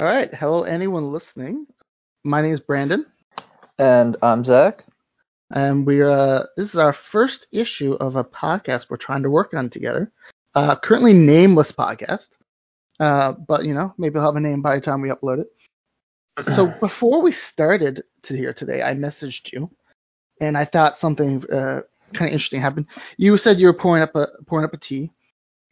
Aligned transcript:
All 0.00 0.06
right. 0.06 0.32
Hello, 0.32 0.62
anyone 0.62 1.12
listening. 1.12 1.66
My 2.24 2.40
name 2.42 2.54
is 2.54 2.60
Brandon, 2.60 3.04
And 3.78 4.16
I'm 4.22 4.44
Zach. 4.44 4.84
and 5.50 5.84
we're 5.86 6.08
uh, 6.10 6.44
this 6.56 6.70
is 6.70 6.76
our 6.76 6.94
first 7.12 7.46
issue 7.52 7.94
of 7.94 8.16
a 8.16 8.24
podcast 8.24 8.86
we're 8.88 8.96
trying 8.96 9.22
to 9.24 9.30
work 9.30 9.52
on 9.52 9.68
together. 9.68 10.10
Uh, 10.54 10.76
currently 10.76 11.12
nameless 11.12 11.70
podcast, 11.72 12.26
uh, 12.98 13.32
but 13.32 13.64
you 13.64 13.74
know 13.74 13.92
maybe 13.98 14.14
we'll 14.14 14.24
have 14.24 14.36
a 14.36 14.40
name 14.40 14.62
by 14.62 14.76
the 14.76 14.80
time 14.80 15.02
we 15.02 15.10
upload 15.10 15.40
it. 15.40 15.48
So 16.54 16.66
before 16.80 17.20
we 17.20 17.32
started 17.32 18.04
to 18.24 18.34
here 18.36 18.54
today, 18.54 18.82
I 18.82 18.94
messaged 18.94 19.52
you, 19.52 19.70
and 20.40 20.56
I 20.56 20.64
thought 20.64 20.98
something 20.98 21.44
uh, 21.50 21.80
kind 22.14 22.28
of 22.28 22.32
interesting 22.32 22.60
happened. 22.62 22.86
You 23.18 23.36
said 23.36 23.58
you 23.58 23.66
were 23.66 23.74
pouring 23.74 24.02
up 24.02 24.14
a 24.14 24.28
pouring 24.46 24.64
up 24.64 24.72
a 24.72 24.78
tea, 24.78 25.10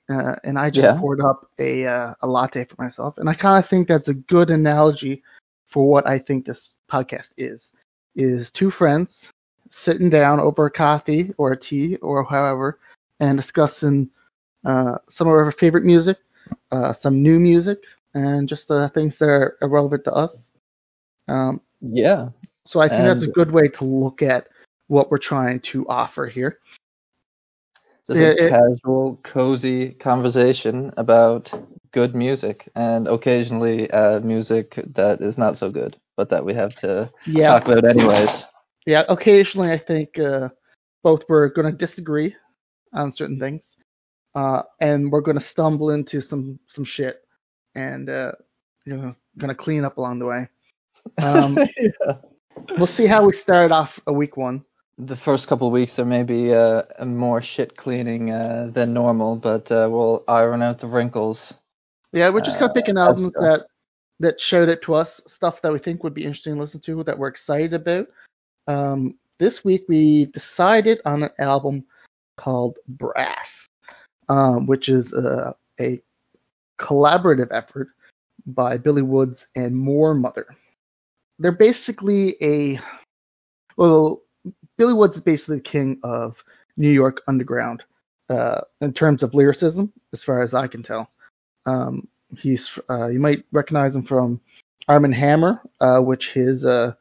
uh, 0.08 0.36
and 0.44 0.58
I 0.58 0.70
just 0.70 0.84
Yeah. 0.84 0.98
poured 0.98 1.20
up 1.20 1.50
a 1.58 1.86
uh, 1.86 2.14
a 2.22 2.26
latte 2.26 2.64
for 2.64 2.82
myself, 2.82 3.18
and 3.18 3.28
I 3.28 3.34
kind 3.34 3.62
of 3.62 3.68
think 3.68 3.88
that's 3.88 4.08
a 4.08 4.14
good 4.14 4.50
analogy 4.50 5.22
for 5.70 5.88
what 5.88 6.06
I 6.06 6.18
think 6.18 6.46
this 6.46 6.74
podcast 6.90 7.28
is. 7.36 7.60
Is 8.16 8.50
two 8.50 8.70
friends 8.70 9.10
sitting 9.70 10.08
down 10.10 10.40
over 10.40 10.66
a 10.66 10.70
coffee 10.70 11.32
or 11.36 11.52
a 11.52 11.56
tea 11.60 11.96
or 11.96 12.24
however, 12.24 12.78
and 13.20 13.36
discussing 13.38 14.08
uh, 14.64 14.98
some 15.10 15.28
of 15.28 15.34
our 15.34 15.52
favorite 15.52 15.84
music, 15.84 16.16
uh, 16.72 16.94
some 17.00 17.22
new 17.22 17.38
music, 17.38 17.78
and 18.14 18.48
just 18.48 18.66
the 18.68 18.88
things 18.94 19.16
that 19.18 19.28
are 19.28 19.56
relevant 19.62 20.04
to 20.04 20.12
us. 20.12 20.30
Um, 21.28 21.60
Yeah. 21.80 22.30
so 22.64 22.80
I 22.80 22.88
think 22.88 23.02
that's 23.04 23.24
a 23.24 23.28
good 23.28 23.52
way 23.52 23.68
to 23.68 23.84
look 23.84 24.22
at 24.22 24.48
what 24.88 25.10
we're 25.10 25.18
trying 25.18 25.60
to 25.60 25.86
offer 25.88 26.26
here. 26.26 26.58
Just 28.08 28.20
Yeah, 28.20 28.28
a 28.30 28.36
it- 28.36 28.50
casual, 28.50 29.20
cozy 29.22 29.90
conversation 29.90 30.92
about 30.96 31.52
good 31.92 32.14
music 32.14 32.68
and 32.74 33.06
occasionally 33.06 33.90
uh, 33.90 34.20
music 34.20 34.74
that 34.94 35.20
is 35.20 35.36
not 35.36 35.58
so 35.58 35.70
good, 35.70 35.96
but 36.16 36.30
that 36.30 36.44
we 36.44 36.54
have 36.54 36.74
to 36.76 37.10
Yeah, 37.26 37.48
talk 37.48 37.68
about 37.68 37.84
anyways. 37.84 38.44
yeah. 38.86 39.04
Occasionally, 39.10 39.72
I 39.72 39.78
think 39.78 40.18
uh, 40.18 40.48
both 41.02 41.24
we're 41.28 41.48
going 41.48 41.70
to 41.70 41.86
disagree 41.86 42.34
on 42.94 43.12
certain 43.12 43.38
things, 43.38 43.62
uh, 44.34 44.62
and 44.80 45.12
we're 45.12 45.20
going 45.20 45.38
to 45.38 45.44
stumble 45.44 45.90
into 45.90 46.22
some 46.22 46.58
some 46.74 46.84
shit, 46.84 47.20
and 47.74 48.08
uh, 48.08 48.32
you 48.86 48.96
know, 48.96 49.14
going 49.36 49.48
to 49.50 49.54
clean 49.54 49.84
up 49.84 49.98
along 49.98 50.18
the 50.18 50.26
way. 50.26 50.48
Um, 51.22 51.56
Yeah. 51.76 52.12
we'll 52.78 52.86
see 52.86 53.06
how 53.06 53.24
we 53.24 53.32
start 53.32 53.72
off 53.72 53.98
a 54.06 54.12
week 54.12 54.36
one. 54.36 54.64
The 54.98 55.16
first 55.16 55.46
couple 55.46 55.68
of 55.68 55.72
weeks 55.72 55.92
there 55.94 56.04
may 56.04 56.24
be 56.24 56.52
uh, 56.52 56.82
more 57.04 57.40
shit 57.40 57.76
cleaning 57.76 58.32
uh, 58.32 58.70
than 58.72 58.92
normal, 58.92 59.36
but 59.36 59.70
uh, 59.70 59.88
we'll 59.88 60.24
iron 60.26 60.60
out 60.60 60.80
the 60.80 60.88
wrinkles. 60.88 61.54
Yeah, 62.12 62.30
we're 62.30 62.40
just 62.40 62.58
kind 62.58 62.64
of 62.64 62.70
Uh, 62.70 62.74
picking 62.74 62.98
as 62.98 63.06
albums 63.08 63.32
that 63.34 63.66
that 64.18 64.40
showed 64.40 64.68
it 64.68 64.82
to 64.82 64.94
us, 64.94 65.20
stuff 65.36 65.62
that 65.62 65.72
we 65.72 65.78
think 65.78 66.02
would 66.02 66.14
be 66.14 66.24
interesting 66.24 66.56
to 66.56 66.60
listen 66.60 66.80
to, 66.80 67.04
that 67.04 67.16
we're 67.16 67.28
excited 67.28 67.74
about. 67.74 68.08
Um, 68.66 69.14
this 69.38 69.64
week 69.64 69.84
we 69.88 70.26
decided 70.26 71.00
on 71.04 71.22
an 71.22 71.30
album 71.38 71.84
called 72.36 72.76
Brass, 72.88 73.48
um, 74.28 74.66
which 74.66 74.88
is 74.88 75.12
uh, 75.12 75.52
a 75.78 76.02
collaborative 76.80 77.48
effort 77.52 77.88
by 78.46 78.76
Billy 78.76 79.02
Woods 79.02 79.46
and 79.54 79.76
Moor 79.76 80.14
Mother. 80.14 80.56
They're 81.38 81.52
basically 81.52 82.34
a 82.42 82.80
well, 83.76 84.22
Billy 84.78 84.94
Woods 84.94 85.16
is 85.16 85.22
basically 85.22 85.56
the 85.56 85.62
king 85.62 86.00
of 86.04 86.36
New 86.76 86.90
York 86.90 87.20
underground 87.26 87.82
uh, 88.30 88.60
in 88.80 88.92
terms 88.92 89.22
of 89.22 89.34
lyricism, 89.34 89.92
as 90.12 90.22
far 90.22 90.42
as 90.42 90.54
I 90.54 90.68
can 90.68 90.82
tell. 90.82 91.10
Um, 91.66 92.06
he's 92.36 92.66
uh, 92.88 93.08
you 93.08 93.18
might 93.18 93.44
recognize 93.52 93.94
him 93.94 94.04
from 94.04 94.40
Armand 94.86 95.14
Hammer, 95.14 95.60
uh, 95.80 95.98
which 95.98 96.30
his 96.32 96.64
uh, 96.64 96.92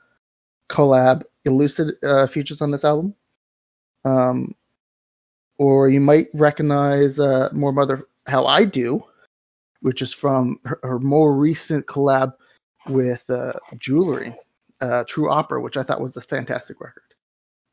collab 0.70 1.24
Elucid 1.48 1.92
uh, 2.04 2.28
features 2.28 2.62
on 2.62 2.72
this 2.72 2.84
album. 2.84 3.14
Um, 4.04 4.56
or 5.60 5.90
you 5.90 6.00
might 6.00 6.28
recognize 6.34 7.18
uh, 7.20 7.50
Moor 7.52 7.72
Mother 7.72 8.08
How 8.26 8.46
I 8.46 8.66
Do, 8.66 9.04
which 9.82 10.02
is 10.02 10.14
from 10.14 10.60
her, 10.66 10.80
her 10.84 11.00
more 11.00 11.36
recent 11.36 11.86
collab 11.86 12.34
with 12.88 13.24
Jewelry, 13.80 14.36
True 15.08 15.32
Opera, 15.32 15.62
which 15.62 15.78
I 15.78 15.84
thought 15.84 16.02
was 16.02 16.16
a 16.16 16.22
fantastic 16.22 16.80
record. 16.80 17.04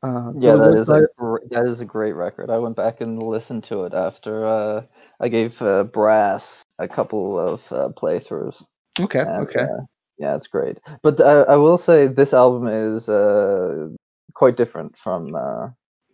Uh, 0.03 0.31
Yeah, 0.39 0.55
that 0.55 0.75
is 0.75 0.89
a 0.89 1.01
that 1.49 1.65
is 1.67 1.81
a 1.81 1.85
great 1.85 2.13
record. 2.13 2.49
I 2.49 2.57
went 2.59 2.75
back 2.75 3.01
and 3.01 3.17
listened 3.21 3.63
to 3.65 3.83
it 3.85 3.93
after 3.93 4.45
uh, 4.45 4.81
I 5.19 5.27
gave 5.29 5.59
uh, 5.61 5.83
Brass 5.83 6.43
a 6.79 6.87
couple 6.87 7.39
of 7.39 7.61
uh, 7.71 7.89
playthroughs. 7.89 8.63
okay, 8.99 9.19
and, 9.19 9.47
okay. 9.47 9.61
uh, 9.61 9.81
yeah, 10.17 10.35
it's 10.35 10.47
great. 10.47 10.79
But 11.01 11.19
uh, 11.19 11.45
I 11.47 11.55
will 11.55 11.77
say 11.77 12.07
this 12.07 12.33
album 12.33 12.67
is 12.67 13.07
uh, 13.09 13.89
quite 14.33 14.57
different 14.57 14.95
from 15.03 15.33
uh, 15.35 15.69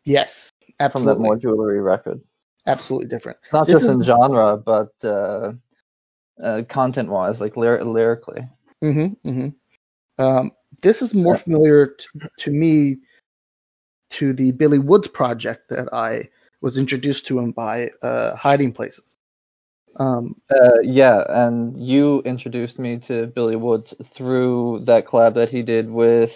yes, 0.06 0.52
from 0.92 1.06
absolutely, 1.06 1.14
that 1.16 1.20
Moor 1.20 1.38
Jewelry 1.38 1.82
record. 1.82 2.20
absolutely 2.68 3.08
different. 3.10 3.38
Not 3.52 3.68
This 3.68 3.76
just 3.76 3.86
is- 3.86 3.90
in 3.90 4.04
genre, 4.04 4.58
but 4.58 4.92
uh, 5.04 5.52
uh, 6.44 6.62
content-wise, 6.70 7.40
like 7.40 7.58
lyr- 7.58 7.84
lyrically. 7.84 8.48
Mm-hmm. 8.84 9.30
mm-hmm. 9.30 10.24
Um, 10.24 10.52
this 10.82 11.02
is 11.02 11.14
more 11.14 11.38
familiar 11.38 11.88
t- 11.88 12.28
to 12.40 12.52
me 12.52 12.98
to 14.20 14.34
the 14.34 14.52
Billy 14.52 14.80
Woods 14.80 15.08
project 15.08 15.70
that 15.70 15.94
I 15.94 16.30
was 16.62 16.78
introduced 16.78 17.28
to 17.28 17.40
him 17.40 17.52
by 17.52 17.90
uh, 18.02 18.36
Hiding 18.36 18.74
Places. 18.74 19.04
Um, 20.00 20.36
Uh, 20.50 20.80
yeah, 20.82 21.24
and 21.28 21.78
you 21.78 22.22
introduced 22.22 22.80
me 22.80 23.00
to 23.08 23.28
Billy 23.28 23.56
Woods 23.56 23.94
through 24.16 24.84
that 24.86 25.06
collab 25.06 25.36
that 25.36 25.50
he 25.50 25.64
did 25.64 25.90
with 25.90 26.32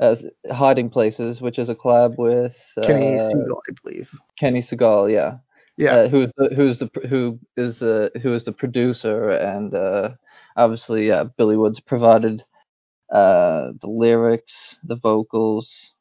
uh, 0.00 0.16
Hiding 0.50 0.90
Places, 0.90 1.40
which 1.40 1.58
is 1.58 1.68
a 1.68 1.74
collab 1.74 2.16
with 2.16 2.56
uh, 2.76 2.86
Kenny 2.86 3.18
Siegel, 3.18 3.62
I 3.68 3.72
believe. 3.82 4.10
Kenny 4.38 4.62
Segal, 4.62 5.12
yeah. 5.12 5.38
Yeah, 5.76 5.94
uh, 5.94 6.08
who's 6.08 6.30
the 6.36 6.54
who's 6.54 6.78
the 6.78 6.88
who 7.08 7.38
is 7.56 7.82
uh, 7.82 8.08
who 8.22 8.32
is 8.32 8.44
the 8.44 8.52
producer 8.52 9.30
and 9.30 9.74
uh, 9.74 10.10
obviously 10.56 11.08
yeah, 11.08 11.24
Billy 11.36 11.56
Woods 11.56 11.80
provided 11.80 12.44
uh, 13.10 13.72
the 13.80 13.88
lyrics, 13.88 14.76
the 14.84 14.94
vocals, 14.96 15.93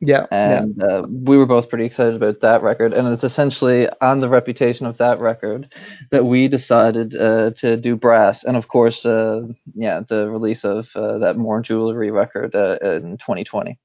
yeah, 0.00 0.26
yeah. 0.30 0.62
and 0.62 0.82
uh, 0.82 1.06
we 1.08 1.36
were 1.36 1.46
both 1.46 1.68
pretty 1.68 1.84
excited 1.84 2.14
about 2.14 2.40
that 2.40 2.62
record. 2.62 2.92
And 2.92 3.08
it's 3.08 3.24
essentially 3.24 3.88
on 4.00 4.20
the 4.20 4.28
reputation 4.28 4.86
of 4.86 4.98
that 4.98 5.20
record 5.20 5.72
that 6.10 6.24
we 6.24 6.46
decided 6.48 7.16
uh, 7.16 7.50
to 7.58 7.76
do 7.76 7.96
Brass, 7.96 8.44
and 8.44 8.56
of 8.56 8.68
course, 8.68 9.04
uh, 9.04 9.42
yeah, 9.74 10.00
the 10.08 10.30
release 10.30 10.64
of 10.64 10.88
uh, 10.94 11.18
that 11.18 11.36
Moor 11.36 11.62
Jewelry 11.62 12.10
record 12.10 12.54
uh, 12.54 12.78
in 12.82 13.18
2020. 13.18 13.78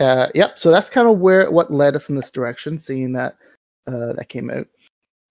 Uh, 0.00 0.28
yep. 0.34 0.58
So 0.58 0.70
that's 0.70 0.88
kind 0.90 1.08
of 1.08 1.18
where 1.18 1.50
what 1.50 1.72
led 1.72 1.96
us 1.96 2.08
in 2.08 2.14
this 2.14 2.30
direction, 2.30 2.82
seeing 2.86 3.14
that 3.14 3.36
uh, 3.86 4.12
that 4.14 4.28
came 4.28 4.50
out. 4.50 4.66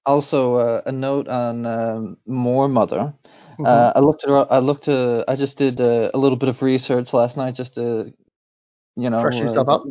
Also, 0.06 0.56
uh, 0.56 0.81
a 0.85 0.91
note 0.91 1.27
on 1.27 1.66
um, 1.66 2.17
Moor 2.25 2.67
Mother. 2.67 3.13
Mhm. 3.59 3.67
Uh, 3.67 3.94
I 3.95 4.00
looked 4.00 4.23
at 4.23 4.29
I 4.29 4.59
looked 4.59 4.88
uh, 4.88 5.23
I 5.27 5.35
just 5.35 5.57
did 5.57 5.79
uh, 5.79 6.11
a 6.13 6.17
little 6.17 6.38
bit 6.38 6.50
of 6.50 6.61
research 6.61 7.13
last 7.13 7.38
night 7.38 7.56
just 7.56 7.75
to 7.75 8.13
you 8.97 9.09
know 9.09 9.21
Freshen 9.21 9.47
uh, 9.47 9.47
yourself 9.47 9.69
up? 9.69 9.83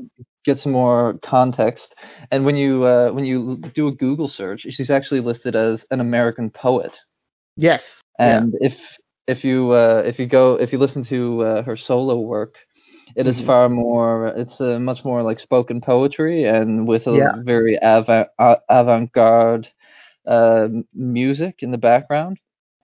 get 0.44 0.58
some 0.58 0.72
more 0.72 1.18
context. 1.24 1.94
And 2.30 2.44
when 2.44 2.56
you 2.56 2.84
uh, 2.84 3.10
when 3.12 3.24
you 3.24 3.58
do 3.74 3.88
a 3.88 3.92
Google 3.92 4.28
search, 4.28 4.62
she's 4.70 4.90
actually 4.90 5.20
listed 5.20 5.56
as 5.56 5.86
an 5.90 6.00
American 6.00 6.50
poet. 6.50 6.96
yes. 7.56 7.82
Yeah. 8.24 8.44
And 8.44 8.54
if 8.60 8.74
if 9.26 9.44
you 9.44 9.72
uh, 9.72 10.02
if 10.06 10.18
you 10.18 10.26
go 10.26 10.54
if 10.60 10.72
you 10.72 10.78
listen 10.78 11.04
to 11.04 11.42
uh, 11.42 11.62
her 11.62 11.76
solo 11.76 12.18
work, 12.18 12.56
it 13.16 13.26
is 13.26 13.40
Mhm. 13.40 13.46
far 13.46 13.68
more. 13.68 14.28
It's 14.28 14.60
uh, 14.60 14.78
much 14.78 15.04
more 15.04 15.22
like 15.22 15.40
spoken 15.40 15.80
poetry 15.80 16.44
and 16.44 16.86
with 16.88 17.06
a 17.06 17.12
Yeah. 17.18 17.32
very 17.44 17.78
avant 17.82 18.28
uh, 18.38 18.56
avant 18.68 19.12
garde 19.12 19.68
uh, 20.26 20.68
music 20.94 21.62
in 21.62 21.70
the 21.72 21.78
background 21.78 22.38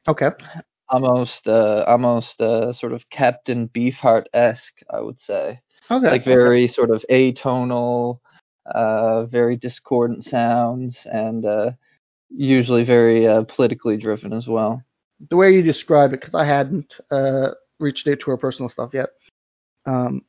Okay. 0.09 0.31
almost 0.89 1.49
uh 1.49 1.85
almost 1.89 2.41
uh 2.41 2.73
sort 2.73 2.93
of 2.93 3.09
Captain 3.11 3.69
Beefheart 3.69 4.27
esque, 4.35 4.81
I 4.91 5.01
would 5.01 5.19
say. 5.21 5.61
Okay. 5.93 6.11
Like 6.11 6.25
very 6.25 6.67
sort 6.69 6.91
of 6.91 7.05
atonal, 7.11 8.19
uh 8.75 9.25
very 9.27 9.57
discordant 9.57 10.25
sounds 10.25 10.99
and 11.05 11.45
uh 11.45 11.71
usually 12.31 12.85
very 12.85 13.27
uh, 13.29 13.43
politically 13.45 13.97
driven 13.99 14.33
as 14.33 14.47
well. 14.47 14.83
the 15.31 15.37
way 15.37 15.53
you 15.55 15.63
describe 15.63 16.13
it, 16.13 16.21
because 16.21 16.35
I 16.35 16.45
hadn't 16.45 16.95
uh, 17.11 17.51
reached 17.79 18.09
out 18.09 18.21
to 18.21 18.31
her 18.31 18.37
personal 18.37 18.71
stuff 18.71 18.91
yet. 18.95 19.11
Um, 19.87 20.23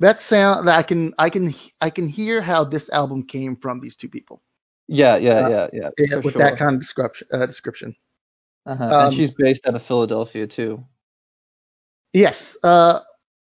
that 0.00 0.18
sound 0.28 0.66
that 0.66 0.76
I 0.76 0.82
can 0.82 1.14
I 1.18 1.30
can 1.30 1.54
I 1.80 1.90
can 1.90 2.08
hear 2.08 2.42
how 2.42 2.64
this 2.64 2.90
album 2.90 3.22
came 3.26 3.56
from 3.56 3.80
these 3.80 3.96
two 3.96 4.08
people 4.08 4.42
Yeah, 4.88 5.16
yeah, 5.16 5.30
Uh, 5.32 5.48
yeah, 5.48 5.68
yeah. 5.72 5.88
yeah, 5.98 6.16
with 6.16 6.32
sure. 6.34 6.42
that 6.42 6.58
kind 6.58 6.74
of 6.74 6.80
description. 6.80 7.26
Uh, 7.32 7.46
description. 7.46 7.94
uh-huh. 8.66 8.84
um, 8.84 9.06
and 9.06 9.14
she's 9.14 9.30
based 9.30 9.66
out 9.66 9.76
of 9.76 9.82
Philadelphia 9.86 10.46
too. 10.46 10.82
Yes. 12.12 12.36
Uh, 12.62 13.00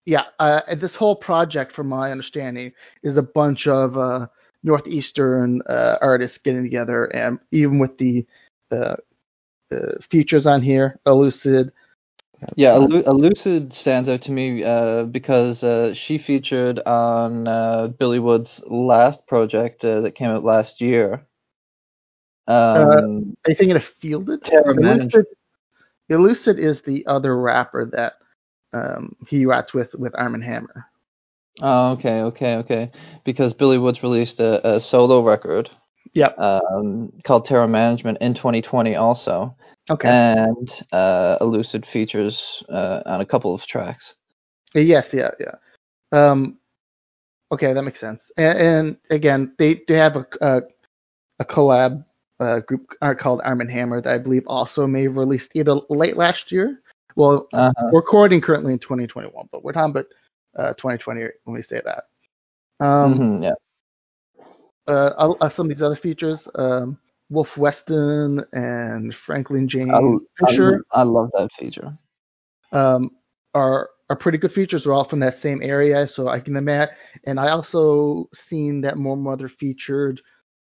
yeah. 0.06 0.26
Uh, 0.40 0.62
this 0.76 0.96
whole 0.96 1.16
project, 1.16 1.74
from 1.74 1.90
my 1.90 2.12
understanding, 2.12 2.74
is 3.04 3.18
a 3.18 3.24
bunch 3.24 3.68
of 3.68 3.98
uh, 3.98 4.28
northeastern 4.64 5.62
uh, 5.70 5.98
artists 6.02 6.40
getting 6.44 6.64
together, 6.64 7.06
and 7.06 7.40
even 7.52 7.80
with 7.80 7.98
the 7.98 8.26
uh, 8.72 8.96
uh, 9.72 9.76
features 10.12 10.46
on 10.46 10.62
here, 10.62 11.00
Elucid, 11.08 11.72
Yeah, 12.56 12.74
Elu- 12.74 13.06
Elucid 13.06 13.74
stands 13.74 14.10
out 14.10 14.24
to 14.24 14.32
me 14.32 14.64
uh, 14.64 15.04
because 15.06 15.64
uh, 15.64 15.94
she 15.96 16.18
featured 16.20 16.80
on 16.86 17.48
uh, 17.48 17.88
Billy 17.88 18.20
Wood's 18.20 18.62
last 18.68 19.26
project 19.28 19.84
uh, 19.86 20.02
that 20.02 20.16
came 20.16 20.30
out 20.30 20.44
last 20.44 20.82
year. 20.82 21.26
Um, 22.48 23.36
Are 23.46 23.52
you 23.52 23.56
thinking 23.56 23.78
of 23.78 23.86
Fielded? 24.02 24.44
Elucid 26.12 26.60
is 26.60 26.82
the 26.84 27.08
other 27.08 27.38
rapper 27.40 27.86
that 27.94 28.14
um, 28.74 29.16
he 29.28 29.46
rats 29.46 29.74
with 29.74 29.94
with 29.96 30.14
Armand 30.18 30.44
Hammer. 30.44 30.86
Oh, 31.62 31.92
okay, 31.92 32.22
okay, 32.22 32.56
okay. 32.56 32.92
Because 33.24 33.54
Billy 33.54 33.78
Woods 33.78 34.02
released 34.02 34.40
a, 34.40 34.76
a 34.76 34.82
solo 34.82 35.22
record 35.22 35.70
Yep. 36.14 36.38
um, 36.40 37.12
called 37.24 37.46
Terror 37.46 37.68
Management 37.68 38.18
in 38.22 38.34
2020 38.34 38.96
also. 38.96 39.56
Okay. 39.90 40.10
And 40.10 40.70
uh, 40.92 41.38
Elucid 41.42 41.86
features 41.86 42.64
uh, 42.70 43.02
on 43.06 43.22
a 43.22 43.26
couple 43.26 43.54
of 43.54 43.62
tracks. 43.68 44.14
yes. 44.74 45.10
Yeah. 45.14 45.32
Yeah. 45.40 45.56
Um. 46.12 46.58
Okay, 47.52 47.74
that 47.74 47.84
makes 47.84 48.00
sense. 48.00 48.32
And, 48.38 48.58
and 48.58 48.98
again, 49.12 49.54
they 49.60 49.82
they 49.88 49.96
have 49.96 50.16
a 50.16 50.26
a, 50.42 50.62
a 51.40 51.46
collab 51.46 52.04
uh, 52.40 52.60
group 52.62 52.88
uh, 53.02 53.14
called 53.14 53.42
Armand 53.44 53.72
Hammer 53.72 54.02
that 54.02 54.14
I 54.14 54.18
believe 54.18 54.44
also 54.48 54.88
may 54.88 55.04
have 55.04 55.18
released 55.18 55.50
either 55.54 55.76
late 55.90 56.18
last 56.18 56.52
year. 56.52 56.82
Well, 57.16 57.48
Uh-huh. 57.54 57.72
we're 57.92 58.00
recording 58.00 58.42
currently 58.42 58.74
in 58.74 58.80
2021, 58.80 59.50
but 59.52 59.64
we're 59.64 59.74
talking 59.74 59.92
about 59.92 60.06
uh, 60.58 60.74
2020 60.74 61.22
when 61.44 61.56
we 61.56 61.62
say 61.64 61.82
that. 61.86 62.06
Um, 62.80 63.20
Mhm, 63.20 63.44
yeah. 63.44 63.54
uh, 64.88 65.34
uh, 65.40 65.50
some 65.50 65.70
of 65.70 65.76
these 65.76 65.82
other 65.84 65.96
features, 65.96 66.48
um, 66.56 66.98
Wolf 67.30 67.56
Weston 67.58 68.44
and 68.54 69.14
Franklin 69.26 69.68
James 69.68 69.92
I, 70.42 70.46
I, 70.46 70.48
Fisher, 70.48 70.84
I 70.92 71.04
love 71.04 71.32
that 71.34 71.50
feature. 71.58 71.98
um, 72.72 73.12
are 73.54 73.90
are 74.10 74.16
pretty 74.18 74.38
good 74.38 74.52
features. 74.52 74.84
They're 74.84 74.94
all 74.94 75.06
from 75.08 75.20
that 75.22 75.40
same 75.42 75.62
area, 75.64 76.08
so 76.08 76.28
I 76.28 76.40
can 76.40 76.56
imagine. 76.58 76.94
And 77.26 77.40
I 77.40 77.50
also 77.50 78.30
seen 78.50 78.82
that 78.82 78.98
Moor 78.98 79.16
Mother 79.16 79.48
featured 79.48 80.22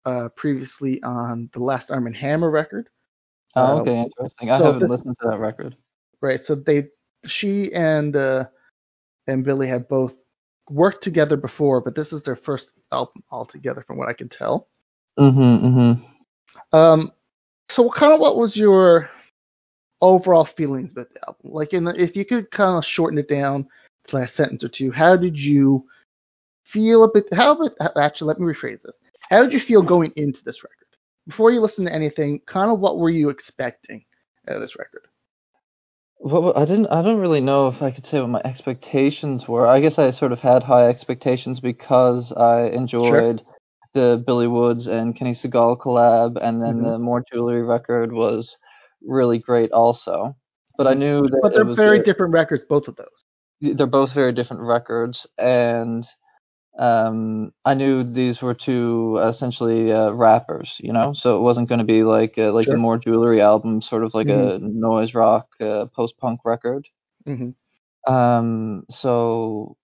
uh, 0.06 0.30
previously 0.36 1.02
on 1.04 1.50
the 1.54 1.60
last 1.60 1.92
Armand 1.92 2.16
Hammer 2.18 2.50
record. 2.50 2.90
Oh, 3.56 3.78
Uh, 3.78 3.82
okay, 3.82 4.02
interesting. 4.02 4.50
I 4.50 4.58
so 4.58 4.64
haven't 4.66 4.90
listened 4.90 5.16
to 5.22 5.30
that 5.30 5.40
record. 5.40 5.76
Right? 6.22 6.40
So 6.44 6.56
they, 6.56 6.88
she 7.26 7.72
and 7.74 8.16
uh, 8.16 8.46
and 9.28 9.44
Billy 9.44 9.68
have 9.68 9.88
both 9.90 10.14
worked 10.70 11.04
together 11.04 11.38
before, 11.38 11.82
but 11.82 11.96
this 11.96 12.12
is 12.12 12.22
their 12.24 12.36
first 12.36 12.72
album 12.92 13.24
all 13.32 13.46
together, 13.46 13.84
from 13.86 13.98
what 13.98 14.10
I 14.10 14.14
can 14.14 14.30
tell. 14.30 14.68
Mm-hmm, 15.20 15.66
mm-hmm. 15.68 16.78
Um, 16.78 17.12
so 17.70 17.90
kind 17.90 18.14
of 18.14 18.20
what 18.20 18.38
was 18.38 18.56
your 18.56 19.10
overall 20.02 20.46
feelings 20.46 20.92
about 20.92 21.10
the 21.14 21.20
album? 21.28 21.52
Like, 21.52 21.74
in 21.74 21.84
the, 21.86 22.02
if 22.02 22.16
you 22.16 22.26
could 22.26 22.50
kind 22.52 22.78
of 22.78 22.86
shorten 22.86 23.18
it 23.18 23.30
down 23.30 23.68
to 24.08 24.18
a 24.18 24.28
sentence 24.28 24.64
or 24.64 24.70
two, 24.70 24.92
how 24.92 25.16
did 25.16 25.38
you 25.38 25.86
feel 26.72 27.04
about? 27.04 27.24
How 27.34 27.54
about 27.54 27.98
actually? 27.98 28.28
Let 28.28 28.40
me 28.40 28.54
rephrase 28.54 28.82
this. 28.84 28.96
How 29.30 29.44
did 29.44 29.52
you 29.52 29.60
feel 29.60 29.82
going 29.82 30.14
into 30.16 30.40
this 30.46 30.64
record? 30.64 30.88
Before 31.28 31.52
you 31.52 31.60
listened 31.60 31.88
to 31.88 31.94
anything, 31.94 32.40
kind 32.48 32.72
of 32.72 32.80
what 32.80 32.98
were 32.98 33.10
you 33.10 33.30
expecting 33.30 34.06
out 34.48 34.56
of 34.56 34.62
this 34.62 34.78
record? 34.78 35.08
Well, 36.20 36.54
I 36.56 36.66
didn't. 36.66 36.88
I 36.88 37.02
don't 37.02 37.20
really 37.20 37.42
know 37.42 37.68
if 37.68 37.82
I 37.82 37.92
could 37.92 38.06
say 38.06 38.20
what 38.20 38.30
my 38.30 38.42
expectations 38.44 39.48
were. 39.48 39.68
I 39.68 39.80
guess 39.80 40.00
I 40.00 40.12
sort 40.12 40.32
of 40.32 40.40
had 40.40 40.64
high 40.64 40.88
expectations 40.88 41.60
because 41.60 42.32
I 42.34 42.68
enjoyed 42.68 43.44
the 43.94 44.22
Billy 44.26 44.48
Woods 44.48 44.88
and 44.88 45.16
Kenny 45.16 45.34
Segal 45.34 45.78
collab, 45.78 46.38
and 46.42 46.62
then 46.62 46.80
Mhm. 46.80 46.84
the 46.84 47.00
Moor 47.00 47.24
Jewelry 47.32 47.64
record 47.64 48.12
was 48.12 48.58
really 49.06 49.38
great 49.40 49.72
also. 49.72 50.36
But 50.78 50.88
I 50.88 50.94
knew 50.94 51.22
that 51.22 51.40
But 51.42 51.52
it 51.54 51.56
they're 51.56 51.66
was 51.66 51.76
very 51.78 52.00
a- 52.00 52.04
different 52.04 52.34
records, 52.34 52.64
both 52.66 52.88
of 52.88 52.96
those. 52.96 53.24
they're 53.62 53.88
both 53.88 54.14
very 54.14 54.32
different 54.34 54.62
records, 54.64 55.26
and 55.38 56.06
um, 56.78 57.52
I 57.66 57.74
knew 57.74 58.04
these 58.04 58.42
were 58.42 58.54
two 58.54 59.20
essentially 59.24 59.92
uh, 59.92 60.12
rappers, 60.12 60.76
you 60.80 60.94
know. 60.94 61.14
So 61.14 61.38
it 61.38 61.42
wasn't 61.42 61.70
going 61.70 61.80
to 61.80 61.86
be 61.86 62.04
like 62.04 62.36
uh, 62.38 62.52
like 62.54 62.66
Sure. 62.66 62.76
the 62.76 62.80
Moor 62.80 62.98
Jewelry 62.98 63.42
album, 63.42 63.82
sort 63.82 64.04
of 64.04 64.14
like 64.14 64.28
a 64.30 64.60
noise 64.62 65.14
rock, 65.14 65.48
uh, 65.60 65.86
post 65.88 66.18
punk 66.18 66.42
record. 66.46 66.88
Mm-hmm. 67.28 68.14
Um, 68.14 68.86
so 68.90 69.76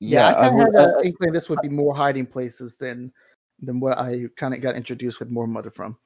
Yeah, 0.00 0.30
yeah, 0.30 0.38
I 0.40 0.48
kind 0.48 0.60
of 0.60 0.74
had 0.74 0.90
an 0.90 1.06
inkling 1.06 1.32
this 1.32 1.48
would 1.48 1.60
be 1.62 1.68
more 1.68 1.94
hiding 1.94 2.26
places 2.26 2.72
than 2.80 3.12
than 3.60 3.78
what 3.78 3.98
I 3.98 4.24
kind 4.36 4.54
of 4.54 4.62
got 4.62 4.74
introduced 4.76 5.20
with 5.20 5.28
Moor 5.30 5.46
Mother 5.46 5.70
from. 5.70 5.98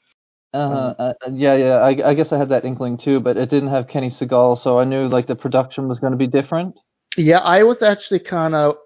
Uh-huh. 0.52 0.94
Uh, 0.98 1.12
yeah, 1.32 1.54
yeah. 1.54 1.74
I, 1.76 2.10
I 2.10 2.14
guess 2.14 2.32
I 2.32 2.38
had 2.38 2.48
that 2.50 2.64
inkling 2.64 2.96
too, 2.96 3.20
but 3.20 3.36
it 3.36 3.50
didn't 3.50 3.70
have 3.70 3.88
Kenny 3.88 4.10
Segal, 4.10 4.56
so 4.58 4.78
I 4.78 4.84
knew 4.84 5.08
like 5.08 5.26
the 5.26 5.36
production 5.36 5.88
was 5.88 5.98
going 5.98 6.12
to 6.12 6.16
be 6.16 6.26
different. 6.26 6.76
Yeah, 7.16 7.38
I 7.38 7.62
was 7.62 7.82
actually 7.82 8.20
kind 8.20 8.54
of 8.54 8.76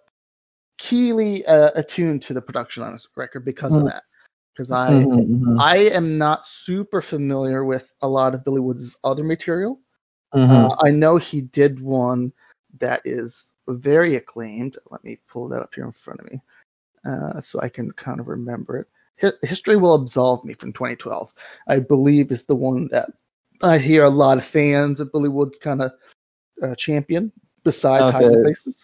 keenly 0.79 1.45
uh, 1.47 1.71
attuned 1.75 2.23
to 2.23 2.35
the 2.35 2.41
production 2.41 2.83
on 2.83 2.93
this 2.93 3.09
record 3.17 3.45
because 3.45 3.75
of 3.75 3.83
Mhm. 3.83 3.87
that. 3.87 4.05
Because 4.57 4.71
I 4.73 4.91
Mhm, 4.91 5.29
mhm, 5.29 5.61
I 5.61 5.77
am 5.77 6.19
not 6.19 6.47
super 6.47 7.03
familiar 7.03 7.65
with 7.65 7.85
a 8.03 8.09
lot 8.09 8.35
of 8.35 8.45
Billy 8.45 8.61
Woods' 8.61 8.97
other 9.05 9.23
material. 9.25 9.81
Uh, 10.33 10.77
I 10.83 10.91
know 10.91 11.17
he 11.17 11.43
did 11.43 11.81
one 11.81 12.33
that 12.81 13.03
is 13.05 13.35
very 13.69 14.17
acclaimed. 14.17 14.77
Let 14.91 15.03
me 15.05 15.19
pull 15.29 15.49
that 15.49 15.63
up 15.63 15.75
here 15.75 15.85
in 15.85 15.93
front 15.93 16.21
of 16.21 16.27
me 16.31 16.41
uh, 17.05 17.41
so 17.43 17.61
I 17.61 17.69
can 17.69 17.91
kind 17.93 18.21
of 18.21 18.29
remember 18.29 18.79
it. 18.79 18.87
Hi- 19.21 19.47
History 19.47 19.77
Will 19.77 19.95
Absolve 19.95 20.45
Me 20.45 20.55
from 20.55 20.73
2012, 20.73 21.31
I 21.67 21.79
believe, 21.79 22.31
is 22.31 22.43
the 22.45 22.55
one 22.55 22.89
that 22.91 23.11
I 23.63 23.79
hear 23.79 24.05
a 24.05 24.11
lot 24.11 24.39
of 24.39 24.45
fans 24.47 25.01
of 25.01 25.11
Billy 25.13 25.29
Woods 25.29 25.59
kind 25.63 25.83
of 25.83 25.93
uh, 26.63 26.75
champion, 26.77 27.33
besides 27.65 28.03
Hiding 28.13 28.31
Okay. 28.31 28.43
Places. 28.43 28.77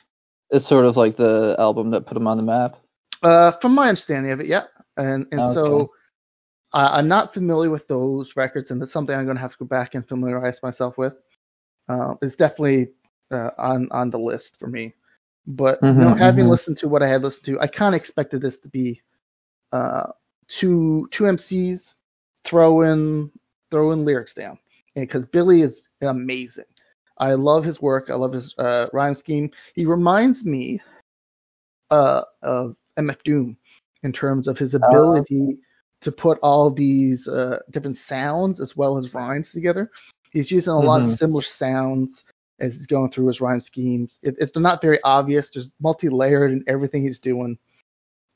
It's 0.55 0.69
sort 0.69 0.87
of 0.87 0.97
like 0.97 1.17
the 1.19 1.57
album 1.59 1.91
that 1.91 2.07
put 2.07 2.17
him 2.17 2.27
on 2.29 2.39
the 2.39 2.45
map. 2.45 2.79
Uh, 3.23 3.53
from 3.61 3.75
my 3.75 3.89
understanding 3.89 4.33
of 4.33 4.41
it, 4.41 4.47
yeah. 4.47 4.65
And 4.97 5.27
and 5.33 5.45
Okay. 5.45 5.51
so 5.51 5.91
I, 6.73 6.99
I'm 6.99 7.09
not 7.09 7.35
familiar 7.35 7.71
with 7.71 7.87
those 7.89 8.37
records, 8.37 8.71
and 8.71 8.83
it's 8.83 8.93
something 8.93 9.15
I'm 9.17 9.25
going 9.25 9.37
to 9.37 9.43
have 9.43 9.53
to 9.53 9.59
go 9.59 9.67
back 9.67 9.95
and 9.95 10.07
familiarize 10.09 10.61
myself 10.63 10.97
with. 10.99 11.15
Uh, 11.89 12.15
it's 12.23 12.37
definitely 12.37 12.93
uh, 13.33 13.51
on 13.59 13.89
on 13.93 14.11
the 14.11 14.19
list 14.19 14.53
for 14.59 14.69
me. 14.69 14.95
But 15.47 15.87
you 15.97 16.05
know, 16.05 16.15
Mhm, 16.15 16.19
having 16.19 16.47
mhm. 16.47 16.49
listened 16.49 16.79
to 16.79 16.89
what 16.89 17.03
I 17.03 17.09
had 17.09 17.23
listened 17.23 17.45
to, 17.47 17.61
I 17.61 17.67
kind 17.69 17.95
of 17.95 18.01
expected 18.01 18.43
this 18.43 18.59
to 18.59 18.69
be 18.69 19.01
uh, 19.73 20.09
two 20.49 21.09
two 21.13 21.27
MCs 21.27 21.81
throwing 22.45 23.31
throwing 23.71 24.05
lyrics 24.05 24.35
down, 24.35 24.59
because 24.95 25.25
Billy 25.33 25.63
is 25.63 25.83
amazing. 26.03 26.65
I 27.19 27.35
love 27.35 27.65
his 27.65 27.81
work. 27.81 28.09
I 28.11 28.15
love 28.15 28.33
his 28.33 28.55
uh, 28.59 28.87
rhyme 28.93 29.15
scheme. 29.15 29.51
He 29.75 29.87
reminds 29.87 30.45
me 30.45 30.81
uh, 31.91 32.23
of 32.43 32.77
MF 32.99 33.23
Doom 33.25 33.57
in 34.03 34.13
terms 34.13 34.49
of 34.49 34.59
his 34.59 34.75
ability 34.75 35.59
to 36.03 36.13
put 36.13 36.39
all 36.43 36.71
these 36.71 37.27
uh, 37.29 37.59
different 37.71 37.99
sounds 38.09 38.61
as 38.61 38.77
well 38.77 38.99
as 38.99 39.15
rhymes 39.15 39.51
together. 39.53 39.91
He's 40.33 40.51
using 40.51 40.73
a 40.73 40.81
lot 40.81 41.01
of 41.03 41.09
Mhm. 41.09 41.19
similar 41.19 41.43
sounds 41.43 42.25
as 42.61 42.75
he's 42.75 42.87
going 42.87 43.11
through 43.11 43.29
his 43.29 43.41
rhyme 43.41 43.61
schemes. 43.61 44.19
It, 44.23 44.37
it's 44.39 44.57
not 44.57 44.83
very 44.83 45.01
obvious. 45.05 45.51
There's 45.51 45.71
multi-layered 45.81 46.53
in 46.53 46.65
everything 46.67 47.05
he's 47.05 47.19
doing. 47.19 47.59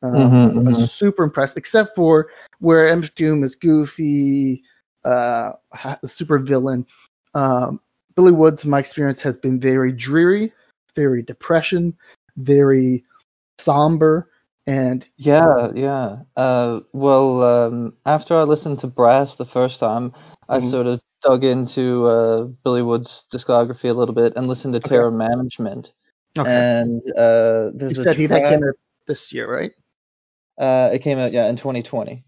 Um, 0.03 0.15
Mhm, 0.15 0.67
I'm 0.67 0.75
mhm. 0.75 0.91
super 0.91 1.25
impressed, 1.25 1.57
except 1.57 1.97
for 1.97 2.31
where 2.61 2.89
MF 2.89 3.15
Doom 3.17 3.43
is 3.45 3.57
goofy, 3.57 4.63
uh, 5.05 5.53
super 6.07 6.39
villain. 6.39 6.87
Um, 7.35 7.81
Billy 8.19 8.33
Woods, 8.33 8.65
my 8.65 8.81
experience, 8.81 9.21
has 9.21 9.37
been 9.37 9.61
very 9.61 9.93
dreary, 9.93 10.53
very 10.97 11.23
depression, 11.23 11.97
very 12.37 13.05
somber, 13.61 14.29
and 14.67 15.07
Yeah, 15.19 15.69
yeah. 15.73 16.17
Uh, 16.37 16.81
well, 16.93 17.43
um, 17.45 17.95
after 18.07 18.37
I 18.37 18.43
listened 18.43 18.81
to 18.81 18.89
Brass 18.89 19.37
the 19.37 19.47
first 19.47 19.79
time, 19.79 20.13
I 20.49 20.59
Mhm. 20.59 20.69
sort 20.69 20.87
of 20.89 21.01
dug 21.23 21.45
into 21.45 22.07
uh, 22.07 22.43
Billy 22.65 22.83
Wood's 22.83 23.25
discography 23.33 23.89
a 23.89 23.93
little 23.93 24.17
bit 24.17 24.33
and 24.35 24.49
listened 24.49 24.73
to 24.75 24.79
Okay. 24.79 24.89
Terror 24.89 25.13
Management. 25.13 25.93
okay. 26.37 26.51
And 26.51 27.01
uh, 27.17 27.71
you 27.79 27.91
a 28.01 28.03
said 28.03 28.17
he 28.17 28.27
that 28.27 28.49
came 28.49 28.65
out 28.65 28.75
this 29.07 29.33
year, 29.33 29.49
right? 29.49 29.71
Uh, 30.59 30.91
it 30.93 31.03
came 31.03 31.19
out 31.19 31.31
yeah 31.33 31.49
in 31.49 31.57
2020. 31.57 32.25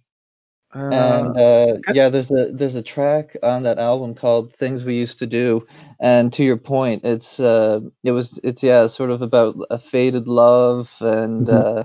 Uh, 0.75 0.83
and 0.91 1.37
uh, 1.37 1.79
yeah, 1.87 2.09
there's 2.09 2.31
a 2.31 2.51
there's 2.53 2.75
a 2.75 2.83
track 2.83 3.37
on 3.43 3.63
that 3.65 3.79
album 3.79 4.15
called 4.15 4.55
"Things 4.57 4.85
We 4.85 4.97
Used 4.97 5.19
to 5.19 5.27
Do," 5.27 5.67
and 6.01 6.33
to 6.35 6.43
your 6.45 6.57
point, 6.57 7.05
it's 7.05 7.39
uh, 7.41 7.81
it 8.05 8.13
was 8.13 8.39
it's 8.43 8.63
yeah, 8.63 8.87
sort 8.89 9.11
of 9.11 9.23
about 9.23 9.57
a 9.71 9.79
faded 9.79 10.27
love 10.29 10.89
and 11.01 11.49
Mhm. 11.49 11.63
uh, 11.63 11.85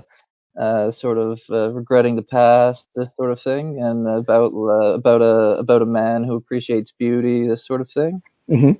uh, 0.60 0.90
sort 0.92 1.18
of 1.18 1.40
uh, 1.50 1.72
regretting 1.72 2.16
the 2.16 2.22
past, 2.22 2.86
this 2.96 3.14
sort 3.16 3.32
of 3.32 3.40
thing, 3.40 3.80
and 3.82 4.06
about 4.08 4.52
uh, 4.54 4.94
about 4.94 5.22
a 5.22 5.58
about 5.58 5.82
a 5.82 5.86
man 5.86 6.24
who 6.24 6.34
appreciates 6.36 6.92
beauty, 6.98 7.46
this 7.46 7.66
sort 7.66 7.80
of 7.80 7.90
thing. 7.90 8.22
mhm. 8.48 8.76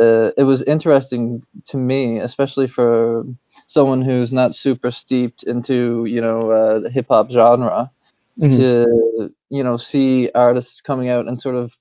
Uh, 0.00 0.30
it 0.36 0.42
was 0.42 0.62
interesting 0.62 1.42
to 1.66 1.76
me, 1.76 2.18
especially 2.18 2.66
for 2.66 3.24
someone 3.66 4.02
who's 4.02 4.32
not 4.32 4.54
super 4.54 4.90
steeped 4.90 5.44
into 5.44 6.04
you 6.06 6.20
know 6.20 6.50
uh, 6.50 6.78
the 6.80 6.90
hip 6.90 7.06
hop 7.08 7.30
genre 7.30 7.90
Mhm. 8.38 8.56
to 8.56 9.30
you 9.50 9.62
know 9.64 9.76
see 9.76 10.30
artists 10.34 10.80
coming 10.80 11.08
out 11.08 11.28
and 11.28 11.40
sort 11.40 11.56
of 11.56 11.72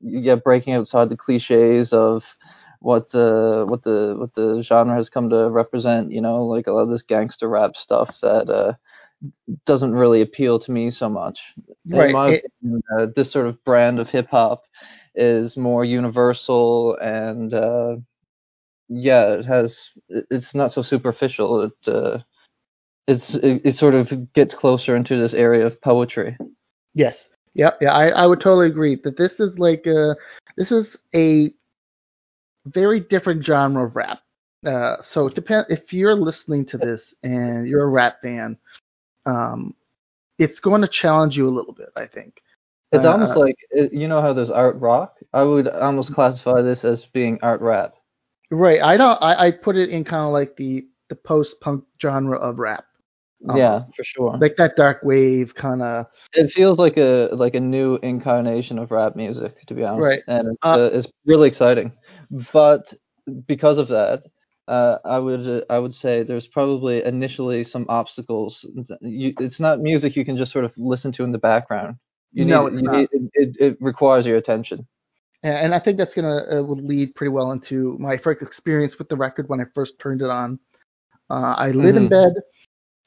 yeah 0.00 0.36
breaking 0.36 0.74
outside 0.74 1.08
the 1.10 1.16
cliches 1.16 1.92
of 1.92 2.24
what 2.80 3.14
uh, 3.14 3.64
what 3.66 3.82
the 3.84 4.16
what 4.18 4.34
the 4.34 4.62
genre 4.62 4.94
has 4.94 5.10
come 5.10 5.30
to 5.30 5.50
represent. 5.50 6.12
You 6.12 6.20
know, 6.22 6.44
like 6.46 6.66
a 6.66 6.72
lot 6.72 6.82
of 6.82 6.90
this 6.90 7.02
gangster 7.02 7.48
rap 7.48 7.76
stuff 7.76 8.16
that 8.22 8.50
uh, 8.50 8.74
doesn't 9.66 9.94
really 9.94 10.22
appeal 10.22 10.58
to 10.60 10.72
me 10.72 10.90
so 10.90 11.08
much. 11.08 11.40
Right, 11.86 12.08
In 12.08 12.10
my 12.10 12.28
it- 12.28 12.46
opinion, 12.62 12.82
uh, 12.98 13.06
this 13.16 13.30
sort 13.30 13.46
of 13.46 13.62
brand 13.64 14.00
of 14.00 14.08
hip 14.10 14.28
hop 14.30 14.64
is 15.14 15.56
more 15.56 15.84
universal 15.84 16.96
and 17.02 17.54
uh, 17.54 17.96
yeah, 18.88 19.34
it 19.34 19.46
has. 19.46 19.78
It's 20.08 20.54
not 20.54 20.72
so 20.72 20.82
superficial. 20.82 21.62
It 21.62 21.88
uh, 21.88 22.18
it's 23.06 23.34
it, 23.34 23.62
it 23.64 23.76
sort 23.76 23.94
of 23.94 24.32
gets 24.32 24.54
closer 24.54 24.96
into 24.96 25.20
this 25.20 25.34
area 25.34 25.66
of 25.66 25.80
poetry. 25.80 26.36
Yes. 26.94 27.16
Yeah, 27.54 27.70
yeah, 27.80 27.92
I, 27.92 28.08
I 28.08 28.26
would 28.26 28.40
totally 28.40 28.66
agree 28.66 28.96
that 29.02 29.16
this 29.16 29.32
is 29.38 29.58
like 29.58 29.86
a 29.86 30.14
this 30.56 30.70
is 30.70 30.94
a 31.14 31.54
very 32.66 33.00
different 33.00 33.46
genre 33.46 33.86
of 33.86 33.96
rap. 33.96 34.20
Uh, 34.66 34.96
so 35.02 35.26
it 35.28 35.34
depend 35.34 35.66
if 35.70 35.92
you're 35.92 36.14
listening 36.14 36.66
to 36.66 36.78
this 36.78 37.02
and 37.22 37.66
you're 37.66 37.84
a 37.84 37.88
rap 37.88 38.20
fan, 38.22 38.58
um, 39.24 39.74
it's 40.38 40.60
going 40.60 40.82
to 40.82 40.88
challenge 40.88 41.36
you 41.36 41.48
a 41.48 41.50
little 41.50 41.72
bit, 41.72 41.88
I 41.96 42.06
think. 42.06 42.42
It's 42.92 43.04
Uh, 43.04 43.12
almost 43.12 43.36
like 43.36 43.56
you 43.92 44.06
know 44.06 44.20
how 44.20 44.32
there's 44.32 44.50
art 44.50 44.76
rock. 44.76 45.16
I 45.32 45.42
would 45.42 45.68
almost 45.68 46.12
classify 46.12 46.62
this 46.62 46.84
as 46.84 47.04
being 47.06 47.38
art 47.42 47.60
rap. 47.60 47.94
Right. 48.50 48.82
I 48.82 48.96
don't. 48.96 49.22
I, 49.22 49.46
I 49.46 49.50
put 49.50 49.76
it 49.76 49.90
in 49.90 50.04
kind 50.04 50.24
of 50.24 50.32
like 50.32 50.56
the 50.56 50.86
the 51.08 51.16
post 51.16 51.60
punk 51.60 51.84
genre 52.00 52.38
of 52.38 52.58
rap, 52.58 52.85
Um, 53.48 53.56
yeah, 53.56 53.84
for 53.96 54.04
sure. 54.04 54.38
like 54.38 54.56
that 54.56 54.76
dark 54.76 54.98
wave 55.02 55.54
kind 55.54 55.82
of. 55.82 56.06
It 56.32 56.50
feels 56.52 56.78
like 56.78 56.96
a 56.96 57.28
like 57.32 57.54
a 57.54 57.60
new 57.60 57.96
incarnation 58.02 58.78
of 58.78 58.90
rap 58.90 59.16
music, 59.16 59.64
to 59.66 59.74
be 59.74 59.84
honest. 59.84 60.04
Right. 60.04 60.22
And 60.26 60.48
it's, 60.48 60.58
Uh, 60.62 60.68
uh, 60.70 60.90
it's 60.92 61.06
really 61.26 61.48
exciting. 61.48 61.92
But 62.52 62.92
because 63.46 63.78
of 63.78 63.88
that, 63.88 64.22
uh, 64.68 64.98
I 65.04 65.18
would 65.18 65.46
uh, 65.46 65.64
I 65.70 65.78
would 65.78 65.94
say 65.94 66.22
there's 66.24 66.48
probably 66.48 67.04
initially 67.04 67.62
some 67.64 67.86
obstacles. 67.88 68.64
You, 69.00 69.32
it's 69.38 69.60
not 69.60 69.80
music 69.80 70.16
you 70.16 70.24
can 70.24 70.36
just 70.36 70.52
sort 70.52 70.64
of 70.64 70.72
listen 70.76 71.12
to 71.12 71.24
in 71.24 71.32
the 71.32 71.38
background. 71.38 71.96
You 72.32 72.44
No, 72.44 72.66
need, 72.66 72.72
it's 72.74 72.82
you 72.82 72.88
not. 72.88 72.98
need- 73.12 73.30
it, 73.34 73.56
it, 73.60 73.76
requires 73.80 74.26
your 74.26 74.36
attention. 74.36 74.86
and 75.42 75.72
I 75.74 75.78
think 75.78 75.98
that's 75.98 76.14
gonna 76.14 76.42
uh, 76.50 76.60
lead 76.60 77.14
pretty 77.14 77.30
well 77.30 77.52
into 77.52 77.96
my 78.00 78.16
first 78.16 78.42
experience 78.42 78.98
with 78.98 79.08
the 79.08 79.16
record 79.16 79.48
when 79.48 79.60
I 79.60 79.64
first 79.74 79.98
turned 80.00 80.20
it 80.20 80.30
on. 80.30 80.58
Uh, 81.30 81.54
I 81.56 81.70
lit 81.70 81.96
in 81.96 82.06
Mhm. 82.06 82.10
bed. 82.10 82.34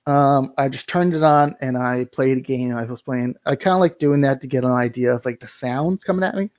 Um, 0.09 0.53
I 0.57 0.69
just 0.69 0.87
turned 0.87 1.13
it 1.13 1.21
on 1.21 1.55
and 1.61 1.77
I 1.77 2.05
played 2.11 2.37
a 2.39 2.41
game. 2.41 2.75
I 2.75 2.83
was 2.85 3.03
playing. 3.03 3.35
I 3.45 3.55
kind 3.55 3.75
of 3.75 3.79
like 3.79 3.99
doing 3.99 4.21
that 4.21 4.41
to 4.41 4.47
get 4.47 4.63
an 4.63 4.71
idea 4.71 5.13
of 5.13 5.23
like 5.23 5.39
the 5.39 5.49
sounds 5.59 6.03
coming 6.03 6.23
at 6.23 6.33
me. 6.33 6.49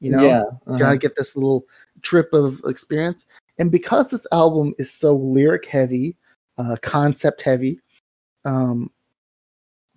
You 0.00 0.10
know, 0.10 0.26
yeah. 0.26 0.42
uh-huh. 0.66 0.92
of 0.92 1.00
get 1.00 1.14
this 1.16 1.36
little 1.36 1.66
trip 2.02 2.32
of 2.32 2.58
experience. 2.66 3.22
And 3.58 3.70
because 3.70 4.08
this 4.08 4.26
album 4.32 4.74
is 4.78 4.90
so 4.98 5.14
lyric 5.14 5.66
heavy, 5.66 6.16
uh, 6.58 6.76
concept 6.82 7.42
heavy, 7.42 7.80
um, 8.44 8.90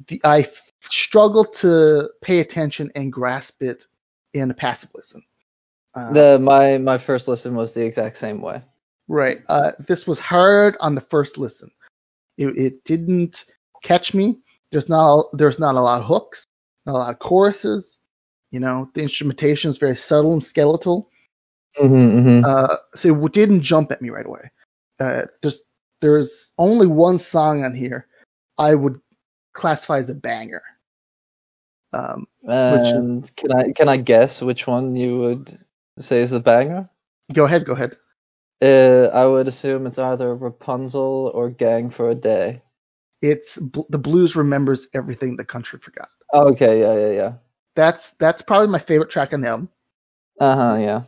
the, 0.08 0.22
I 0.24 0.42
f- 0.42 0.50
struggle 0.90 1.46
to 1.62 2.10
pay 2.22 2.40
attention 2.42 2.92
and 2.94 3.12
grasp 3.12 3.62
it 3.62 3.86
in 4.34 4.52
a 4.52 4.54
passive 4.54 4.90
listen. 4.94 5.24
Uh, 5.96 6.14
The 6.14 6.40
my 6.40 6.78
my 6.78 7.00
first 7.00 7.28
listen 7.28 7.56
was 7.56 7.74
the 7.74 7.82
exact 7.82 8.20
same 8.20 8.40
way. 8.40 8.62
right. 9.08 9.42
Uh, 9.50 9.72
this 9.88 10.06
was 10.06 10.20
hard 10.20 10.78
on 10.80 10.94
the 10.94 11.06
first 11.10 11.38
listen. 11.40 11.72
It, 12.40 12.58
it 12.58 12.84
didn't 12.86 13.44
catch 13.84 14.14
me. 14.14 14.40
There's 14.72 14.88
not 14.88 15.26
there's 15.34 15.60
not 15.60 15.76
a 15.76 15.82
lot 15.82 16.00
of 16.00 16.08
hooks, 16.08 16.46
not 16.86 16.94
a 16.96 16.98
lot 16.98 17.14
of 17.14 17.20
choruses. 17.20 17.86
You 18.52 18.60
know, 18.62 18.90
the 18.96 19.02
instrumentation 19.04 19.70
is 19.70 19.78
very 19.78 19.96
subtle 19.96 20.34
and 20.34 20.44
skeletal. 20.44 21.10
Mm-hmm, 21.78 22.20
mm-hmm. 22.20 22.46
Uh, 22.46 22.76
so 22.96 23.26
it 23.26 23.34
didn't 23.34 23.62
jump 23.62 23.92
at 23.92 24.02
me 24.02 24.10
right 24.10 24.26
away. 24.26 24.52
Uh, 25.00 25.24
there's 25.42 25.60
there's 26.02 26.30
only 26.58 26.88
one 26.88 27.20
song 27.20 27.64
on 27.64 27.74
here 27.76 28.08
I 28.58 28.74
would 28.74 29.00
classify 29.54 30.00
as 30.00 30.10
a 30.10 30.14
banger. 30.14 30.62
Um, 31.92 32.28
which 32.42 32.82
is- 32.82 32.92
and 32.94 33.36
can 33.36 33.52
I 33.52 33.72
can 33.74 33.90
I 33.90 33.98
guess 33.98 34.42
which 34.42 34.66
one 34.66 34.96
you 34.96 35.20
would 35.20 35.60
say 36.00 36.22
is 36.22 36.30
the 36.30 36.40
banger? 36.40 36.90
go 37.34 37.46
ahead, 37.46 37.66
go 37.66 37.74
ahead. 37.74 37.98
Uh, 38.62 39.10
I 39.14 39.26
would 39.26 39.48
assume 39.48 39.88
it's 39.88 40.00
either 40.00 40.36
Rapunzel 40.36 41.32
or 41.34 41.50
Gang 41.50 41.92
for 41.92 42.10
a 42.10 42.16
Day. 42.16 42.62
It's 43.22 43.48
bl- 43.56 43.82
the 43.90 43.98
blues 43.98 44.36
remembers 44.36 44.86
everything 44.94 45.38
the 45.38 45.46
country 45.46 45.80
forgot. 45.80 46.10
Okay, 46.34 46.82
yeah, 46.82 46.96
yeah, 46.96 47.12
yeah. 47.12 47.34
That's 47.76 48.04
that's 48.20 48.42
probably 48.42 48.68
my 48.68 48.80
favorite 48.80 49.10
track 49.10 49.34
on 49.34 49.42
them. 49.42 49.70
Uh 50.40 50.56
huh, 50.56 50.78
yeah. 50.80 51.02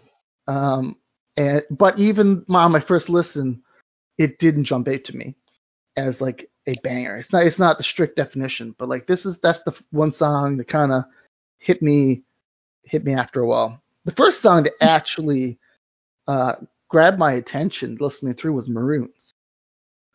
Um, 0.47 0.95
and 1.35 1.63
but 1.69 1.99
even 1.99 2.45
on 2.49 2.71
my 2.71 2.79
first 2.81 3.09
listen, 3.09 3.63
it 4.17 4.39
didn't 4.39 4.65
jump 4.65 4.87
out 4.87 5.03
to 5.05 5.15
me 5.15 5.35
as 5.97 6.21
like 6.21 6.49
a 6.67 6.75
banger. 6.83 7.17
It's 7.17 7.31
not 7.31 7.45
it's 7.45 7.59
not 7.59 7.77
the 7.77 7.83
strict 7.83 8.15
definition, 8.15 8.75
but 8.77 8.89
like 8.89 9.07
this 9.07 9.25
is 9.25 9.35
that's 9.43 9.61
the 9.63 9.73
one 9.91 10.13
song 10.13 10.57
that 10.57 10.67
kind 10.67 10.91
of 10.91 11.03
hit 11.59 11.81
me 11.81 12.23
hit 12.83 13.03
me 13.03 13.13
after 13.13 13.41
a 13.41 13.47
while. 13.47 13.81
The 14.05 14.13
first 14.13 14.41
song 14.41 14.63
that 14.63 14.73
actually 14.81 15.59
uh, 16.27 16.53
grabbed 16.91 17.19
my 17.19 17.33
attention 17.33 17.97
listening 18.01 18.35
through 18.35 18.53
was 18.53 18.69
Maroons, 18.69 19.15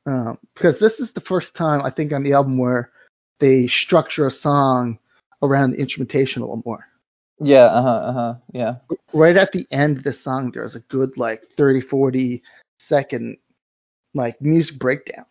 um, 0.07 0.39
because 0.55 0.79
this 0.81 1.01
is 1.01 1.13
the 1.13 1.23
first 1.23 1.55
time 1.57 1.83
I 1.85 1.91
think 1.91 2.13
on 2.13 2.25
the 2.25 2.35
album 2.35 2.59
where 2.59 2.93
they 3.41 3.69
structure 3.69 4.27
a 4.27 4.33
song 4.33 4.99
around 5.43 5.73
the 5.73 5.79
instrumentation 5.81 6.43
a 6.43 6.47
little 6.47 6.63
more 6.67 6.87
Yeah, 7.41 7.67
uh 7.67 7.83
huh, 7.83 7.89
uh 7.89 8.13
huh, 8.15 8.35
yeah. 8.55 8.75
right 9.15 9.37
at 9.37 9.53
the 9.53 9.67
end 9.73 9.99
of 9.99 10.05
the 10.05 10.13
song 10.15 10.53
there's 10.53 10.77
a 10.77 10.81
good 10.81 11.17
like 11.19 11.43
30 11.57 11.83
40 11.83 12.43
second 12.89 13.39
like 14.15 14.41
music 14.43 14.79
breakdown 14.79 15.27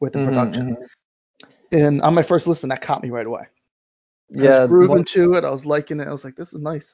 with 0.00 0.12
the 0.14 0.18
Mhm, 0.18 0.20
production 0.20 0.70
mhm. 0.70 0.88
and 1.72 2.02
on 2.02 2.14
my 2.14 2.24
first 2.24 2.46
listen 2.46 2.70
that 2.70 2.82
caught 2.82 3.02
me 3.02 3.10
right 3.10 3.26
away 3.26 3.44
I 4.38 4.44
Yeah, 4.44 4.48
was 4.48 4.60
grooving 4.60 5.04
what, 5.04 5.06
to 5.14 5.34
it 5.34 5.44
i 5.44 5.50
was 5.50 5.64
liking 5.66 6.00
it 6.00 6.08
i 6.08 6.12
was 6.12 6.24
like 6.24 6.36
this 6.36 6.48
is 6.52 6.60
nice 6.60 6.84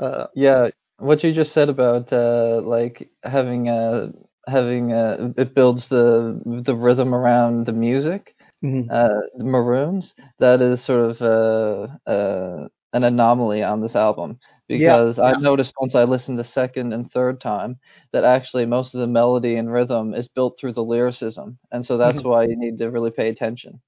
uh 0.00 0.26
yeah. 0.34 0.70
What 0.98 1.22
you 1.24 1.32
just 1.32 1.52
said 1.52 1.68
about 1.68 2.12
uh, 2.12 2.60
like 2.64 3.10
having 3.22 3.68
uh 3.68 4.12
having 4.46 4.92
uh 4.92 5.32
it 5.36 5.54
builds 5.54 5.88
the 5.88 6.40
the 6.64 6.74
rhythm 6.74 7.14
around 7.14 7.66
the 7.66 7.72
music. 7.72 8.34
mhm. 8.62 8.90
uh, 8.90 9.20
Maroons, 9.38 10.14
that 10.40 10.60
is 10.62 10.82
sort 10.84 11.10
of 11.10 11.22
uh, 11.22 12.10
uh, 12.10 12.68
an 12.94 13.04
anomaly 13.04 13.62
on 13.62 13.80
this 13.82 13.96
album 13.96 14.38
because 14.68 15.18
I 15.18 15.32
yeah. 15.32 15.38
noticed 15.38 15.74
once 15.80 15.94
I 15.94 16.04
listened 16.04 16.38
the 16.38 16.44
second 16.44 16.92
and 16.92 17.10
third 17.10 17.40
time 17.40 17.78
that 18.12 18.24
actually 18.24 18.66
most 18.66 18.94
of 18.94 19.00
the 19.00 19.06
melody 19.08 19.56
and 19.56 19.72
rhythm 19.72 20.14
is 20.14 20.28
built 20.28 20.58
through 20.60 20.74
the 20.74 20.84
lyricism, 20.84 21.58
and 21.72 21.84
so 21.86 21.96
that's 21.98 22.22
Mhm. 22.22 22.24
why 22.24 22.44
you 22.44 22.56
need 22.56 22.78
to 22.78 22.90
really 22.90 23.10
pay 23.12 23.28
attention 23.30 23.80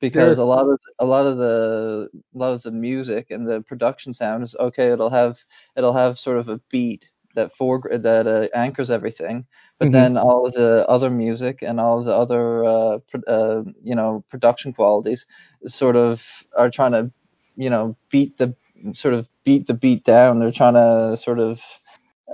because 0.00 0.36
There's- 0.36 0.38
a 0.38 0.44
lot 0.44 0.66
of 0.68 0.80
a 0.98 1.04
lot 1.04 1.26
of 1.26 1.36
the 1.38 2.08
a 2.34 2.38
lot 2.38 2.52
of 2.52 2.62
the 2.62 2.70
music 2.70 3.30
and 3.30 3.48
the 3.48 3.60
production 3.62 4.12
sound 4.12 4.42
is 4.44 4.54
okay. 4.58 4.90
It'll 4.92 5.10
have 5.10 5.38
it'll 5.76 5.92
have 5.92 6.18
sort 6.18 6.38
of 6.38 6.48
a 6.48 6.58
beat 6.70 7.08
that 7.36 7.52
for 7.56 7.80
that 7.92 8.26
uh, 8.26 8.48
anchors 8.56 8.90
everything, 8.90 9.46
but 9.78 9.88
Mhm. 9.88 9.92
then 9.92 10.16
all 10.18 10.46
of 10.46 10.54
the 10.54 10.84
other 10.88 11.10
music 11.10 11.62
and 11.62 11.78
all 11.78 12.00
of 12.00 12.04
the 12.06 12.14
other 12.14 12.64
uh, 12.64 12.98
pro- 13.10 13.34
uh, 13.34 13.64
you 13.82 13.94
know 13.94 14.24
production 14.30 14.72
qualities 14.72 15.26
sort 15.66 15.96
of 15.96 16.20
are 16.56 16.70
trying 16.70 16.92
to 16.92 17.10
you 17.56 17.70
know 17.70 17.96
beat 18.10 18.36
the 18.38 18.54
sort 18.94 19.14
of 19.14 19.26
beat 19.44 19.66
the 19.66 19.74
beat 19.74 20.04
down. 20.04 20.38
They're 20.40 20.52
trying 20.52 20.74
to 20.74 21.16
sort 21.18 21.38
of 21.38 21.60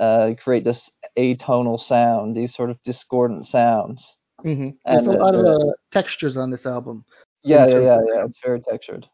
uh, 0.01 0.35
create 0.43 0.65
this 0.65 0.91
atonal 1.19 1.81
sound, 1.81 2.37
these 2.37 2.55
sort 2.55 2.71
of 2.71 2.81
discordant 2.83 3.47
sounds. 3.47 4.19
Mhm. 4.45 4.77
there's 4.85 5.07
And 5.07 5.09
a 5.09 5.19
lot 5.19 5.35
of 5.35 5.45
uh, 5.47 5.73
textures 5.91 6.37
on 6.37 6.51
this 6.51 6.67
album 6.67 7.05
Yeah, 7.47 7.67
yeah, 7.69 7.81
yeah, 7.81 8.01
yeah. 8.15 8.25
It's 8.27 8.39
very 8.45 8.61
textured. 8.61 9.07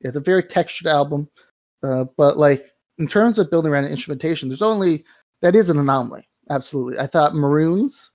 it's 0.00 0.16
a 0.16 0.20
very 0.20 0.42
textured 0.44 0.86
album 0.88 1.28
uh, 1.82 2.04
but 2.16 2.36
like 2.38 2.62
in 2.98 3.08
terms 3.08 3.38
of 3.38 3.50
building 3.50 3.70
around 3.72 3.86
instrumentation 3.86 4.48
there's 4.48 4.62
only 4.62 5.04
that 5.42 5.56
is 5.56 5.68
an 5.70 5.78
anomaly 5.78 6.28
absolutely 6.50 6.98
i 6.98 7.06
thought 7.06 7.34
maroons 7.34 8.10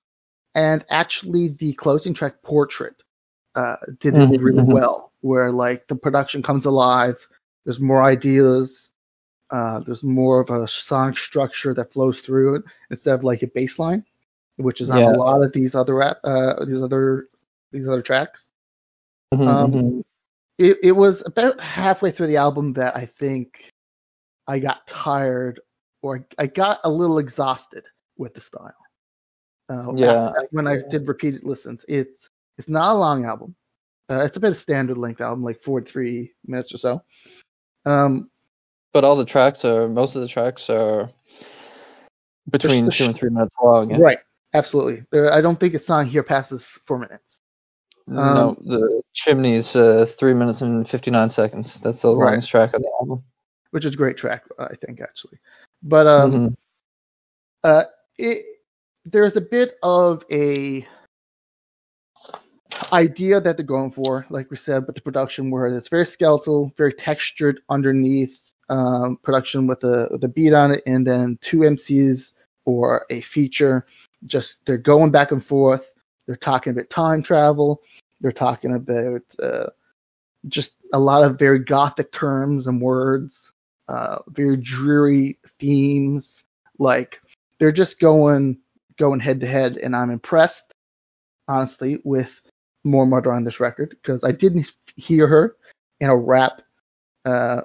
and 0.54 0.84
actually 0.90 1.56
the 1.60 1.72
closing 1.74 2.14
track 2.14 2.34
portrait 2.42 2.94
uh, 3.56 3.76
did 4.00 4.16
it 4.16 4.30
Mhm, 4.30 4.42
really 4.42 4.62
mhm. 4.62 4.70
well 4.70 5.12
where 5.20 5.52
like 5.52 5.86
the 5.88 5.96
production 5.96 6.42
comes 6.42 6.64
alive 6.66 7.16
there's 7.64 7.80
more 7.80 8.02
ideas 8.04 8.88
uh, 9.50 9.80
there's 9.86 10.02
more 10.04 10.40
of 10.40 10.50
a 10.50 10.66
song 10.68 11.14
structure 11.16 11.74
that 11.74 11.92
flows 11.92 12.20
through 12.20 12.56
it 12.56 12.62
instead 12.90 13.14
of 13.14 13.24
like 13.24 13.42
a 13.42 13.48
bass 13.48 13.78
line 13.78 14.04
which 14.56 14.80
is 14.80 14.90
on 14.90 15.02
Yeah. 15.02 15.06
a 15.06 15.10
lot 15.10 15.42
of 15.42 15.52
these 15.52 15.74
other 15.74 16.02
uh, 16.02 16.64
these 16.66 16.82
other 16.82 17.28
these 17.72 17.86
other 17.88 18.02
tracks 18.02 18.40
Mhm, 19.34 19.48
Um, 19.48 19.72
mhm. 19.72 20.04
it, 20.58 20.78
it 20.82 20.92
was 20.92 21.22
about 21.26 21.60
halfway 21.60 22.12
through 22.12 22.28
the 22.28 22.36
album 22.36 22.72
that 22.74 22.96
I 22.96 23.06
think 23.18 23.72
I 24.46 24.58
got 24.58 24.86
tired 24.86 25.60
or 26.02 26.26
I 26.38 26.46
got 26.46 26.80
a 26.84 26.90
little 26.90 27.18
exhausted 27.18 27.84
with 28.16 28.34
the 28.34 28.40
style. 28.40 28.72
Uh, 29.68 29.92
Yeah, 29.96 30.28
after- 30.28 30.48
when 30.52 30.66
I 30.68 30.78
did 30.90 31.08
repeated 31.08 31.42
listens, 31.44 31.84
it's 31.88 32.28
it's 32.58 32.68
not 32.68 32.92
a 32.92 32.98
long 32.98 33.24
album. 33.24 33.54
Uh, 34.08 34.22
it's 34.24 34.36
about 34.36 34.52
a 34.52 34.54
standard 34.54 34.96
length 34.96 35.20
album, 35.20 35.42
like 35.42 35.60
four 35.62 35.80
three 35.82 36.32
minutes 36.46 36.72
or 36.72 36.78
so. 36.78 37.02
Um, 37.84 38.30
But 38.92 39.04
all 39.04 39.16
the 39.16 39.24
tracks 39.26 39.64
are 39.64 39.88
most 39.88 40.14
of 40.14 40.22
the 40.22 40.28
tracks 40.28 40.70
are 40.70 41.10
between 42.50 42.86
the 42.86 42.92
two 42.92 43.04
and 43.06 43.16
three 43.16 43.28
minutes 43.30 43.54
long. 43.60 43.90
Yeah. 43.90 43.98
Right. 43.98 44.18
Absolutely. 44.54 45.04
There, 45.10 45.30
I 45.32 45.40
don't 45.42 45.58
think 45.60 45.74
a 45.74 45.80
song 45.82 46.06
here 46.06 46.22
passes 46.22 46.64
four 46.86 46.98
minutes. 46.98 47.25
No, 48.06 48.50
Um, 48.50 48.56
the 48.64 49.02
Chimneys 49.14 49.74
uh, 49.76 50.06
three 50.18 50.34
minutes 50.34 50.60
and 50.60 50.88
fifty 50.88 51.10
nine 51.10 51.30
seconds. 51.30 51.78
That's 51.82 52.00
the 52.02 52.08
Right. 52.08 52.30
longest 52.30 52.50
track 52.50 52.74
on 52.74 52.82
the 52.82 52.90
album. 53.00 53.24
which 53.72 53.84
is 53.84 53.94
a 53.94 53.96
great 53.96 54.16
track, 54.16 54.44
I 54.58 54.74
think 54.76 55.00
actually. 55.00 55.38
But 55.82 56.06
um, 56.06 56.32
Mhm. 56.32 56.56
uh, 57.64 57.82
it, 58.16 58.44
there's 59.04 59.36
a 59.36 59.40
bit 59.40 59.76
of 59.82 60.22
a 60.30 60.86
idea 62.92 63.40
that 63.40 63.56
they're 63.56 63.66
going 63.66 63.90
for, 63.92 64.26
like 64.30 64.50
we 64.50 64.56
said, 64.56 64.86
with 64.86 64.94
the 64.94 65.00
production 65.02 65.50
where 65.50 65.66
it's 65.66 65.88
very 65.88 66.06
skeletal, 66.06 66.72
very 66.76 66.92
textured 66.92 67.60
underneath 67.68 68.36
um, 68.68 69.18
production 69.22 69.66
with 69.66 69.80
the 69.80 70.18
the 70.20 70.28
beat 70.28 70.52
on 70.52 70.72
it, 70.72 70.82
and 70.86 71.06
then 71.06 71.38
two 71.42 71.58
MCs 71.58 72.32
or 72.64 73.06
a 73.10 73.20
feature. 73.22 73.86
Just 74.24 74.56
they're 74.66 74.78
going 74.78 75.10
back 75.10 75.30
and 75.32 75.44
forth. 75.44 75.84
They're 76.26 76.36
talking 76.36 76.72
about 76.72 76.90
time 76.90 77.22
travel. 77.22 77.82
They're 78.20 78.32
talking 78.32 78.74
about 78.74 79.22
uh, 79.42 79.70
just 80.48 80.70
a 80.92 80.98
lot 80.98 81.24
of 81.24 81.38
very 81.38 81.58
gothic 81.58 82.12
terms 82.12 82.66
and 82.66 82.80
words, 82.80 83.36
uh, 83.88 84.18
very 84.28 84.56
dreary 84.56 85.38
themes. 85.60 86.26
Like 86.78 87.20
they're 87.58 87.72
just 87.72 88.00
going 88.00 88.58
going 88.98 89.20
head 89.20 89.40
to 89.40 89.46
head, 89.46 89.76
and 89.76 89.94
I'm 89.94 90.10
impressed, 90.10 90.74
honestly, 91.48 91.98
with 92.04 92.30
Moor 92.84 93.06
Mother 93.06 93.32
on 93.32 93.44
this 93.44 93.60
record 93.60 93.96
because 94.02 94.24
I 94.24 94.32
didn't 94.32 94.70
hear 94.96 95.26
her 95.26 95.56
in 96.00 96.08
a 96.08 96.16
rap 96.16 96.62
uh, 97.24 97.62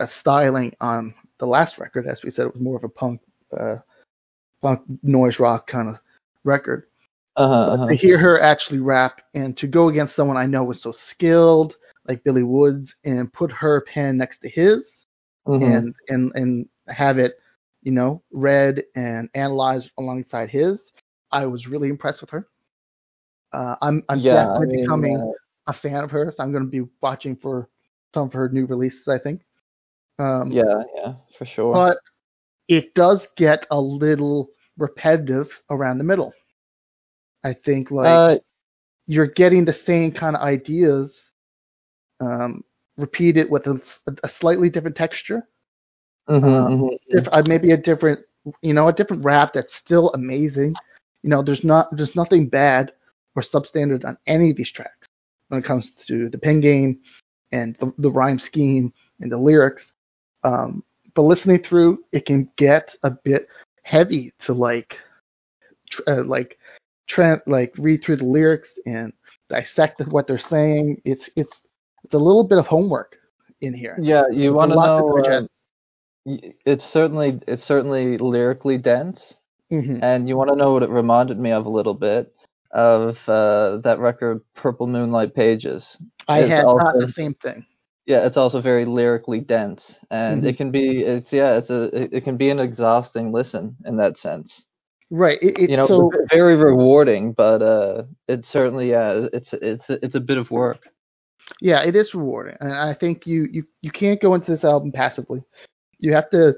a 0.00 0.08
styling 0.08 0.74
on 0.80 1.14
the 1.38 1.46
last 1.46 1.78
record. 1.78 2.06
As 2.06 2.22
we 2.22 2.30
said, 2.30 2.46
it 2.46 2.54
was 2.54 2.62
more 2.62 2.76
of 2.76 2.84
a 2.84 2.88
punk 2.88 3.20
uh, 3.58 3.76
punk 4.62 4.82
noise 5.02 5.38
rock 5.38 5.66
kind 5.66 5.88
of 5.88 5.96
record. 6.44 6.87
Uh-huh, 7.38 7.54
But 7.66 7.80
uh-huh. 7.84 7.88
to 7.88 7.96
hear 7.96 8.18
her 8.18 8.40
actually 8.40 8.80
rap 8.80 9.22
and 9.34 9.56
to 9.58 9.68
go 9.68 9.88
against 9.88 10.16
someone 10.16 10.36
I 10.38 10.46
know 10.46 10.64
was 10.64 10.82
so 10.82 10.92
skilled, 10.92 11.76
like 12.08 12.24
Billy 12.24 12.42
Woods, 12.44 12.94
and 13.04 13.32
put 13.32 13.52
her 13.52 13.82
pen 13.82 14.18
next 14.18 14.40
to 14.40 14.48
his 14.50 14.84
Mhm. 15.46 15.86
and 15.86 15.94
and 16.08 16.32
and 16.34 16.68
have 16.88 17.18
it, 17.18 17.34
you 17.82 17.92
know, 17.92 18.22
read 18.32 18.84
and 18.96 19.30
analyzed 19.34 19.90
alongside 19.98 20.50
his, 20.50 20.78
I 21.32 21.46
was 21.46 21.68
really 21.68 21.88
impressed 21.88 22.20
with 22.22 22.30
her. 22.30 22.48
Uh, 23.52 23.76
I'm 23.82 24.04
I'm 24.08 24.24
yeah, 24.24 24.52
I 24.52 24.60
definitely 24.60 24.66
mean, 24.66 24.88
becoming 24.88 25.20
uh, 25.20 25.32
a 25.68 25.72
fan 25.74 26.04
of 26.04 26.10
hers. 26.10 26.36
I'm 26.38 26.52
going 26.52 26.64
to 26.64 26.70
be 26.70 26.88
watching 27.02 27.36
for 27.36 27.68
some 28.14 28.28
of 28.28 28.32
her 28.34 28.48
new 28.50 28.66
releases. 28.66 29.08
I 29.08 29.18
think. 29.18 29.42
Um, 30.18 30.60
yeah, 30.60 30.82
yeah, 30.96 31.14
for 31.38 31.46
sure. 31.46 31.86
but 31.86 31.98
it 32.68 32.94
does 32.94 33.26
get 33.36 33.66
a 33.70 33.80
little 33.80 34.50
repetitive 34.78 35.50
around 35.70 35.98
the 35.98 36.04
middle. 36.04 36.32
I 37.44 37.54
think 37.54 37.90
like 37.90 38.06
uh, 38.06 38.38
you're 39.06 39.26
getting 39.26 39.64
the 39.64 39.74
same 39.74 40.12
kind 40.12 40.36
of 40.36 40.42
ideas 40.42 41.16
um, 42.20 42.64
repeated 42.96 43.50
with 43.50 43.66
a, 43.66 43.80
a 44.24 44.28
slightly 44.28 44.70
different 44.70 44.96
texture, 44.96 45.46
mhm, 46.28 46.44
um, 46.44 46.78
mhm. 46.80 46.98
diff- 47.10 47.28
uh, 47.32 47.42
maybe 47.46 47.70
a 47.70 47.76
different, 47.76 48.20
you 48.62 48.74
know, 48.74 48.88
a 48.88 48.92
different 48.92 49.24
rap 49.24 49.52
that's 49.52 49.74
still 49.74 50.10
amazing. 50.10 50.74
You 51.22 51.30
know, 51.30 51.42
there's 51.42 51.64
not 51.64 51.94
there's 51.96 52.16
nothing 52.16 52.48
bad 52.48 52.92
or 53.36 53.42
substandard 53.42 54.04
on 54.04 54.18
any 54.26 54.50
of 54.50 54.56
these 54.56 54.70
tracks 54.70 55.06
when 55.48 55.60
it 55.60 55.64
comes 55.66 55.92
to 56.06 56.28
the 56.28 56.38
pen 56.38 56.60
game 56.60 57.00
and 57.52 57.76
the, 57.80 57.92
the 57.98 58.10
rhyme 58.10 58.38
scheme 58.38 58.92
and 59.20 59.30
the 59.30 59.38
lyrics. 59.38 59.92
Um, 60.44 60.82
but 61.14 61.22
listening 61.22 61.62
through, 61.62 62.04
it 62.12 62.26
can 62.26 62.50
get 62.56 62.94
a 63.02 63.10
bit 63.10 63.48
heavy 63.82 64.32
to 64.40 64.52
like, 64.52 64.96
tr- 65.90 66.02
uh, 66.06 66.24
like, 66.24 66.58
tra- 67.08 67.42
like 67.46 67.72
read 67.78 68.02
through 68.04 68.16
the 68.16 68.24
lyrics 68.24 68.68
and 68.86 69.12
dissect 69.48 70.00
what 70.08 70.26
they're 70.26 70.38
saying. 70.38 71.00
It's 71.04 71.28
it's 71.36 71.60
it's 72.04 72.14
a 72.14 72.18
little 72.18 72.46
bit 72.46 72.58
of 72.58 72.66
homework 72.66 73.16
in 73.60 73.74
here. 73.74 73.96
Yeah, 74.00 74.24
you 74.30 74.52
want 74.54 74.72
to 74.72 74.76
know? 74.76 75.38
um, 75.38 75.48
it's 76.64 76.84
certainly 76.84 77.40
it's 77.48 77.64
certainly 77.64 78.18
lyrically 78.18 78.78
dense, 78.78 79.34
Mhm. 79.72 80.00
and 80.02 80.28
you 80.28 80.36
want 80.36 80.50
to 80.50 80.56
know 80.56 80.72
what 80.72 80.82
it 80.82 80.90
reminded 80.90 81.38
me 81.38 81.50
of 81.52 81.66
a 81.66 81.70
little 81.70 81.94
bit 81.94 82.32
of 82.72 83.16
uh, 83.28 83.78
that 83.78 83.98
record, 83.98 84.42
Purple 84.54 84.86
Moonlight 84.86 85.34
Pages. 85.34 85.96
I 86.28 86.40
It's 86.40 86.50
had 86.50 86.64
also- 86.64 87.00
the 87.00 87.12
same 87.12 87.34
thing. 87.34 87.64
Yeah, 88.06 88.24
it's 88.26 88.38
also 88.38 88.62
very 88.62 88.86
lyrically 88.86 89.40
dense, 89.40 89.98
and 90.10 90.42
Mhm. 90.42 90.46
it 90.46 90.56
can 90.56 90.70
be 90.70 91.02
it's 91.02 91.30
yeah, 91.32 91.56
it's 91.56 91.68
a 91.70 91.84
it, 91.94 92.12
it 92.12 92.24
can 92.24 92.36
be 92.38 92.48
an 92.50 92.58
exhausting 92.58 93.32
listen 93.32 93.76
in 93.84 93.96
that 93.96 94.16
sense. 94.16 94.64
Right. 95.10 95.38
It, 95.40 95.54
it's 95.58 95.70
you 95.70 95.76
know, 95.76 95.86
so 95.86 96.10
very 96.30 96.56
rewarding, 96.56 97.32
but 97.32 97.62
uh, 97.62 98.02
it's 98.28 98.48
certainly 98.48 98.90
yeah, 98.90 99.26
it's 99.32 99.52
it's 99.54 99.88
it's 99.88 100.14
a 100.14 100.20
bit 100.20 100.38
of 100.38 100.50
work. 100.50 100.88
yeah, 101.60 101.82
it 101.82 101.96
is 101.96 102.14
rewarding, 102.14 102.56
and 102.60 102.72
I 102.72 102.94
think 102.94 103.26
you 103.26 103.46
you 103.50 103.64
you 103.82 103.90
can't 103.90 104.20
go 104.20 104.34
into 104.34 104.50
this 104.50 104.64
album 104.64 104.92
passively. 104.92 105.42
You 105.98 106.12
have 106.12 106.30
to 106.30 106.54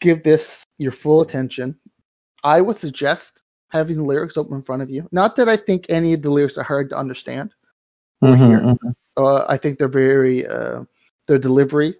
give 0.00 0.22
this 0.24 0.44
your 0.78 0.92
full 0.92 1.20
attention. 1.22 1.76
I 2.42 2.60
would 2.60 2.78
suggest 2.78 3.22
having 3.70 3.96
the 3.96 4.04
lyrics 4.04 4.36
open 4.36 4.56
in 4.56 4.62
front 4.62 4.82
of 4.82 4.90
you. 4.90 5.08
Not 5.12 5.36
that 5.36 5.48
I 5.48 5.56
think 5.56 5.86
any 5.88 6.12
of 6.14 6.22
the 6.22 6.30
lyrics 6.30 6.58
are 6.58 6.64
hard 6.64 6.90
to 6.90 6.96
understand. 6.96 7.52
Mhm, 8.22 8.48
here. 8.48 8.60
mhm. 8.60 8.94
Uh, 9.16 9.44
I 9.48 9.56
think 9.56 9.78
they're 9.78 9.88
very 9.88 10.46
uh, 10.46 10.84
their 11.28 11.38
delivery 11.38 11.96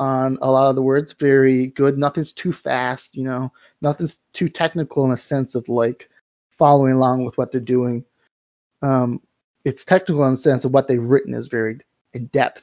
on 0.00 0.38
a 0.40 0.50
lot 0.50 0.70
of 0.70 0.76
the 0.76 0.82
words 0.82 1.14
very 1.20 1.68
good. 1.68 1.98
Nothing's 1.98 2.32
too 2.32 2.52
fast, 2.54 3.14
you 3.14 3.22
know. 3.22 3.52
Nothing's 3.82 4.16
too 4.32 4.48
technical 4.48 5.04
in 5.04 5.12
a 5.12 5.20
sense 5.20 5.54
of 5.54 5.68
like 5.68 6.08
following 6.58 6.94
along 6.94 7.24
with 7.26 7.36
what 7.36 7.52
they're 7.52 7.60
doing. 7.60 8.02
Um, 8.82 9.20
it's 9.66 9.84
technical 9.84 10.24
in 10.26 10.36
the 10.36 10.40
sense 10.40 10.64
of 10.64 10.72
what 10.72 10.88
they've 10.88 11.02
written 11.02 11.34
is 11.34 11.48
very 11.48 11.78
in 12.14 12.26
depth 12.28 12.62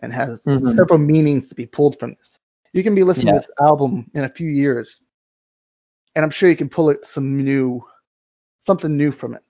and 0.00 0.12
has 0.12 0.40
Mhm. 0.46 0.76
several 0.76 0.98
meanings 0.98 1.46
to 1.48 1.54
be 1.54 1.66
pulled 1.66 1.98
from 1.98 2.14
this. 2.14 2.30
You 2.72 2.82
can 2.82 2.94
be 2.94 3.04
listening 3.04 3.28
Yeah. 3.28 3.40
to 3.40 3.46
this 3.46 3.56
album 3.60 4.10
in 4.14 4.24
a 4.24 4.28
few 4.30 4.48
years, 4.48 5.00
and 6.16 6.24
I'm 6.24 6.30
sure 6.30 6.48
you 6.48 6.56
can 6.56 6.70
pull 6.70 6.88
it 6.88 7.00
some 7.12 7.36
new, 7.36 7.84
something 8.66 8.96
new 8.96 9.12
from 9.12 9.34
it. 9.34 9.42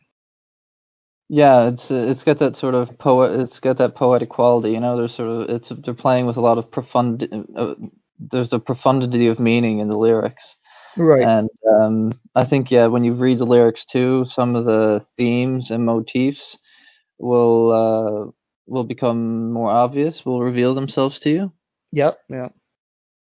Yeah, 1.29 1.69
it's 1.69 1.91
it's 1.91 2.25
got 2.25 2.39
that 2.39 2.57
sort 2.57 2.75
of 2.75 2.99
poet. 2.99 3.39
It's 3.41 3.61
got 3.61 3.79
that 3.79 3.95
poetic 3.95 4.31
quality. 4.31 4.71
You 4.73 4.81
know, 4.81 4.97
there's 4.97 5.15
sort 5.15 5.29
of 5.29 5.51
it's 5.51 5.71
they're 5.85 5.95
playing 5.95 6.27
with 6.27 6.37
a 6.37 6.41
lot 6.41 6.59
of 6.59 6.71
profund. 6.71 7.23
Uh, 7.57 7.75
there's 8.19 8.53
a 8.53 8.59
profundity 8.59 9.27
of 9.29 9.39
meaning 9.39 9.79
in 9.81 9.89
the 9.89 9.97
lyrics, 9.97 10.57
Right. 10.97 11.29
and 11.29 11.51
um, 11.81 12.21
I 12.35 12.45
think 12.47 12.71
yeah, 12.71 12.87
when 12.87 13.05
you 13.05 13.15
read 13.15 13.39
the 13.39 13.47
lyrics 13.47 13.85
too, 13.87 14.27
some 14.31 14.57
of 14.57 14.65
the 14.67 15.05
themes 15.19 15.71
and 15.71 15.87
motifs 15.87 16.59
will 17.19 17.73
uh, 17.73 18.33
will 18.67 18.85
become 18.85 19.53
more 19.53 19.71
obvious. 19.71 20.25
Will 20.27 20.43
reveal 20.43 20.75
themselves 20.75 21.19
to 21.21 21.31
you. 21.31 21.53
yep. 21.93 22.19
Yeah. 22.29 22.49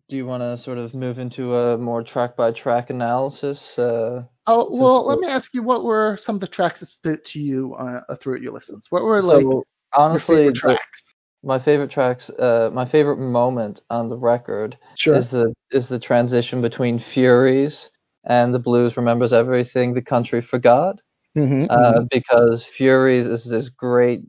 Do 0.08 0.16
you 0.16 0.26
want 0.26 0.42
to 0.42 0.58
sort 0.58 0.76
of 0.78 0.92
move 0.94 1.18
into 1.18 1.54
a 1.54 1.78
more 1.78 2.02
track 2.02 2.36
by 2.36 2.52
track 2.52 2.90
analysis? 2.90 3.78
Uh, 3.78 4.24
Oh 4.46 4.68
well, 4.74 5.06
let 5.06 5.18
me 5.18 5.28
ask 5.28 5.52
you, 5.54 5.62
what 5.62 5.84
were 5.84 6.16
some 6.16 6.36
of 6.36 6.40
the 6.40 6.48
tracks 6.48 6.80
that 6.80 6.86
stood 6.88 7.24
to 7.26 7.38
you 7.40 7.74
uh, 7.74 8.16
throughout 8.16 8.40
your 8.42 8.52
listens? 8.52 8.86
What 8.90 9.02
were 9.04 9.22
like 9.22 9.48
so 9.52 9.64
honestly, 9.94 10.52
favorite 10.52 10.54
tracks? 10.56 11.02
my 11.42 11.58
favorite 11.58 11.90
tracks, 11.90 12.30
uh, 12.30 12.70
my 12.72 12.84
favorite 12.86 13.18
moment 13.18 13.80
on 13.90 14.08
the 14.08 14.16
record 14.16 14.76
Sure. 14.98 15.20
is 15.20 15.30
the 15.30 15.54
is 15.70 15.88
the 15.88 15.98
transition 15.98 16.62
between 16.62 16.98
Furies 16.98 17.90
and 18.24 18.54
the 18.54 18.58
blues 18.58 18.96
remembers 18.96 19.32
everything 19.32 19.94
the 19.94 20.02
country 20.02 20.42
forgot. 20.42 20.96
hmm 21.34 21.66
Uh, 21.70 22.02
because 22.10 22.64
Furies 22.76 23.26
is 23.26 23.44
this 23.44 23.68
great 23.68 24.20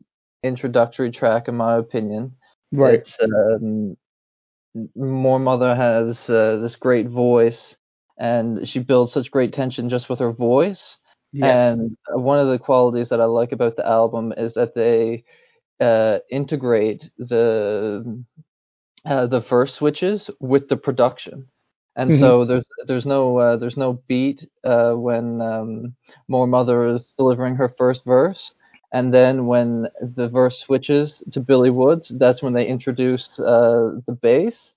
introductory 0.42 1.10
track, 1.10 1.48
in 1.48 1.56
my 1.56 1.76
opinion. 1.76 2.32
right. 2.72 3.00
It's 3.00 3.16
um, 3.22 3.96
Moor 4.96 5.38
Mother 5.38 5.74
has 5.74 6.28
uh, 6.30 6.58
this 6.62 6.76
great 6.76 7.08
voice, 7.08 7.76
and 8.18 8.68
she 8.68 8.78
builds 8.80 9.12
such 9.12 9.30
great 9.30 9.52
tension 9.52 9.88
just 9.88 10.08
with 10.08 10.18
her 10.20 10.32
voice. 10.32 10.98
Yes. 11.32 11.60
And 11.66 11.96
one 12.12 12.38
of 12.38 12.48
the 12.48 12.58
qualities 12.58 13.08
that 13.10 13.20
I 13.20 13.24
like 13.24 13.52
about 13.52 13.76
the 13.76 13.86
album 13.86 14.32
is 14.36 14.54
that 14.54 14.74
they 14.74 15.24
uh, 15.80 16.18
integrate 16.30 17.10
the 17.18 18.24
uh, 19.06 19.26
the 19.26 19.40
verse 19.40 19.74
switches 19.74 20.30
with 20.40 20.68
the 20.68 20.76
production. 20.76 21.46
And 21.96 22.12
Mhm. 22.12 22.14
so 22.14 22.44
there's 22.44 22.64
there's 22.86 23.06
no 23.06 23.38
uh, 23.38 23.56
there's 23.56 23.76
no 23.76 24.02
beat 24.08 24.46
uh, 24.64 24.92
when 24.94 25.40
um, 25.40 25.94
Moor 26.28 26.46
Mother 26.46 26.86
is 26.86 27.12
delivering 27.16 27.56
her 27.56 27.68
first 27.78 28.04
verse, 28.04 28.52
and 28.92 29.12
then 29.14 29.46
when 29.46 29.88
the 30.00 30.28
verse 30.28 30.58
switches 30.60 31.22
to 31.32 31.40
Billy 31.40 31.70
Woods, 31.70 32.12
that's 32.18 32.42
when 32.42 32.52
they 32.54 32.66
introduce 32.66 33.38
uh, 33.38 33.92
the 34.06 34.12
bass. 34.20 34.74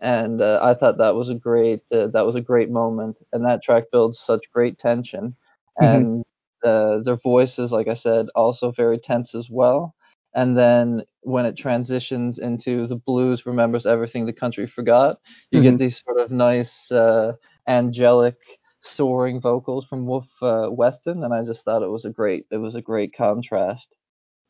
And 0.00 0.42
uh, 0.42 0.60
I 0.62 0.74
thought 0.74 0.98
that 0.98 1.14
was 1.14 1.28
a 1.28 1.34
great 1.34 1.80
uh, 1.92 2.08
that 2.08 2.26
was 2.26 2.36
a 2.36 2.40
great 2.40 2.70
moment, 2.70 3.18
and 3.32 3.44
that 3.44 3.62
track 3.62 3.84
builds 3.92 4.18
such 4.18 4.42
great 4.52 4.78
tension, 4.78 5.36
Mhm. 5.80 6.06
and 6.06 6.24
uh, 6.64 6.98
their 7.04 7.16
voices, 7.16 7.72
like 7.72 7.88
I 7.88 7.94
said, 7.94 8.26
also 8.34 8.72
very 8.72 8.98
tense 8.98 9.34
as 9.34 9.48
well. 9.50 9.94
And 10.34 10.56
then 10.56 11.02
when 11.22 11.46
it 11.46 11.56
transitions 11.56 12.38
into 12.38 12.86
the 12.86 12.96
blues 12.96 13.46
remembers 13.46 13.86
everything 13.86 14.26
the 14.26 14.32
country 14.34 14.66
forgot, 14.66 15.18
you 15.50 15.60
Mhm. 15.60 15.76
get 15.76 15.78
these 15.78 16.02
sort 16.04 16.18
of 16.20 16.30
nice 16.30 16.90
uh, 16.92 17.32
angelic 17.66 18.36
soaring 18.80 19.40
vocals 19.40 19.84
from 19.86 20.06
Wolf 20.06 20.26
uh, 20.42 20.68
Weston, 20.70 21.24
and 21.24 21.32
I 21.34 21.44
just 21.44 21.64
thought 21.64 21.82
it 21.82 21.90
was 21.90 22.04
a 22.04 22.10
great 22.10 22.46
it 22.50 22.58
was 22.58 22.74
a 22.74 22.82
great 22.82 23.14
contrast. 23.16 23.86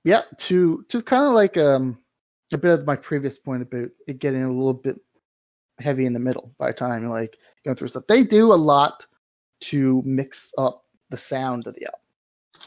Yeah, 0.05 0.23
to 0.49 0.85
to 0.91 1.03
kind 1.03 1.27
of 1.27 1.33
like 1.33 1.57
um 1.57 1.99
a 2.53 2.59
bit 2.59 2.79
of 2.79 2.87
my 2.87 2.97
previous 2.97 3.39
point 3.39 3.63
about 3.63 3.89
it 4.07 4.19
getting 4.21 4.45
a 4.45 4.49
little 4.53 4.75
bit 4.75 4.97
heavy 5.81 6.07
in 6.07 6.13
the 6.13 6.21
middle 6.21 6.53
by 6.59 6.69
the 6.69 6.79
time 6.79 7.03
you're 7.03 7.11
like 7.11 7.37
going 7.65 7.77
through 7.77 7.89
stuff. 7.89 8.05
They 8.09 8.23
do 8.25 8.53
a 8.53 8.55
lot 8.55 9.05
to 9.65 10.03
mix 10.05 10.39
up 10.59 10.85
the 11.11 11.19
sound 11.19 11.67
of 11.67 11.75
the 11.75 11.87
album. 11.87 12.01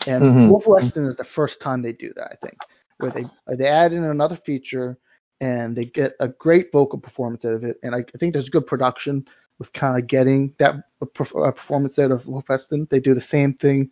And 0.08 0.24
Mhm. 0.24 0.50
Wolf 0.50 0.64
Weston 0.68 1.06
is 1.06 1.18
the 1.18 1.26
first 1.36 1.60
time 1.62 1.82
they 1.82 1.94
do 1.94 2.14
that, 2.16 2.32
I 2.32 2.36
think, 2.46 2.58
where 3.00 3.12
they 3.12 3.26
they 3.56 3.68
add 3.68 3.94
in 3.94 4.04
another 4.04 4.38
feature 4.38 4.98
and 5.42 5.76
they 5.76 5.86
get 5.86 6.14
a 6.20 6.28
great 6.28 6.72
vocal 6.72 7.00
performance 7.00 7.46
out 7.46 7.54
of 7.54 7.64
it. 7.64 7.78
And 7.84 7.96
I, 7.96 8.00
I 8.00 8.18
think 8.18 8.34
there's 8.34 8.50
good 8.50 8.68
production 8.68 9.26
with 9.60 9.72
kind 9.74 10.02
of 10.02 10.08
getting 10.08 10.54
that 10.58 10.76
performance 11.14 12.00
out 12.00 12.12
of 12.12 12.26
Wolf 12.26 12.46
Weston. 12.50 12.88
They 12.90 13.00
do 13.00 13.14
the 13.14 13.22
same 13.22 13.54
thing 13.56 13.92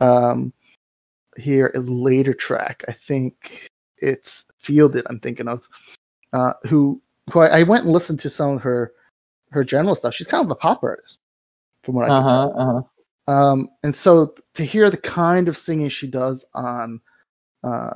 um, 0.00 0.52
here 1.36 1.66
in 1.66 1.86
later 1.86 2.34
track. 2.34 2.82
I 2.88 2.96
think 3.06 3.70
it's 3.98 4.28
Fielded. 4.62 5.06
I'm 5.08 5.20
thinking 5.20 5.48
of 5.48 5.62
uh, 6.32 6.54
who 6.64 7.00
who 7.32 7.40
I, 7.40 7.60
I 7.60 7.62
went 7.64 7.84
and 7.84 7.92
listened 7.92 8.20
to 8.20 8.30
some 8.30 8.56
of 8.56 8.62
her 8.62 8.92
her 9.50 9.64
general 9.64 9.96
stuff. 9.96 10.14
She's 10.14 10.26
kind 10.26 10.44
of 10.44 10.50
a 10.50 10.54
pop 10.54 10.82
artist, 10.82 11.18
from 11.84 11.96
what 11.96 12.10
I 12.10 12.14
Uh 12.16 12.20
can 12.20 12.28
huh. 12.28 12.48
Uh 12.48 12.82
huh. 13.28 13.32
um, 13.32 13.68
and 13.82 13.94
so 13.94 14.34
to 14.54 14.64
hear 14.64 14.90
the 14.90 14.96
kind 14.96 15.48
of 15.48 15.56
singing 15.58 15.88
she 15.88 16.06
does 16.06 16.44
on 16.54 17.00
uh, 17.64 17.94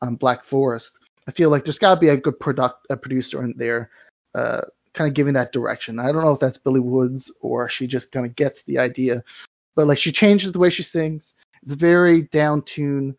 on 0.00 0.16
Black 0.16 0.44
Forest, 0.46 0.90
I 1.28 1.32
feel 1.32 1.50
like 1.50 1.64
there's 1.64 1.78
got 1.78 1.94
to 1.94 2.00
be 2.00 2.08
a 2.08 2.16
good 2.16 2.40
product 2.40 2.86
a 2.90 2.96
producer 2.96 3.44
in 3.44 3.54
there, 3.56 3.90
uh, 4.34 4.62
kind 4.94 5.08
of 5.08 5.14
giving 5.14 5.34
that 5.34 5.52
direction. 5.52 5.98
I 5.98 6.06
don't 6.12 6.22
know 6.22 6.32
if 6.32 6.40
that's 6.40 6.58
Billy 6.58 6.80
Woods 6.80 7.30
or 7.40 7.68
she 7.68 7.86
just 7.86 8.10
kind 8.12 8.26
of 8.26 8.36
gets 8.36 8.60
the 8.66 8.78
idea, 8.78 9.22
but 9.74 9.86
like 9.86 9.98
she 9.98 10.12
changes 10.12 10.52
the 10.52 10.58
way 10.58 10.70
she 10.70 10.82
sings. 10.82 11.32
It's 11.62 11.74
very 11.74 12.22
down 12.32 12.62
tune, 12.62 13.16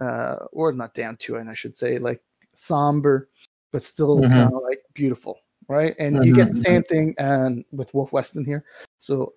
uh, 0.00 0.36
or 0.52 0.72
not 0.72 0.94
down 0.94 1.16
tune, 1.16 1.48
I 1.48 1.54
should 1.54 1.76
say, 1.76 1.98
like 1.98 2.20
somber, 2.66 3.28
but 3.72 3.82
still 3.82 4.20
Mhm. 4.20 4.28
kind 4.30 4.52
of 4.54 4.62
like 4.62 4.82
beautiful, 4.94 5.38
right? 5.68 5.94
And 5.98 6.24
you 6.24 6.34
get 6.34 6.50
the 6.52 6.58
Mhm, 6.58 6.64
same 6.64 6.82
thing 6.84 7.14
and 7.18 7.64
with 7.72 7.92
Wolf 7.94 8.12
Weston 8.12 8.44
here. 8.44 8.64
So 9.00 9.34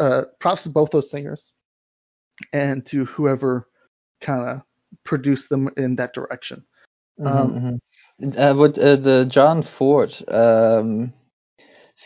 uh, 0.00 0.22
props 0.40 0.62
to 0.62 0.68
both 0.68 0.90
those 0.90 1.10
singers 1.10 1.52
and 2.52 2.86
to 2.86 3.04
whoever 3.04 3.68
kind 4.20 4.48
of 4.48 4.62
produced 5.04 5.48
them 5.48 5.68
in 5.76 5.96
that 5.96 6.14
direction. 6.14 6.64
Um, 7.20 7.52
Mhm, 7.54 7.62
mhm. 7.62 7.80
Uh, 8.22 8.52
what 8.54 8.76
uh, 8.78 8.96
the 8.96 9.24
John 9.28 9.62
Fort 9.62 10.20
um, 10.28 11.12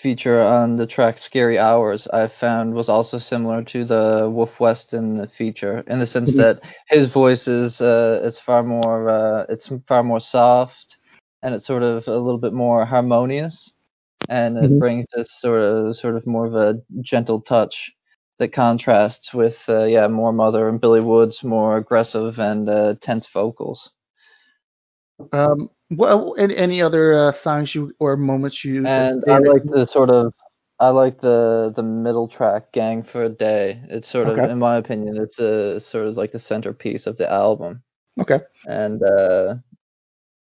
feature 0.02 0.40
on 0.42 0.76
the 0.76 0.86
track 0.86 1.18
"Scary 1.18 1.58
Hours" 1.58 2.08
I 2.08 2.28
found 2.28 2.74
was 2.74 2.88
also 2.90 3.18
similar 3.18 3.64
to 3.64 3.84
the 3.84 4.30
Wolf 4.32 4.60
Weston 4.60 5.26
feature 5.28 5.84
in 5.86 6.00
the 6.00 6.06
sense 6.06 6.32
Mhm. 6.32 6.36
that 6.36 6.60
his 6.88 7.08
voice 7.08 7.48
is 7.48 7.80
uh, 7.80 8.20
it's 8.24 8.40
far 8.40 8.62
more 8.62 9.08
uh, 9.10 9.46
it's 9.48 9.70
far 9.88 10.02
more 10.02 10.20
soft 10.20 10.98
and 11.42 11.54
it's 11.54 11.66
sort 11.66 11.82
of 11.82 12.06
a 12.08 12.18
little 12.18 12.38
bit 12.40 12.52
more 12.54 12.84
harmonious 12.86 13.72
and 14.28 14.58
it 14.58 14.78
Mhm. 14.78 14.78
brings 14.78 15.06
this 15.16 15.30
sort 15.40 15.62
of 15.62 15.96
sort 15.96 16.16
of 16.16 16.26
more 16.26 16.46
of 16.46 16.54
a 16.54 16.80
gentle 17.02 17.40
touch 17.42 17.92
that 18.38 18.52
contrasts 18.52 19.34
with 19.34 19.58
uh, 19.68 19.84
yeah 19.84 20.08
Moor 20.08 20.32
Mother 20.32 20.68
and 20.68 20.80
Billy 20.80 21.00
Woods 21.00 21.44
more 21.44 21.76
aggressive 21.78 22.38
and 22.40 22.68
uh, 22.68 22.94
tense 23.00 23.26
vocals. 23.32 23.90
Um, 25.32 25.70
well, 25.90 26.34
any, 26.38 26.56
any 26.56 26.82
other 26.82 27.14
uh, 27.14 27.32
songs 27.42 27.74
you 27.74 27.92
or 27.98 28.16
moments 28.16 28.64
you 28.64 28.86
and 28.86 29.22
I 29.28 29.38
like 29.38 29.64
the 29.64 29.86
sort 29.86 30.10
of 30.10 30.32
I 30.82 30.88
like 30.88 31.20
the 31.20 31.72
the 31.74 31.82
middle 31.82 32.28
track 32.28 32.72
"Gang 32.72 33.02
for 33.02 33.24
a 33.24 33.28
Day." 33.28 33.80
It's 33.88 34.08
sort 34.08 34.28
of, 34.28 34.38
in 34.38 34.58
my 34.58 34.76
opinion, 34.76 35.16
it's 35.16 35.38
a 35.38 35.80
sort 35.80 36.08
of 36.08 36.16
like 36.16 36.32
the 36.32 36.40
centerpiece 36.40 37.06
of 37.06 37.18
the 37.18 37.30
album, 37.30 37.82
okay. 38.20 38.40
and 38.66 39.02
uh, 39.02 39.54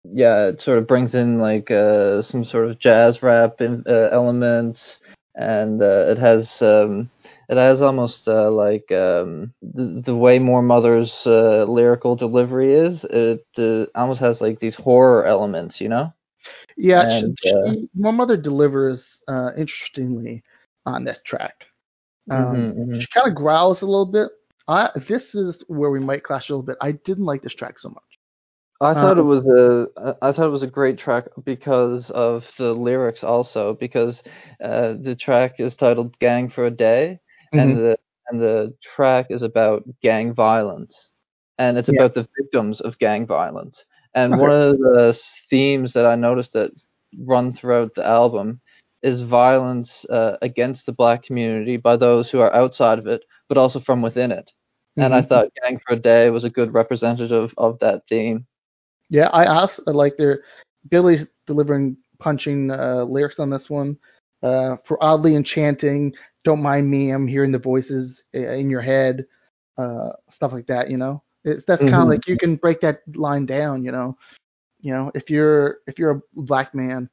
yeah, 0.03 0.47
it 0.47 0.61
sort 0.61 0.79
of 0.79 0.87
brings 0.87 1.15
in 1.15 1.39
like 1.39 1.71
uh, 1.71 2.23
some 2.23 2.45
sort 2.45 2.69
of 2.69 2.79
jazz 2.79 3.23
rap 3.23 3.61
in, 3.61 3.85
uh, 3.87 4.09
elements, 4.11 4.99
and 5.37 5.83
uh, 5.83 6.07
it 6.09 6.19
has 6.19 6.61
um, 6.63 7.11
it 7.49 7.57
has 7.57 7.81
almost 7.83 8.29
uh, 8.29 8.51
like 8.51 8.91
um, 8.93 9.53
the, 9.63 10.03
the 10.05 10.15
way 10.17 10.39
Moor 10.39 10.63
Mother's 10.63 11.27
uh, 11.27 11.65
lyrical 11.69 12.17
delivery 12.17 12.73
is. 12.75 13.05
It 13.05 13.45
uh, 13.59 13.87
almost 13.99 14.21
has 14.21 14.41
like 14.41 14.59
these 14.61 14.75
horror 14.77 15.25
elements, 15.25 15.81
you 15.81 15.89
know. 15.89 16.13
Yeah, 16.77 17.05
And, 17.05 17.37
she, 17.37 17.37
uh, 17.47 17.73
she, 17.75 17.89
my 17.95 18.11
mother 18.11 18.37
delivers 18.37 19.05
uh, 19.29 19.51
interestingly 19.57 20.43
on 20.87 21.05
this 21.05 21.21
track. 21.25 21.67
Um, 22.31 22.67
Mhm, 22.67 22.75
mhm. 22.77 23.05
She 23.05 23.09
kind 23.15 23.29
of 23.29 23.35
growls 23.37 23.83
a 23.83 23.87
little 23.87 24.11
bit. 24.11 24.31
I, 24.69 24.91
this 25.09 25.35
is 25.35 25.63
where 25.69 25.91
we 25.91 26.01
might 26.01 26.25
clash 26.25 26.49
a 26.49 26.53
little 26.53 26.65
bit. 26.67 26.77
I 26.81 26.93
didn't 26.93 27.25
like 27.27 27.43
this 27.43 27.55
track 27.55 27.79
so 27.79 27.89
much. 27.91 28.03
I 28.81 28.95
thought 28.95 29.17
Uh, 29.17 29.21
it 29.21 29.23
was 29.23 29.47
a 29.47 29.89
I 30.23 30.33
thought 30.33 30.47
it 30.47 30.51
was 30.51 30.63
a 30.63 30.67
great 30.67 30.99
track 30.99 31.27
because 31.45 32.11
of 32.11 32.45
the 32.59 32.73
lyrics 32.73 33.23
also 33.25 33.75
because 33.75 34.23
uh, 34.63 34.95
the 35.03 35.15
track 35.17 35.61
is 35.61 35.75
titled 35.77 36.19
"Gang 36.19 36.49
for 36.49 36.67
a 36.67 36.71
Day" 36.71 37.21
and 37.57 37.77
Mhm. 37.77 37.79
the 37.79 37.97
and 38.29 38.41
the 38.41 38.75
track 38.97 39.27
is 39.31 39.43
about 39.43 39.85
gang 40.03 40.33
violence 40.35 41.13
and 41.59 41.79
it's 41.79 41.89
Yeah. 41.89 42.01
about 42.01 42.15
the 42.15 42.27
victims 42.39 42.81
of 42.81 42.99
gang 42.99 43.27
violence 43.27 43.85
and 44.15 44.37
Okay. 44.37 44.39
one 44.39 44.51
of 44.51 44.79
the 44.79 45.19
themes 45.51 45.93
that 45.93 46.07
I 46.07 46.15
noticed 46.17 46.53
that 46.55 46.71
run 47.19 47.53
throughout 47.55 47.95
the 47.95 48.05
album 48.07 48.61
is 49.03 49.23
violence 49.23 50.05
uh, 50.11 50.37
against 50.43 50.87
the 50.87 50.93
black 50.93 51.23
community 51.23 51.77
by 51.77 51.97
those 51.97 52.29
who 52.29 52.41
are 52.41 52.55
outside 52.55 52.99
of 52.99 53.07
it 53.07 53.23
but 53.49 53.59
also 53.59 53.81
from 53.81 54.03
within 54.03 54.31
it 54.33 54.51
and 54.99 55.15
I 55.15 55.21
Mhm. 55.21 55.23
thought 55.23 55.49
"Gang 55.63 55.79
for 55.87 55.95
a 55.95 55.99
Day" 56.01 56.31
was 56.31 56.45
a 56.45 56.51
good 56.51 56.73
representative 56.75 57.53
of 57.59 57.79
that 57.81 58.03
theme. 58.09 58.47
Yeah, 59.11 59.29
I 59.33 59.47
also 59.47 59.83
like 59.87 60.17
their 60.17 60.43
Billy's 60.91 61.27
delivering 61.47 61.97
punching 62.19 62.71
uh, 62.71 63.05
lyrics 63.05 63.39
on 63.39 63.51
this 63.51 63.71
one. 63.71 63.97
Uh, 64.43 64.77
for 64.87 65.03
oddly 65.03 65.35
enchanting, 65.35 66.13
don't 66.47 66.63
mind 66.63 66.91
me, 66.91 67.13
I'm 67.13 67.29
hearing 67.29 67.53
the 67.53 67.59
voices 67.61 68.25
in 68.35 68.71
your 68.71 68.83
head, 68.83 69.27
uh, 69.79 70.11
stuff 70.33 70.53
like 70.53 70.67
that. 70.69 70.91
You 70.91 70.99
know, 70.99 71.23
it's 71.45 71.65
that's 71.69 71.85
kind 71.87 72.03
of 72.03 72.09
like 72.09 72.27
you 72.29 72.39
can 72.39 72.57
break 72.57 72.81
that 72.83 73.01
line 73.17 73.47
down. 73.47 73.85
You 73.85 73.93
know, 73.93 74.17
you 74.81 74.93
know 74.93 75.13
if 75.15 75.31
you're 75.31 75.79
if 75.87 75.99
you're 75.99 76.13
a 76.13 76.23
black 76.35 76.75
man 76.75 77.11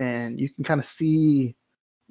and 0.00 0.40
you 0.40 0.48
can 0.50 0.64
kind 0.64 0.80
of 0.80 0.86
see, 0.98 1.56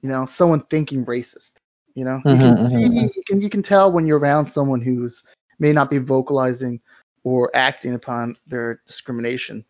you 0.03 0.10
know, 0.10 0.27
someone 0.38 0.63
thinking 0.69 1.06
racist. 1.06 1.51
You 1.95 2.06
know, 2.06 2.21
you 2.30 2.39
can 2.39 2.56
Mhm, 2.56 2.71
see, 2.71 2.88
mhm, 2.89 3.10
you 3.15 3.23
can 3.27 3.41
you 3.41 3.49
can 3.49 3.63
tell 3.63 3.91
when 3.91 4.08
you're 4.08 4.19
around 4.19 4.51
someone 4.51 4.82
who's 4.82 5.21
may 5.60 5.73
not 5.73 5.89
be 5.89 5.99
vocalizing 5.99 6.80
or 7.23 7.51
acting 7.56 7.93
upon 7.95 8.38
their 8.47 8.82
discrimination. 8.88 9.65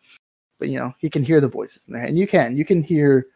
But 0.58 0.68
you 0.68 0.78
know, 0.78 0.92
he 0.98 1.10
can 1.10 1.22
hear 1.24 1.40
the 1.40 1.48
voices 1.48 1.82
in 1.88 1.94
there, 1.94 2.04
and 2.04 2.18
you 2.18 2.26
can 2.26 2.56
you 2.56 2.64
can 2.64 2.82
hear, 2.82 3.26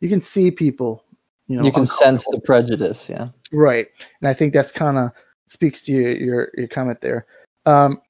you 0.00 0.08
can 0.08 0.22
see 0.22 0.50
people. 0.50 1.04
You 1.50 1.56
know, 1.56 1.64
you 1.64 1.72
can 1.72 1.84
sense 1.84 2.24
the 2.30 2.40
prejudice, 2.44 3.06
yeah. 3.08 3.30
right, 3.50 3.88
and 4.20 4.28
I 4.28 4.34
think 4.34 4.54
that's 4.54 4.70
kind 4.70 4.96
of 4.96 5.10
speaks 5.48 5.82
to 5.82 5.92
your 5.92 6.12
your, 6.12 6.50
your 6.56 6.68
comment 6.68 7.00
there. 7.00 7.26
Um, 7.66 8.00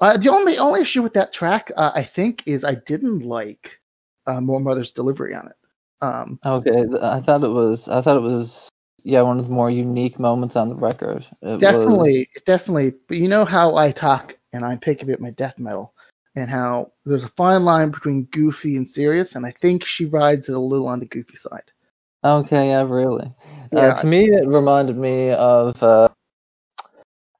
uh, 0.00 0.16
the 0.16 0.30
only 0.30 0.56
only 0.56 0.80
issue 0.80 1.02
with 1.02 1.12
that 1.12 1.30
track, 1.30 1.70
uh, 1.76 1.92
I 1.94 2.04
think, 2.04 2.42
is 2.46 2.64
I 2.64 2.76
didn't 2.86 3.20
like 3.20 3.78
uh, 4.26 4.40
Moor 4.40 4.60
Mother's 4.60 4.92
delivery 4.92 5.34
on 5.34 5.48
it. 5.48 5.56
Um, 6.00 6.38
Okay, 6.42 6.84
I 7.02 7.20
thought 7.20 7.44
it 7.44 7.48
was 7.48 7.86
I 7.86 8.00
thought 8.00 8.16
it 8.16 8.20
was 8.22 8.70
yeah, 9.04 9.20
one 9.20 9.38
of 9.38 9.44
the 9.44 9.52
more 9.52 9.70
unique 9.70 10.18
moments 10.18 10.56
on 10.56 10.70
the 10.70 10.74
record. 10.74 11.26
It 11.42 11.46
was 11.46 11.60
definitely, 11.60 12.30
definitely. 12.46 12.94
But 13.08 13.18
you 13.18 13.28
know 13.28 13.44
how 13.44 13.76
I 13.76 13.92
talk 13.92 14.34
and 14.54 14.64
I 14.64 14.76
pick 14.76 15.02
about 15.02 15.20
my 15.20 15.32
death 15.32 15.58
metal, 15.58 15.92
and 16.34 16.48
how 16.48 16.92
there's 17.04 17.24
a 17.24 17.32
fine 17.36 17.66
line 17.66 17.90
between 17.90 18.26
goofy 18.32 18.74
and 18.76 18.88
serious, 18.88 19.34
and 19.34 19.44
I 19.44 19.52
think 19.60 19.84
she 19.84 20.06
rides 20.06 20.48
it 20.48 20.54
a 20.54 20.58
little 20.58 20.88
on 20.88 21.00
the 21.00 21.06
goofy 21.06 21.36
side. 21.42 21.70
Okay, 22.24 22.68
yeah, 22.68 22.82
really. 22.82 23.32
Yeah. 23.72 23.92
Uh, 23.92 24.00
to 24.00 24.06
me 24.06 24.24
it 24.26 24.46
reminded 24.48 24.96
me 24.96 25.30
of 25.32 25.80
uh 25.82 26.08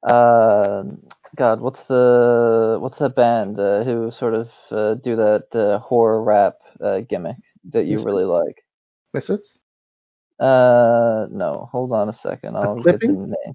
uh 0.07 0.83
God, 1.37 1.61
what's 1.61 1.83
the 1.89 2.79
what's 2.81 2.99
that 2.99 3.15
band 3.15 3.59
uh, 3.59 3.85
who 3.85 4.11
sort 4.11 4.35
of 4.35 4.49
uh, 4.71 4.95
do 4.95 5.17
that 5.17 5.47
uh, 5.55 5.79
horror 5.81 6.23
rap 6.23 6.55
uh, 6.83 7.01
gimmick 7.01 7.37
that 7.73 7.85
you 7.85 7.95
Misfits? 7.97 8.07
really 8.07 8.25
like? 8.25 8.65
Misfits? 9.13 9.59
Uh 10.39 11.27
no, 11.31 11.69
hold 11.73 11.93
on 11.93 12.09
a 12.09 12.15
second. 12.23 12.57
I'll 12.57 12.83
get 12.83 13.01
the 13.01 13.09
name. 13.13 13.55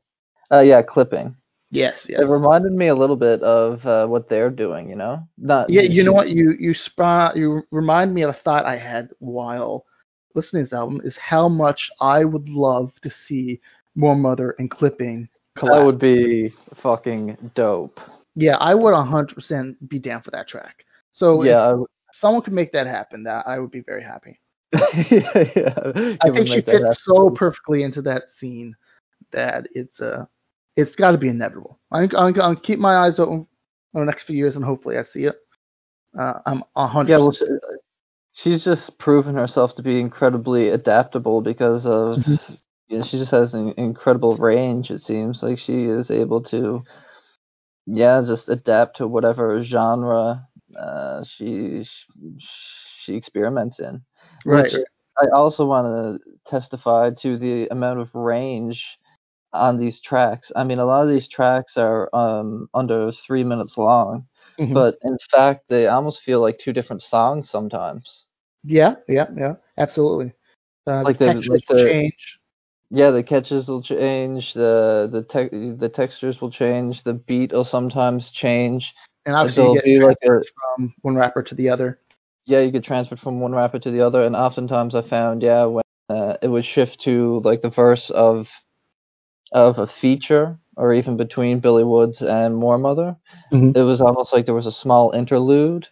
Uh 0.51 0.59
yeah, 0.61 0.81
clipping. 0.81 1.35
Yes, 1.71 2.05
yes. 2.09 2.21
It 2.21 2.25
reminded 2.27 2.73
me 2.73 2.87
a 2.87 2.95
little 2.95 3.15
bit 3.15 3.41
of 3.43 3.85
uh, 3.85 4.05
what 4.07 4.27
they're 4.27 4.49
doing, 4.49 4.89
you 4.89 4.95
know? 4.95 5.27
Not 5.37 5.69
Yeah, 5.69 5.83
you 5.83 6.03
know 6.03 6.11
what? 6.11 6.29
You 6.29 6.55
you 6.59 6.73
spot 6.73 7.37
you 7.37 7.61
remind 7.71 8.13
me 8.13 8.23
of 8.23 8.31
a 8.31 8.33
thought 8.33 8.65
I 8.65 8.75
had 8.75 9.09
while 9.19 9.85
listening 10.35 10.63
to 10.63 10.69
this 10.69 10.73
album 10.73 11.01
is 11.03 11.15
how 11.17 11.47
much 11.47 11.89
I 11.99 12.23
would 12.23 12.49
love 12.49 12.91
to 13.03 13.11
see 13.27 13.59
Moor 13.95 14.15
Mother 14.15 14.55
and 14.59 14.69
Clipping 14.69 15.29
That 15.61 15.85
would 15.85 15.99
be 15.99 16.53
fucking 16.81 17.51
dope. 17.55 17.99
yeah, 18.35 18.57
I 18.57 18.73
would 18.73 18.93
100% 18.93 19.75
be 19.87 19.99
down 19.99 20.21
for 20.21 20.31
that 20.31 20.47
track. 20.47 20.85
So 21.11 21.43
yeah, 21.43 21.73
if 21.73 22.19
someone 22.19 22.41
could 22.41 22.53
make 22.53 22.71
that 22.71 22.87
happen, 22.87 23.23
that 23.23 23.47
I 23.47 23.59
would 23.59 23.71
be 23.71 23.81
very 23.81 24.03
happy. 24.03 24.39
yeah, 24.73 25.43
yeah. 25.55 26.15
I 26.21 26.29
think 26.29 26.47
she 26.47 26.61
fits 26.61 27.03
so 27.03 27.29
perfectly 27.29 27.83
into 27.83 28.01
that 28.03 28.23
scene. 28.39 28.75
that 29.31 29.67
it's 29.73 29.99
uh 29.99 30.25
it's 30.75 30.95
got 30.95 31.11
to 31.11 31.17
be 31.17 31.27
inevitable. 31.27 31.79
I'm, 31.91 32.09
I'm 32.17 32.33
gonna 32.33 32.59
keep 32.59 32.79
my 32.79 32.95
eyes 32.95 33.19
open 33.19 33.47
for 33.91 33.99
the 33.99 34.05
next 34.05 34.23
few 34.23 34.35
years, 34.37 34.55
and 34.55 34.63
hopefully 34.63 34.97
I 34.97 35.03
see 35.03 35.25
it. 35.25 35.35
Uh, 36.17 36.39
I'm 36.45 36.63
a 36.75 36.87
hundred. 36.87 37.11
Yeah, 37.11 37.17
well, 37.17 37.33
she's 38.33 38.63
just 38.63 38.97
proven 38.97 39.35
herself 39.35 39.75
to 39.75 39.83
be 39.83 39.99
incredibly 39.99 40.69
adaptable 40.69 41.41
because 41.41 41.85
of 41.85 42.19
Mhm. 42.19 42.39
you 42.87 42.97
know, 42.97 43.03
she 43.03 43.17
just 43.17 43.31
has 43.31 43.53
an 43.53 43.73
incredible 43.77 44.35
range. 44.37 44.91
It 44.91 45.01
seems 45.01 45.41
like 45.43 45.57
she 45.59 45.85
is 45.85 46.11
able 46.11 46.41
to, 46.43 46.83
yeah, 47.85 48.21
just 48.25 48.49
adapt 48.49 48.97
to 48.97 49.07
whatever 49.07 49.63
genre 49.63 50.47
uh, 50.77 51.23
she 51.23 51.85
she 52.39 53.15
experiments 53.15 53.79
in. 53.79 54.01
right. 54.45 54.71
which 54.71 54.85
I 55.21 55.27
also 55.33 55.65
want 55.65 55.87
to 55.87 56.31
testify 56.49 57.11
to 57.21 57.37
the 57.37 57.67
amount 57.69 57.99
of 57.99 58.13
range 58.15 58.97
on 59.53 59.77
these 59.77 59.99
tracks. 60.01 60.51
I 60.55 60.63
mean, 60.63 60.79
a 60.79 60.85
lot 60.85 61.03
of 61.03 61.09
these 61.09 61.27
tracks 61.27 61.77
are 61.77 62.09
um, 62.15 62.69
under 62.73 63.11
three 63.11 63.43
minutes 63.43 63.77
long, 63.77 64.25
Mhm. 64.59 64.73
but 64.73 64.97
in 65.03 65.17
fact, 65.31 65.67
they 65.69 65.87
almost 65.87 66.21
feel 66.21 66.41
like 66.41 66.57
two 66.57 66.73
different 66.73 67.01
songs 67.01 67.49
sometimes. 67.49 68.25
yeah, 68.63 68.95
yeah, 69.07 69.27
yeah, 69.35 69.55
absolutely. 69.77 70.33
Uh, 70.87 71.03
Like 71.03 71.17
the 71.17 71.25
the- 71.25 71.33
textures 71.33 71.49
like 71.49 71.69
will 71.69 71.77
the- 71.77 71.89
change. 71.91 72.39
Yeah, 72.93 73.11
the 73.11 73.23
catches 73.23 73.67
will 73.69 73.81
change, 73.81 74.53
the 74.53 75.07
the 75.11 75.23
te- 75.23 75.71
the 75.75 75.89
textures 75.89 76.41
will 76.41 76.51
change, 76.51 77.03
the 77.03 77.13
beat 77.13 77.53
will 77.53 77.63
sometimes 77.63 78.31
change. 78.31 78.93
And 79.25 79.35
obviously, 79.35 79.63
there'll 79.63 79.75
you 79.85 79.99
get 79.99 80.07
like 80.07 80.17
a 80.23 80.41
from 80.75 80.93
one 81.01 81.15
rapper 81.15 81.41
to 81.43 81.55
the 81.55 81.69
other. 81.69 81.99
yeah, 82.45 82.59
you 82.59 82.71
get 82.71 82.83
transferred 82.83 83.19
from 83.19 83.39
one 83.39 83.53
rapper 83.53 83.79
to 83.79 83.91
the 83.91 84.01
other, 84.01 84.23
and 84.23 84.35
oftentimes 84.35 84.93
I 84.95 85.01
found 85.03 85.41
yeah 85.41 85.65
when 85.65 85.83
uh, 86.09 86.35
it 86.41 86.47
would 86.49 86.65
shift 86.65 86.99
to 87.01 87.39
like 87.45 87.61
the 87.61 87.69
verse 87.69 88.09
of 88.09 88.47
of 89.53 89.77
a 89.79 89.87
feature, 89.87 90.57
or 90.77 90.93
even 90.93 91.17
between 91.17 91.59
Billy 91.61 91.83
Woods 91.83 92.21
and 92.21 92.55
Moor 92.57 92.77
Mother, 92.77 93.15
Mhm. 93.53 93.75
it 93.75 93.81
was 93.83 94.01
almost 94.01 94.33
like 94.33 94.45
there 94.45 94.55
was 94.55 94.67
a 94.67 94.71
small 94.71 95.11
interlude, 95.11 95.87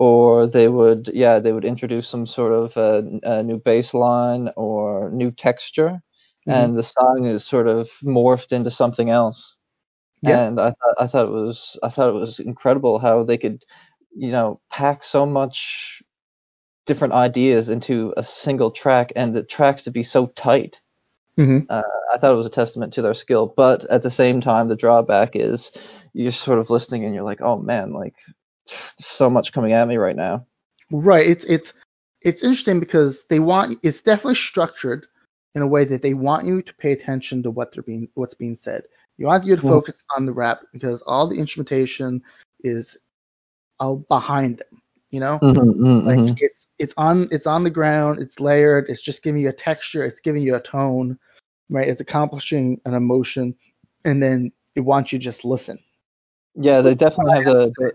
or 0.00 0.46
they 0.48 0.68
would 0.68 1.10
yeah 1.14 1.38
they 1.40 1.52
would 1.52 1.64
introduce 1.66 2.08
some 2.08 2.26
sort 2.26 2.52
of 2.52 2.76
uh, 2.76 3.02
a 3.24 3.42
new 3.44 3.58
bass 3.58 3.94
line 3.94 4.50
or 4.56 5.10
new 5.12 5.30
texture, 5.32 6.02
Mhm. 6.48 6.54
and 6.54 6.78
the 6.78 6.84
song 6.84 7.26
is 7.26 7.44
sort 7.46 7.68
of 7.68 7.88
morphed 8.04 8.52
into 8.52 8.70
something 8.70 9.10
else. 9.10 9.56
Yeah. 10.22 10.48
And 10.48 10.60
I 10.60 10.70
thought 10.70 10.96
I 11.00 11.06
thought 11.08 11.26
it 11.26 11.30
was 11.32 11.78
I 11.82 11.90
thought 11.90 12.10
it 12.10 12.18
was 12.20 12.38
incredible 12.40 12.98
how 13.00 13.24
they 13.24 13.38
could, 13.38 13.62
you 14.16 14.32
know, 14.32 14.60
pack 14.70 15.02
so 15.04 15.26
much 15.26 16.02
different 16.86 17.14
ideas 17.14 17.68
into 17.70 18.12
a 18.18 18.24
single 18.24 18.70
track 18.70 19.12
and 19.16 19.34
the 19.34 19.42
tracks 19.44 19.82
to 19.84 19.90
be 19.90 20.02
so 20.02 20.26
tight. 20.28 20.80
Mhm. 21.40 21.66
Uh, 21.70 21.82
I 22.12 22.18
thought 22.18 22.32
it 22.32 22.36
was 22.36 22.46
a 22.46 22.50
testament 22.50 22.92
to 22.94 23.02
their 23.02 23.14
skill, 23.14 23.52
but 23.56 23.88
at 23.90 24.02
the 24.02 24.10
same 24.10 24.40
time, 24.40 24.68
the 24.68 24.76
drawback 24.76 25.30
is 25.34 25.72
you're 26.12 26.32
sort 26.32 26.58
of 26.58 26.68
listening 26.70 27.04
and 27.04 27.14
you're 27.14 27.24
like, 27.24 27.40
oh 27.40 27.58
man, 27.58 27.92
like 27.92 28.14
so 29.00 29.30
much 29.30 29.52
coming 29.52 29.72
at 29.72 29.88
me 29.88 29.96
right 29.96 30.16
now. 30.16 30.46
Right. 30.90 31.26
It's 31.26 31.44
it's 31.44 31.72
it's 32.22 32.42
interesting 32.42 32.80
because 32.80 33.20
they 33.30 33.38
want 33.38 33.78
it's 33.82 34.02
definitely 34.02 34.34
structured 34.34 35.06
in 35.54 35.62
a 35.62 35.66
way 35.66 35.84
that 35.84 36.02
they 36.02 36.14
want 36.14 36.46
you 36.46 36.62
to 36.62 36.74
pay 36.74 36.92
attention 36.92 37.42
to 37.44 37.50
what 37.50 37.72
they're 37.72 37.82
being 37.82 38.08
what's 38.14 38.34
being 38.34 38.58
said. 38.64 38.82
You 39.16 39.26
want 39.26 39.44
you 39.44 39.56
to 39.56 39.62
Mhm. 39.62 39.68
focus 39.68 39.94
on 40.16 40.26
the 40.26 40.32
rap 40.32 40.60
because 40.72 41.02
all 41.06 41.28
the 41.28 41.38
instrumentation 41.38 42.22
is 42.64 42.96
all 43.78 43.96
behind 44.08 44.58
them. 44.58 44.82
You 45.10 45.20
know, 45.20 45.38
Mm-hmm, 45.42 46.06
like 46.06 46.18
it's 46.40 46.66
it's 46.78 46.94
on 46.96 47.28
it's 47.30 47.46
on 47.46 47.64
the 47.64 47.70
ground. 47.70 48.20
It's 48.20 48.40
layered. 48.40 48.86
It's 48.88 49.02
just 49.02 49.22
giving 49.22 49.42
you 49.42 49.48
a 49.48 49.52
texture. 49.52 50.04
It's 50.04 50.20
giving 50.20 50.42
you 50.42 50.56
a 50.56 50.60
tone. 50.62 51.18
Right. 51.70 51.88
It's 51.88 52.00
accomplishing 52.00 52.80
an 52.84 52.94
emotion, 52.94 53.54
and 54.04 54.22
then 54.22 54.52
it 54.74 54.80
wants 54.80 55.12
you 55.12 55.18
to 55.18 55.24
just 55.24 55.44
listen. 55.44 55.78
Yeah, 56.56 56.82
they 56.82 56.94
definitely 56.94 57.34
have 57.34 57.44
the, 57.44 57.72
the 57.76 57.92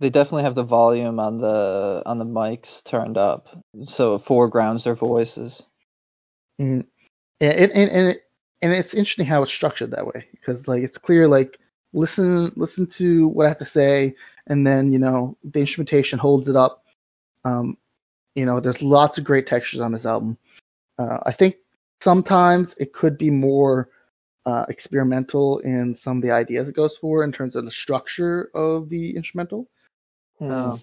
they 0.00 0.10
definitely 0.10 0.42
have 0.42 0.54
the 0.54 0.62
volume 0.62 1.18
on 1.18 1.40
the 1.40 2.02
on 2.04 2.18
the 2.18 2.24
mics 2.24 2.84
turned 2.84 3.16
up, 3.16 3.48
so 3.84 4.14
it 4.14 4.24
foregrounds 4.26 4.84
their 4.84 4.94
voices. 4.94 5.62
And 6.58 6.84
and 7.40 7.72
and, 7.72 7.90
and, 7.90 8.08
it, 8.08 8.18
and 8.60 8.72
it's 8.72 8.92
interesting 8.92 9.26
how 9.26 9.42
it's 9.42 9.52
structured 9.52 9.92
that 9.92 10.06
way 10.06 10.26
because 10.32 10.68
like 10.68 10.82
it's 10.82 10.98
clear 10.98 11.26
like 11.26 11.58
listen 11.94 12.52
listen 12.56 12.86
to 12.98 13.28
what 13.28 13.46
I 13.46 13.48
have 13.48 13.58
to 13.58 13.70
say 13.70 14.14
and 14.48 14.66
then 14.66 14.92
you 14.92 14.98
know 14.98 15.36
the 15.44 15.60
instrumentation 15.60 16.18
holds 16.18 16.48
it 16.48 16.56
up. 16.56 16.84
Um, 17.44 17.76
you 18.34 18.44
know, 18.46 18.60
there's 18.60 18.82
lots 18.82 19.18
of 19.18 19.24
great 19.24 19.46
textures 19.46 19.80
on 19.80 19.92
this 19.92 20.04
album. 20.04 20.38
Uh, 20.98 21.18
I 21.24 21.32
think 21.32 21.56
sometimes 22.02 22.74
it 22.78 22.92
could 22.92 23.18
be 23.18 23.30
more 23.30 23.88
uh, 24.46 24.64
experimental 24.68 25.58
in 25.60 25.96
some 26.02 26.18
of 26.18 26.22
the 26.22 26.30
ideas 26.30 26.68
it 26.68 26.76
goes 26.76 26.96
for 26.98 27.22
in 27.24 27.32
terms 27.32 27.54
of 27.56 27.64
the 27.64 27.70
structure 27.70 28.50
of 28.54 28.88
the 28.88 29.14
instrumental. 29.16 29.68
Hmm. 30.38 30.50
Um, 30.50 30.80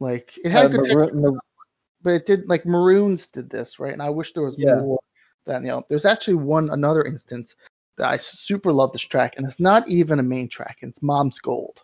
like 0.00 0.30
it 0.44 0.50
Uh, 0.52 0.68
had 0.68 0.70
good 0.70 0.82
texture, 0.84 1.10
Maroon- 1.10 1.20
Mar- 1.20 1.40
but 2.02 2.12
it 2.14 2.26
did 2.26 2.48
like 2.48 2.66
Maroons 2.66 3.26
did 3.32 3.50
this 3.50 3.78
right, 3.78 3.92
and 3.92 4.02
I 4.02 4.10
wish 4.10 4.32
there 4.32 4.42
was 4.44 4.58
Yeah. 4.58 4.74
more 4.74 4.98
than 5.46 5.62
you 5.64 5.68
know. 5.70 5.84
There's 5.88 6.04
actually 6.04 6.34
one 6.34 6.70
another 6.70 7.04
instance 7.04 7.54
that 7.98 8.08
I 8.08 8.16
super 8.18 8.72
love 8.72 8.92
this 8.92 9.02
track, 9.02 9.34
and 9.36 9.46
it's 9.48 9.60
not 9.60 9.88
even 9.88 10.18
a 10.18 10.22
main 10.24 10.48
track. 10.48 10.78
It's 10.82 11.00
Mom's 11.02 11.38
Gold. 11.40 11.80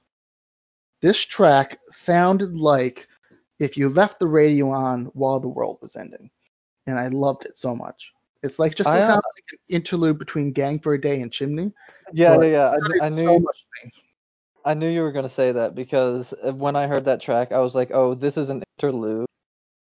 This 1.03 1.25
track 1.25 1.79
sounded 2.05 2.55
like 2.55 3.07
if 3.59 3.77
you 3.77 3.89
left 3.89 4.19
the 4.19 4.29
radio 4.29 4.71
on 4.71 5.07
while 5.15 5.41
the 5.41 5.49
world 5.49 5.79
was 5.83 5.97
ending, 5.97 6.31
and 6.89 6.99
I 6.99 7.09
loved 7.09 7.45
it 7.45 7.57
so 7.57 7.75
much. 7.77 8.13
It's 8.43 8.59
like 8.59 8.75
just 8.75 8.89
I, 8.89 9.01
uh, 9.01 9.15
like 9.17 9.45
an 9.53 9.59
interlude 9.69 10.19
between 10.19 10.53
Gang 10.53 10.81
for 10.81 10.95
a 10.95 11.01
Day 11.01 11.21
and 11.21 11.31
Chimney. 11.31 11.73
yeah, 12.13 12.41
yeah, 12.41 12.45
yeah. 12.45 12.77
I, 13.03 13.07
I 13.07 13.09
knew 13.09 13.25
so. 13.25 13.91
I 14.65 14.75
knew 14.75 14.89
you 14.89 15.03
were 15.03 15.13
gonna 15.13 15.31
say 15.31 15.53
that 15.53 15.75
because 15.75 16.27
uh, 16.45 16.53
when 16.53 16.77
I 16.77 16.87
heard 16.87 17.05
that 17.05 17.21
track, 17.23 17.53
I 17.53 17.59
was 17.59 17.75
like, 17.75 17.91
"Oh, 17.93 18.15
this 18.15 18.37
is 18.37 18.49
an 18.49 18.63
interlude," 18.79 19.27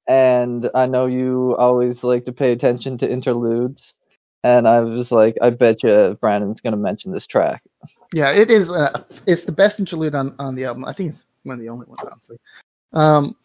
and 0.08 0.70
I 0.74 0.86
know 0.86 1.06
you 1.06 1.56
always 1.58 2.02
like 2.02 2.24
to 2.26 2.32
pay 2.32 2.52
attention 2.52 2.98
to 2.98 3.10
interludes, 3.10 3.94
and 4.42 4.66
I 4.66 4.80
was 4.80 5.10
like, 5.10 5.36
"I 5.42 5.50
bet 5.50 5.82
you 5.82 6.16
Brandon's 6.20 6.60
gonna 6.60 6.76
mention 6.76 7.12
this 7.12 7.26
track." 7.26 7.62
Yeah, 8.12 8.30
it 8.30 8.50
is. 8.50 8.68
Uh, 8.68 9.04
it's 9.26 9.44
the 9.44 9.52
best 9.52 9.78
interlude 9.78 10.14
on, 10.14 10.34
on 10.38 10.54
the 10.54 10.64
album. 10.64 10.84
I 10.84 10.92
think 10.92 11.14
it's 11.14 11.24
one 11.42 11.54
of 11.54 11.60
the 11.60 11.68
only 11.68 11.86
ones, 11.86 12.00
honestly. 12.10 12.38
Um, 12.92 13.36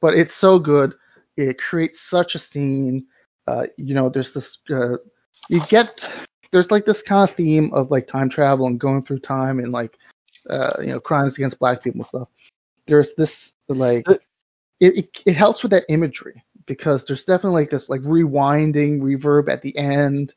but 0.00 0.14
it's 0.14 0.34
so 0.36 0.58
good. 0.58 0.94
It 1.36 1.58
creates 1.58 2.00
such 2.08 2.34
a 2.34 2.38
scene. 2.38 3.06
Uh, 3.46 3.64
you 3.76 3.94
know, 3.94 4.08
there's 4.08 4.32
this. 4.32 4.58
Uh, 4.70 4.96
you 5.48 5.60
get 5.68 6.00
there's 6.52 6.70
like 6.70 6.86
this 6.86 7.02
kind 7.02 7.28
of 7.28 7.36
theme 7.36 7.72
of 7.74 7.90
like 7.90 8.08
time 8.08 8.28
travel 8.30 8.66
and 8.66 8.80
going 8.80 9.04
through 9.04 9.20
time 9.20 9.58
and 9.58 9.72
like 9.72 9.96
uh, 10.50 10.74
you 10.80 10.88
know 10.88 11.00
crimes 11.00 11.34
against 11.34 11.58
black 11.58 11.82
people 11.82 12.00
and 12.00 12.08
stuff. 12.08 12.28
There's 12.86 13.10
this 13.16 13.52
like 13.68 14.06
it, 14.08 14.20
it 14.96 15.08
it 15.26 15.36
helps 15.36 15.62
with 15.62 15.70
that 15.72 15.84
imagery 15.88 16.42
because 16.66 17.04
there's 17.04 17.24
definitely 17.24 17.62
like 17.62 17.70
this 17.70 17.88
like 17.88 18.00
rewinding 18.02 19.00
reverb 19.00 19.48
at 19.48 19.62
the 19.62 19.76
end 19.76 20.32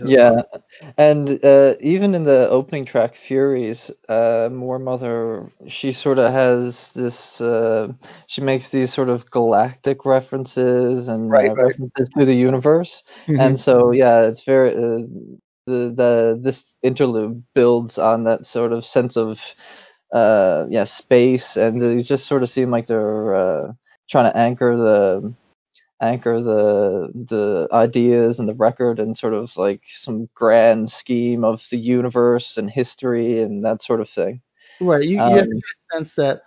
Yeah, 0.00 0.42
and 0.96 1.44
uh, 1.44 1.74
even 1.80 2.14
in 2.14 2.24
the 2.24 2.48
opening 2.50 2.84
track, 2.84 3.16
Furies, 3.26 3.90
uh, 4.08 4.48
Moor 4.52 4.78
Mother, 4.78 5.50
she 5.66 5.92
sort 5.92 6.18
of 6.18 6.32
has 6.32 6.90
this. 6.94 7.40
Uh, 7.40 7.92
she 8.28 8.40
makes 8.40 8.68
these 8.70 8.92
sort 8.92 9.08
of 9.08 9.30
galactic 9.30 10.04
references 10.04 11.08
and 11.08 11.32
Right, 11.32 11.42
uh, 11.42 11.56
right. 11.56 11.76
references 11.78 12.08
to 12.18 12.24
the 12.24 12.34
universe. 12.34 13.02
Mhm. 13.28 13.38
and 13.38 13.60
so 13.60 13.90
yeah 13.92 14.22
it's 14.22 14.44
very 14.44 14.70
uh, 14.74 15.06
the 15.66 15.92
the 15.96 16.40
this 16.42 16.74
interlude 16.82 17.42
builds 17.54 17.98
on 17.98 18.24
that 18.24 18.46
sort 18.46 18.72
of 18.72 18.84
sense 18.84 19.16
of 19.16 19.38
uh 20.14 20.64
yeah 20.70 20.84
space 20.84 21.56
and 21.56 21.80
they 21.82 22.02
just 22.02 22.26
sort 22.26 22.42
of 22.42 22.48
seem 22.50 22.70
like 22.70 22.86
they're 22.86 23.34
uh 23.34 23.72
trying 24.10 24.30
to 24.30 24.36
anchor 24.38 24.76
the 24.76 25.34
anchor 26.00 26.40
the 26.40 27.08
the 27.28 27.68
ideas 27.72 28.38
and 28.38 28.48
the 28.48 28.54
record 28.54 28.98
and 28.98 29.16
sort 29.16 29.34
of 29.34 29.50
like 29.56 29.82
some 30.00 30.28
grand 30.34 30.90
scheme 30.90 31.44
of 31.44 31.60
the 31.70 31.76
universe 31.76 32.56
and 32.56 32.70
history 32.70 33.42
and 33.42 33.64
that 33.64 33.82
sort 33.82 34.00
of 34.00 34.08
thing. 34.08 34.40
Right 34.80 35.02
you, 35.02 35.16
you 35.16 35.18
have 35.18 35.42
um, 35.42 35.48
a 35.48 35.96
sense 35.96 36.12
that 36.16 36.42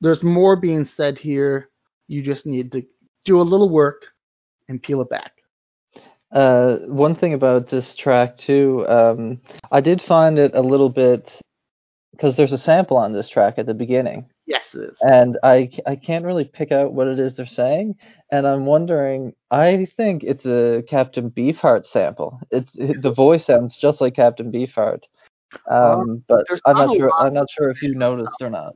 there's 0.00 0.22
more 0.22 0.56
being 0.56 0.88
said 0.96 1.18
here. 1.18 1.68
You 2.08 2.22
just 2.22 2.44
need 2.44 2.72
to 2.72 2.82
do 3.24 3.40
a 3.40 3.42
little 3.42 3.70
work 3.70 4.06
and 4.68 4.82
peel 4.82 5.00
it 5.00 5.08
back. 5.08 5.32
Uh, 6.32 6.76
one 6.86 7.14
thing 7.14 7.34
about 7.34 7.68
this 7.68 7.94
track 7.94 8.36
too, 8.36 8.86
um, 8.88 9.40
I 9.70 9.80
did 9.80 10.00
find 10.00 10.38
it 10.38 10.54
a 10.54 10.62
little 10.62 10.88
bit 10.88 11.30
because 12.12 12.36
there's 12.36 12.52
a 12.52 12.58
sample 12.58 12.96
on 12.96 13.12
this 13.12 13.28
track 13.28 13.58
at 13.58 13.66
the 13.66 13.74
beginning, 13.74 14.26
yes 14.46 14.64
it 14.74 14.90
is 14.90 14.96
and 15.02 15.38
I 15.42 15.68
can't 16.04 16.24
really 16.24 16.44
pick 16.44 16.72
out 16.72 16.92
what 16.92 17.08
it 17.08 17.18
is 17.18 17.34
they're 17.34 17.46
saying, 17.46 17.96
and 18.30 18.46
I'm 18.46 18.66
wondering. 18.66 19.32
I 19.50 19.86
think 19.96 20.22
it's 20.22 20.46
a 20.46 20.82
Captain 20.88 21.30
Beefheart 21.30 21.86
sample. 21.86 22.40
It's 22.50 22.70
it, 22.76 23.02
the 23.02 23.10
voice 23.12 23.46
sounds 23.46 23.76
just 23.76 24.00
like 24.00 24.14
Captain 24.14 24.52
Beefheart, 24.52 25.02
um, 25.68 26.22
but 26.28 26.46
I'm 26.66 26.76
not 26.76 26.86
not 26.86 26.96
sure. 26.96 27.12
I'm 27.18 27.34
not 27.34 27.48
sure 27.50 27.70
if 27.70 27.82
you 27.82 27.94
noticed 27.94 28.40
or 28.40 28.50
not. 28.50 28.74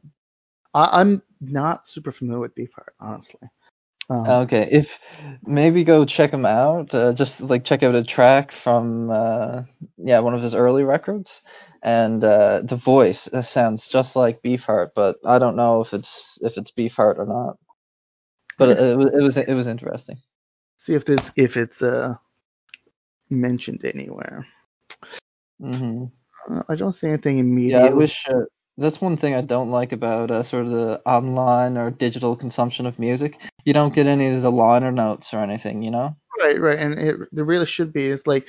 I, 0.77 1.01
i'm 1.01 1.23
not 1.41 1.89
super 1.89 2.13
familiar 2.13 2.41
with 2.41 2.55
beefheart 2.55 2.93
honestly 3.01 3.41
Um, 4.11 4.45
Okay, 4.45 4.69
if 4.73 4.89
maybe 5.47 5.85
go 5.85 6.05
check 6.05 6.33
him 6.33 6.45
out. 6.47 6.93
Uh, 6.95 7.13
just 7.13 7.41
like 7.41 7.65
check 7.65 7.83
out 7.83 7.95
a 7.95 8.05
track 8.05 8.53
from 8.63 9.11
uh, 9.11 9.63
yeah 9.99 10.19
one 10.21 10.35
of 10.35 10.43
his 10.43 10.55
early 10.55 10.83
records, 10.85 11.43
and 11.83 12.23
uh, 12.25 12.61
the 12.65 12.77
voice 12.77 13.29
uh, 13.33 13.43
sounds 13.43 13.87
just 13.89 14.17
like 14.17 14.43
Beefheart, 14.43 14.91
but 14.95 15.17
I 15.25 15.39
don't 15.39 15.57
know 15.57 15.81
if 15.83 15.93
it's 15.95 16.39
if 16.43 16.57
it's 16.57 16.71
Beefheart 16.73 17.19
or 17.19 17.27
not. 17.27 17.59
But 18.59 18.69
it, 18.71 18.79
it 18.81 18.97
was 18.97 19.11
it 19.15 19.23
was 19.23 19.37
it 19.37 19.55
was 19.55 19.67
interesting. 19.67 20.23
see 20.85 20.95
if 20.95 21.05
this 21.05 21.21
if 21.37 21.57
it's 21.57 21.81
uh 21.83 22.15
mentioned 23.31 23.85
anywhere. 23.85 24.47
hmm 25.61 26.07
Uh, 26.51 26.63
I 26.69 26.75
don't 26.77 26.95
see 26.95 27.09
anything 27.09 27.39
Yeah, 27.67 27.81
immediate. 27.81 27.87
I 27.87 27.93
wish. 27.95 28.25
Uh, 28.29 28.45
that's 28.79 29.01
one 29.01 29.17
thing 29.17 29.35
I 29.35 29.41
don't 29.41 29.71
like 29.71 29.93
about 29.93 30.31
uh, 30.31 30.43
sort 30.43 30.67
of 30.67 30.73
the 30.73 31.01
online 31.07 31.77
or 31.77 31.91
digital 31.91 32.37
consumption 32.37 32.87
of 32.87 32.99
music. 32.99 33.39
You 33.65 33.73
don't 33.73 33.95
get 33.95 34.07
any 34.07 34.35
of 34.35 34.43
the 34.43 34.51
liner 34.51 34.93
notes 34.93 35.33
or 35.33 35.39
anything, 35.39 35.83
you 35.83 35.91
know. 35.91 36.17
Right, 36.39 36.61
right, 36.61 36.79
and 36.79 36.99
it 36.99 37.17
there 37.33 37.45
really 37.45 37.67
should 37.67 37.93
be. 37.93 38.09
It's 38.09 38.27
like, 38.27 38.47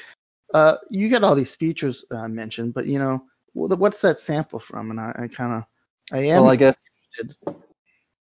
uh, 0.53 0.75
you 0.89 1.09
get 1.09 1.23
all 1.23 1.35
these 1.35 1.55
features 1.55 2.03
uh, 2.11 2.27
mentioned, 2.27 2.73
but 2.73 2.87
you 2.87 2.99
know, 2.99 3.23
what's 3.53 4.01
that 4.01 4.17
sample 4.25 4.59
from? 4.59 4.91
And 4.91 4.99
I, 4.99 5.13
I 5.17 5.27
kind 5.27 5.53
of, 5.53 5.63
I 6.11 6.25
am. 6.25 6.43
Well, 6.43 6.51
I 6.51 6.55
guess. 6.57 6.75
interested. 7.17 7.57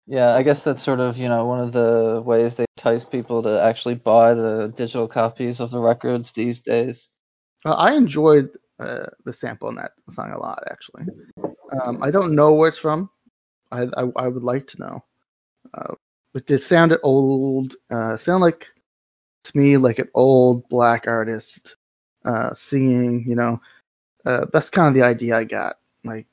Yeah, 0.08 0.34
I 0.34 0.42
guess 0.44 0.62
that's 0.62 0.84
sort 0.84 1.00
of 1.00 1.16
you 1.16 1.28
know 1.28 1.46
one 1.46 1.60
of 1.60 1.72
the 1.72 2.22
ways 2.24 2.54
they 2.54 2.66
entice 2.76 3.04
people 3.04 3.42
to 3.42 3.60
actually 3.60 3.96
buy 3.96 4.34
the 4.34 4.72
digital 4.76 5.08
copies 5.08 5.58
of 5.58 5.70
the 5.70 5.80
records 5.80 6.32
these 6.32 6.60
days. 6.60 7.08
Uh, 7.64 7.72
I 7.72 7.94
enjoyed 7.94 8.50
uh, 8.78 9.06
the 9.24 9.32
sample 9.32 9.68
in 9.68 9.74
that 9.76 9.92
song 10.14 10.30
a 10.30 10.38
lot, 10.38 10.62
actually. 10.70 11.06
Um, 11.72 12.02
I 12.02 12.10
don't 12.10 12.34
know 12.34 12.54
where 12.54 12.68
it's 12.68 12.78
from. 12.78 13.10
I 13.72 13.82
I, 13.96 14.04
I 14.16 14.28
would 14.28 14.42
like 14.44 14.66
to 14.68 14.78
know. 14.80 15.04
Uh, 15.74 15.94
but 16.32 16.50
it 16.50 16.62
sounded 16.64 17.00
old. 17.02 17.74
Uh, 17.90 18.18
sound 18.18 18.42
like 18.42 18.66
to 19.44 19.56
me 19.58 19.76
like 19.78 19.98
an 19.98 20.08
old 20.14 20.68
black 20.68 21.06
artist 21.06 21.76
uh, 22.24 22.50
singing. 22.70 23.24
You 23.28 23.36
know, 23.36 23.60
uh, 24.26 24.46
that's 24.52 24.70
kind 24.70 24.88
of 24.88 24.94
the 24.94 25.02
idea 25.06 25.36
I 25.36 25.44
got. 25.44 25.78
Like, 26.04 26.26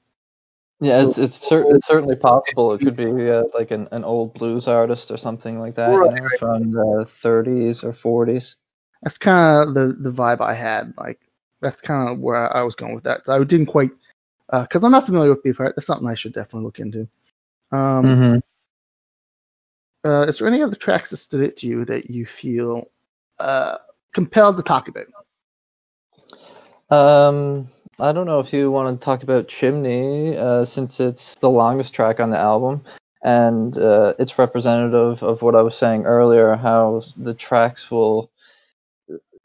Yeah, 0.80 1.02
it's 1.04 1.18
it's, 1.18 1.48
cer- 1.48 1.66
it's 1.76 1.88
certainly 1.88 2.16
possible. 2.16 2.74
It 2.74 2.82
could 2.82 2.96
be 2.96 3.06
uh, 3.30 3.44
like 3.54 3.72
an, 3.72 3.88
an 3.92 4.04
old 4.04 4.34
blues 4.36 4.68
artist 4.68 5.10
or 5.12 5.18
something 5.18 5.60
like 5.60 5.76
that, 5.76 6.02
Right, 6.02 6.06
you 6.06 6.12
know, 6.12 6.30
from 6.30 6.72
the 6.72 7.08
30s 7.22 7.84
or 7.84 7.94
40s. 7.94 8.56
that's 9.02 9.18
kind 9.18 9.70
of 9.70 9.74
the 9.74 9.98
the 10.02 10.12
vibe 10.12 10.42
I 10.42 10.54
had. 10.54 10.94
Like, 10.98 11.20
that's 11.62 11.82
kind 11.82 12.10
of 12.10 12.20
where 12.20 12.56
I 12.56 12.64
was 12.64 12.76
going 12.76 12.96
with 12.96 13.04
that. 13.06 13.22
I 13.28 13.40
didn't 13.44 13.68
quite 13.68 13.92
because 14.52 14.84
I'm 14.84 14.92
not 14.92 15.06
familiar 15.06 15.30
with 15.30 15.44
Beefheart. 15.44 15.74
That's 15.76 15.88
something 15.88 16.08
I 16.08 16.16
should 16.16 16.34
definitely 16.34 16.66
look 16.66 16.80
into. 16.80 17.08
Um, 17.72 18.06
Mm-hmm. 18.06 20.10
uh, 20.10 20.24
is 20.24 20.40
there 20.40 20.48
any 20.48 20.62
other 20.62 20.76
tracks 20.76 21.10
that 21.10 21.18
stood 21.18 21.46
out 21.46 21.58
to 21.58 21.68
you 21.68 21.86
that 21.86 22.10
you 22.10 22.26
feel 22.26 22.90
uh, 23.40 23.78
compelled 24.14 24.58
to 24.58 24.64
talk 24.64 24.88
about? 24.88 25.06
Um, 26.90 27.70
I 28.00 28.12
don't 28.12 28.28
know 28.28 28.40
if 28.40 28.54
you 28.54 28.72
want 28.72 29.00
to 29.00 29.06
talk 29.06 29.24
about 29.24 29.48
Chimney, 29.48 30.38
uh, 30.38 30.66
since 30.66 31.00
it's 31.00 31.36
the 31.42 31.50
longest 31.50 31.94
track 31.94 32.20
on 32.20 32.32
the 32.32 32.38
album, 32.38 32.84
and 33.24 33.78
uh, 33.78 34.14
it's 34.20 34.38
representative 34.38 35.24
of 35.24 35.42
what 35.42 35.56
I 35.56 35.62
was 35.62 35.78
saying 35.78 36.06
earlier, 36.06 36.56
how 36.56 37.04
the 37.18 37.34
tracks 37.34 37.90
will 37.90 38.30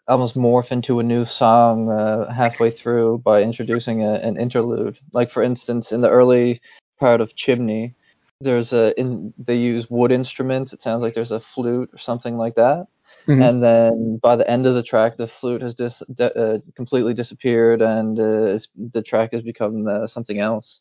almost 0.09 0.37
morph 0.37 0.71
into 0.73 1.01
a 1.01 1.03
new 1.05 1.25
song 1.25 1.91
uh, 1.91 2.33
halfway 2.33 2.71
through 2.71 3.19
by 3.19 3.43
introducing 3.43 4.03
a, 4.03 4.15
an 4.15 4.39
interlude. 4.41 4.99
Like 5.13 5.31
for 5.31 5.43
instance, 5.43 5.93
in 5.93 6.01
the 6.01 6.11
early 6.11 6.61
part 6.99 7.21
of 7.21 7.35
Chimney, 7.37 7.95
there's 8.41 8.73
a 8.73 8.99
in 9.01 9.33
they 9.39 9.57
use 9.57 9.87
wood 9.91 10.13
instruments. 10.13 10.73
It 10.73 10.83
sounds 10.83 11.03
like 11.03 11.15
there's 11.15 11.33
a 11.33 11.41
flute 11.41 11.91
or 11.93 11.99
something 11.99 12.37
like 12.37 12.55
that. 12.57 12.87
Mhm. 13.29 13.43
And 13.49 13.63
then 13.63 14.19
by 14.23 14.37
the 14.37 14.49
end 14.51 14.67
of 14.67 14.75
the 14.75 14.83
track, 14.83 15.17
the 15.17 15.29
flute 15.29 15.63
has 15.63 15.75
dis- 15.75 16.03
de- 16.15 16.35
uh, 16.39 16.59
completely 16.77 17.15
disappeared, 17.15 17.83
and 17.83 18.19
uh, 18.19 18.59
the 18.77 19.03
track 19.03 19.33
has 19.33 19.43
become 19.43 19.87
uh, 19.87 20.07
something 20.07 20.39
else. 20.41 20.81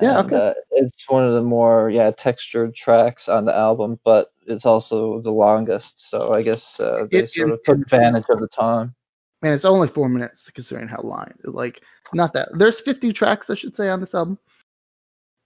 Yeah, 0.00 0.18
And, 0.20 0.26
okay. 0.32 0.48
Uh, 0.48 0.54
it's 0.72 1.04
one 1.08 1.24
of 1.24 1.32
the 1.34 1.42
more 1.42 1.90
yeah 1.90 2.10
textured 2.10 2.74
tracks 2.74 3.28
on 3.28 3.44
the 3.44 3.54
album, 3.54 3.98
but 4.04 4.32
it's 4.46 4.66
also 4.66 5.20
the 5.22 5.30
longest. 5.30 6.10
So 6.10 6.32
I 6.32 6.42
guess 6.42 6.78
uh, 6.80 7.06
they 7.10 7.18
It- 7.18 7.30
sort 7.30 7.48
it- 7.50 7.52
of 7.54 7.62
took 7.64 7.78
advantage 7.78 8.24
of 8.28 8.40
the 8.40 8.48
time. 8.48 8.94
Man, 9.42 9.52
it's 9.52 9.64
only 9.66 9.88
four 9.88 10.08
minutes 10.08 10.50
considering 10.54 10.88
how 10.88 11.02
long. 11.02 11.30
Like, 11.44 11.80
not 12.14 12.32
that. 12.32 12.48
There's 12.58 12.80
50 12.80 13.12
tracks, 13.12 13.50
I 13.50 13.54
should 13.54 13.76
say, 13.76 13.88
on 13.90 14.00
this 14.00 14.14
album, 14.14 14.38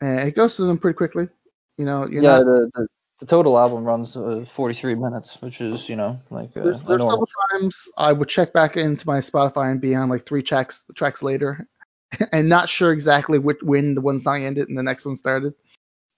and 0.00 0.20
it 0.28 0.36
goes 0.36 0.54
through 0.54 0.68
them 0.68 0.78
pretty 0.78 0.96
quickly. 0.96 1.28
You 1.76 1.84
know, 1.84 2.06
you're 2.06 2.22
yeah, 2.22 2.38
not. 2.38 2.44
the, 2.44 2.70
the 2.74 2.86
the 3.20 3.26
total 3.26 3.58
album 3.58 3.84
runs 3.84 4.16
uh, 4.16 4.44
43 4.56 4.94
minutes, 4.94 5.36
which 5.40 5.60
is 5.60 5.88
you 5.88 5.96
know 5.96 6.18
like 6.30 6.50
uh, 6.56 6.62
There's, 6.64 6.80
a 6.80 6.84
there's 6.84 7.00
several 7.02 7.28
times 7.52 7.76
I 7.98 8.12
would 8.12 8.28
check 8.28 8.52
back 8.54 8.76
into 8.78 9.06
my 9.06 9.20
Spotify 9.20 9.70
and 9.70 9.80
be 9.80 9.94
on 9.94 10.08
like 10.08 10.26
three 10.26 10.42
tracks 10.42 10.76
tracks 10.96 11.20
later, 11.22 11.66
and 12.32 12.48
not 12.48 12.68
sure 12.68 12.92
exactly 12.92 13.38
which 13.38 13.58
when 13.62 13.94
the 13.94 14.00
one 14.00 14.20
song 14.22 14.44
ended 14.44 14.68
and 14.68 14.76
the 14.78 14.82
next 14.82 15.04
one 15.04 15.16
started. 15.16 15.54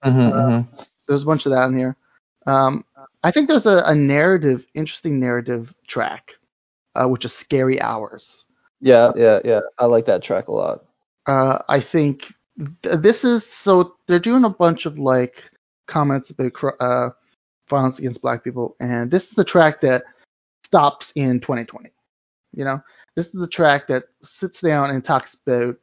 Mhm, 0.03 0.33
uh, 0.33 0.51
mhm. 0.51 0.87
There's 1.07 1.23
a 1.23 1.25
bunch 1.25 1.45
of 1.45 1.51
that 1.51 1.65
in 1.69 1.77
here. 1.77 1.95
Um, 2.47 2.85
I 3.23 3.31
think 3.31 3.47
there's 3.47 3.65
a, 3.65 3.83
a 3.85 3.95
narrative, 3.95 4.65
interesting 4.75 5.19
narrative 5.19 5.73
track, 5.87 6.31
uh, 6.95 7.07
which 7.07 7.25
is 7.25 7.33
"Scary 7.33 7.79
Hours." 7.81 8.45
Yeah, 8.81 9.11
yeah, 9.15 9.39
yeah. 9.45 9.61
I 9.79 9.85
like 9.85 10.05
that 10.07 10.23
track 10.23 10.47
a 10.47 10.51
lot. 10.51 10.85
uh, 11.27 11.59
I 11.69 11.81
think 11.81 12.23
th- 12.83 12.99
this 12.99 13.23
is 13.23 13.43
so 13.61 13.95
they're 14.07 14.19
doing 14.19 14.43
a 14.45 14.49
bunch 14.49 14.85
of 14.85 14.97
like 14.99 15.35
comments 15.87 16.29
about 16.31 16.51
uh, 16.79 17.09
violence 17.69 17.99
against 17.99 18.21
black 18.21 18.43
people, 18.43 18.75
and 18.79 19.09
this 19.11 19.23
is 19.25 19.31
the 19.31 19.45
track 19.45 19.81
that 19.81 20.03
stops 20.65 21.11
in 21.15 21.39
2020. 21.39 21.91
You 22.53 22.65
know, 22.65 22.81
this 23.15 23.27
is 23.27 23.33
the 23.33 23.47
track 23.47 23.87
that 23.87 24.03
sits 24.23 24.59
down 24.61 24.89
and 24.91 25.03
talks 25.03 25.35
about 25.45 25.75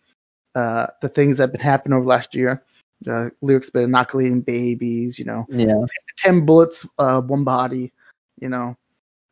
uh, 0.54 0.86
the 1.02 1.08
things 1.08 1.36
that 1.36 1.44
have 1.44 1.52
been 1.52 1.60
happening 1.60 1.96
over 1.96 2.06
last 2.06 2.34
year. 2.34 2.62
Uh, 3.08 3.26
lyrics 3.40 3.68
about 3.68 3.84
inoculating 3.84 4.40
babies, 4.40 5.18
you 5.18 5.24
know, 5.24 5.48
Yeah, 5.48 5.84
ten 6.18 6.44
bullets, 6.44 6.84
uh, 6.98 7.20
one 7.20 7.44
body, 7.44 7.92
you 8.40 8.48
know, 8.48 8.76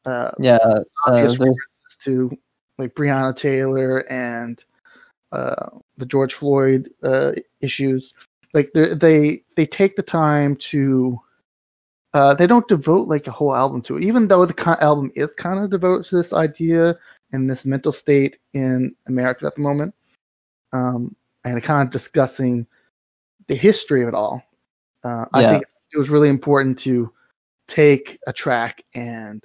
uh, 0.07 0.31
yeah. 0.39 0.59
Uh, 0.63 0.81
obvious 1.07 1.39
references 1.39 1.97
to 2.05 2.31
like 2.79 2.95
Breonna 2.95 3.37
Taylor 3.37 4.01
and 4.11 4.63
uh, 5.33 5.71
the 5.99 6.07
George 6.07 6.35
Floyd 6.35 6.91
uh, 7.03 7.33
issues. 7.61 8.13
Like 8.55 8.71
they 8.75 8.95
they 8.95 9.43
they 9.57 9.67
take 9.67 9.97
the 9.97 10.03
time 10.03 10.57
to. 10.71 11.19
Uh, 12.15 12.35
they 12.35 12.47
don't 12.47 12.67
devote 12.69 13.09
like 13.09 13.27
a 13.27 13.31
whole 13.31 13.55
album 13.55 13.83
to 13.83 13.97
it, 13.97 14.03
even 14.05 14.27
though 14.27 14.47
the 14.47 14.55
co- 14.55 14.77
album 14.81 15.11
is 15.15 15.29
kind 15.37 15.63
of 15.63 15.71
devoted 15.71 16.07
to 16.09 16.23
this 16.23 16.33
idea 16.33 16.97
and 17.33 17.49
this 17.49 17.65
mental 17.65 17.93
state 17.93 18.37
in 18.55 18.95
America 19.07 19.47
at 19.47 19.55
the 19.55 19.61
moment, 19.61 19.95
um, 20.73 21.15
and 21.45 21.63
kind 21.63 21.87
of 21.87 21.93
discussing 21.93 22.67
the 23.49 23.55
history 23.57 24.03
of 24.03 24.09
it 24.09 24.15
all. 24.15 24.43
Uh, 25.05 25.27
I 25.33 25.43
Yeah. 25.43 25.51
think 25.51 25.65
it 25.93 25.99
was 25.99 26.11
really 26.11 26.29
important 26.29 26.79
to 26.81 27.13
take 27.69 28.19
a 28.27 28.33
track 28.33 28.83
and 28.95 29.43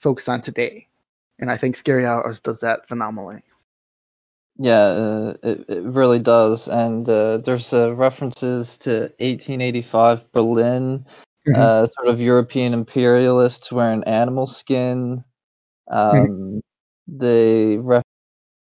focus 0.00 0.28
on 0.28 0.42
today. 0.42 0.88
And 1.38 1.50
I 1.50 1.56
think 1.58 1.76
Scary 1.76 2.06
Hours 2.06 2.40
does 2.40 2.58
that 2.60 2.88
phenomenally. 2.88 3.42
Yeah, 4.56 4.84
uh, 4.84 5.34
it, 5.42 5.64
it 5.68 5.82
really 5.84 6.20
does. 6.20 6.68
And 6.68 7.08
uh, 7.08 7.38
there's 7.38 7.72
uh, 7.72 7.92
references 7.94 8.76
to 8.78 9.12
1885 9.18 10.30
Berlin, 10.32 11.04
Mhm. 11.46 11.56
uh, 11.56 11.88
sort 11.88 12.08
of 12.08 12.20
European 12.20 12.72
imperialists 12.72 13.72
wearing 13.72 14.04
animal 14.04 14.46
skin. 14.46 15.24
Um, 15.90 16.60
They 17.08 17.76
reference 17.78 18.04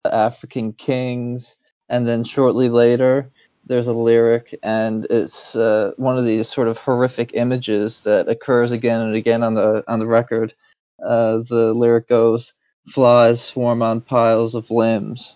the 0.04 0.14
African 0.14 0.74
kings. 0.74 1.56
And 1.90 2.08
then 2.08 2.24
shortly 2.24 2.70
later, 2.70 3.30
there's 3.66 3.88
a 3.88 3.94
lyric, 3.94 4.58
and 4.64 5.06
it's 5.10 5.56
uh, 5.56 5.92
one 5.98 6.18
of 6.18 6.26
these 6.26 6.50
sort 6.50 6.68
of 6.68 6.78
horrific 6.78 7.32
images 7.34 8.02
that 8.06 8.30
occurs 8.30 8.72
again 8.72 9.02
and 9.02 9.16
again 9.16 9.44
on 9.44 9.56
the 9.56 9.84
on 9.88 10.00
the 10.00 10.08
record. 10.08 10.54
Uh, 11.06 11.40
the 11.50 11.74
lyric 11.74 12.08
goes, 12.08 12.54
"Flies 12.94 13.42
swarm 13.42 13.82
on 13.82 14.02
piles 14.02 14.56
of 14.56 14.70
limbs." 14.72 15.36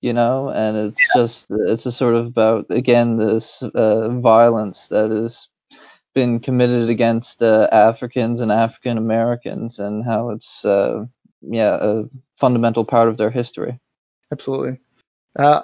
you 0.00 0.12
know, 0.12 0.50
and 0.50 0.76
it's 0.76 1.00
just 1.14 1.46
it's 1.50 1.86
a 1.86 1.92
sort 1.92 2.14
of 2.14 2.26
about 2.26 2.66
again 2.70 3.16
this 3.16 3.62
uh, 3.74 4.08
violence 4.20 4.86
that 4.90 5.10
has 5.10 5.48
been 6.14 6.40
committed 6.40 6.88
against 6.88 7.42
uh, 7.42 7.68
Africans 7.72 8.40
and 8.40 8.52
African 8.52 8.96
Americans, 8.98 9.78
and 9.78 10.04
how 10.04 10.30
it's 10.30 10.64
uh, 10.64 11.04
yeah 11.42 11.78
a 11.80 12.04
fundamental 12.38 12.84
part 12.84 13.08
of 13.08 13.16
their 13.16 13.30
history. 13.30 13.78
Absolutely. 14.30 14.78
Uh, 15.36 15.62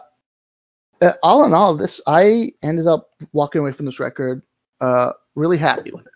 all 1.22 1.44
in 1.44 1.54
all, 1.54 1.76
this 1.76 2.00
I 2.06 2.52
ended 2.62 2.86
up 2.86 3.10
walking 3.32 3.60
away 3.60 3.72
from 3.72 3.86
this 3.86 4.00
record 4.00 4.42
uh, 4.80 5.12
really 5.34 5.58
happy 5.58 5.90
with 5.92 6.06
it. 6.06 6.12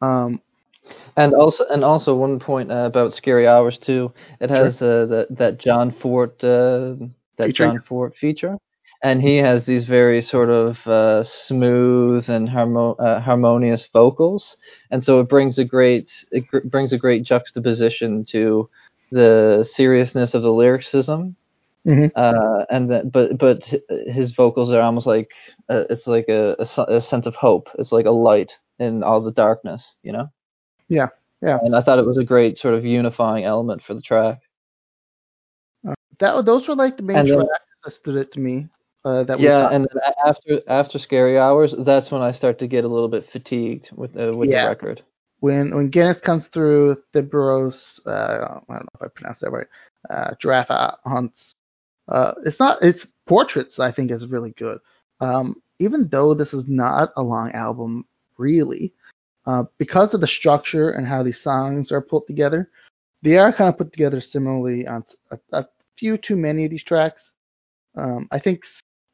Um, 0.00 0.40
And 1.16 1.34
also, 1.34 1.64
and 1.68 1.84
also 1.84 2.14
one 2.14 2.38
point 2.38 2.70
uh, 2.70 2.84
about 2.86 3.14
Scary 3.14 3.46
Hours 3.46 3.78
too. 3.78 4.12
It 4.40 4.50
has 4.50 4.80
uh, 4.82 5.06
that 5.06 5.26
that 5.38 5.58
John 5.58 5.90
Fort 5.92 6.42
uh, 6.42 6.96
that 7.36 7.48
Feature. 7.48 7.64
John 7.66 7.80
Fort 7.82 8.16
feature, 8.16 8.56
and 9.02 9.20
he 9.20 9.36
has 9.38 9.64
these 9.64 9.84
very 9.84 10.22
sort 10.22 10.48
of 10.50 10.86
uh, 10.86 11.24
smooth 11.24 12.28
and 12.28 12.48
harmo- 12.48 12.96
uh, 12.98 13.20
harmonious 13.20 13.86
vocals, 13.92 14.56
and 14.90 15.04
so 15.04 15.20
it 15.20 15.28
brings 15.28 15.58
a 15.58 15.64
great 15.64 16.12
it 16.32 16.46
gr- 16.46 16.66
brings 16.66 16.92
a 16.92 16.98
great 16.98 17.24
juxtaposition 17.24 18.24
to 18.30 18.68
the 19.10 19.68
seriousness 19.70 20.34
of 20.34 20.42
the 20.42 20.52
lyricism. 20.52 21.36
Mhm. 21.86 22.12
Uh, 22.14 22.64
and 22.70 22.90
then, 22.90 23.08
but 23.10 23.38
but 23.38 23.64
his 24.06 24.32
vocals 24.34 24.70
are 24.70 24.80
almost 24.82 25.06
like 25.06 25.30
uh, 25.68 25.84
it's 25.90 26.06
like 26.06 26.26
a, 26.28 26.54
a, 26.58 26.82
a 26.96 27.00
sense 27.00 27.26
of 27.26 27.34
hope. 27.34 27.68
It's 27.78 27.92
like 27.92 28.06
a 28.06 28.10
light 28.10 28.52
in 28.78 29.02
all 29.02 29.20
the 29.20 29.32
darkness, 29.32 29.96
you 30.02 30.12
know. 30.12 30.28
Yeah, 30.88 31.08
yeah. 31.40 31.58
And 31.62 31.74
I 31.74 31.82
thought 31.82 31.98
it 31.98 32.06
was 32.06 32.18
a 32.18 32.24
great 32.24 32.58
sort 32.58 32.74
of 32.74 32.84
unifying 32.84 33.44
element 33.44 33.82
for 33.82 33.94
the 33.94 34.02
track. 34.02 34.40
That 36.20 36.44
those 36.44 36.68
were 36.68 36.76
like 36.76 36.96
the 36.96 37.02
main 37.02 37.18
And 37.18 37.28
tracks 37.28 37.64
that 37.84 37.90
stood 37.92 38.18
out 38.18 38.30
to 38.32 38.40
me. 38.40 38.68
Uh, 39.04 39.24
that 39.24 39.40
yeah, 39.40 39.68
and 39.70 39.88
after 40.24 40.60
after 40.68 40.98
Scary 40.98 41.36
Hours, 41.38 41.74
that's 41.84 42.10
when 42.12 42.22
I 42.22 42.30
start 42.30 42.58
to 42.60 42.68
get 42.68 42.84
a 42.84 42.88
little 42.88 43.08
bit 43.08 43.28
fatigued 43.30 43.90
with 43.92 44.16
uh, 44.16 44.32
with 44.36 44.48
Yeah. 44.50 44.62
the 44.64 44.68
record. 44.68 45.02
when 45.40 45.74
when 45.74 45.88
Guinness 45.90 46.20
comes 46.20 46.46
through, 46.46 46.96
Thibodeau's 47.12 48.00
uh, 48.06 48.10
I 48.10 48.38
don't 48.68 48.68
know 48.70 48.86
if 49.00 49.02
I 49.02 49.08
pronounced 49.08 49.40
that 49.40 49.50
right. 49.50 49.66
Uh, 50.08 50.34
Giraffe 50.40 50.94
hunts. 51.04 51.54
Uh, 52.08 52.32
it's 52.44 52.58
not. 52.58 52.78
It's 52.82 53.06
portraits. 53.26 53.78
I 53.78 53.92
think 53.92 54.10
is 54.10 54.26
really 54.26 54.52
good. 54.52 54.78
Um, 55.20 55.56
even 55.78 56.08
though 56.08 56.34
this 56.34 56.52
is 56.52 56.64
not 56.66 57.12
a 57.16 57.22
long 57.22 57.52
album, 57.52 58.04
really, 58.38 58.92
uh, 59.46 59.64
because 59.78 60.14
of 60.14 60.20
the 60.20 60.28
structure 60.28 60.90
and 60.90 61.06
how 61.06 61.22
these 61.22 61.40
songs 61.42 61.92
are 61.92 62.00
put 62.00 62.26
together, 62.26 62.70
they 63.22 63.36
are 63.38 63.52
kind 63.52 63.68
of 63.68 63.78
put 63.78 63.92
together 63.92 64.20
similarly 64.20 64.86
on 64.86 65.04
a 65.52 65.64
few 65.96 66.16
too 66.18 66.36
many 66.36 66.64
of 66.64 66.70
these 66.70 66.84
tracks. 66.84 67.22
Um, 67.96 68.28
I 68.30 68.38
think 68.38 68.62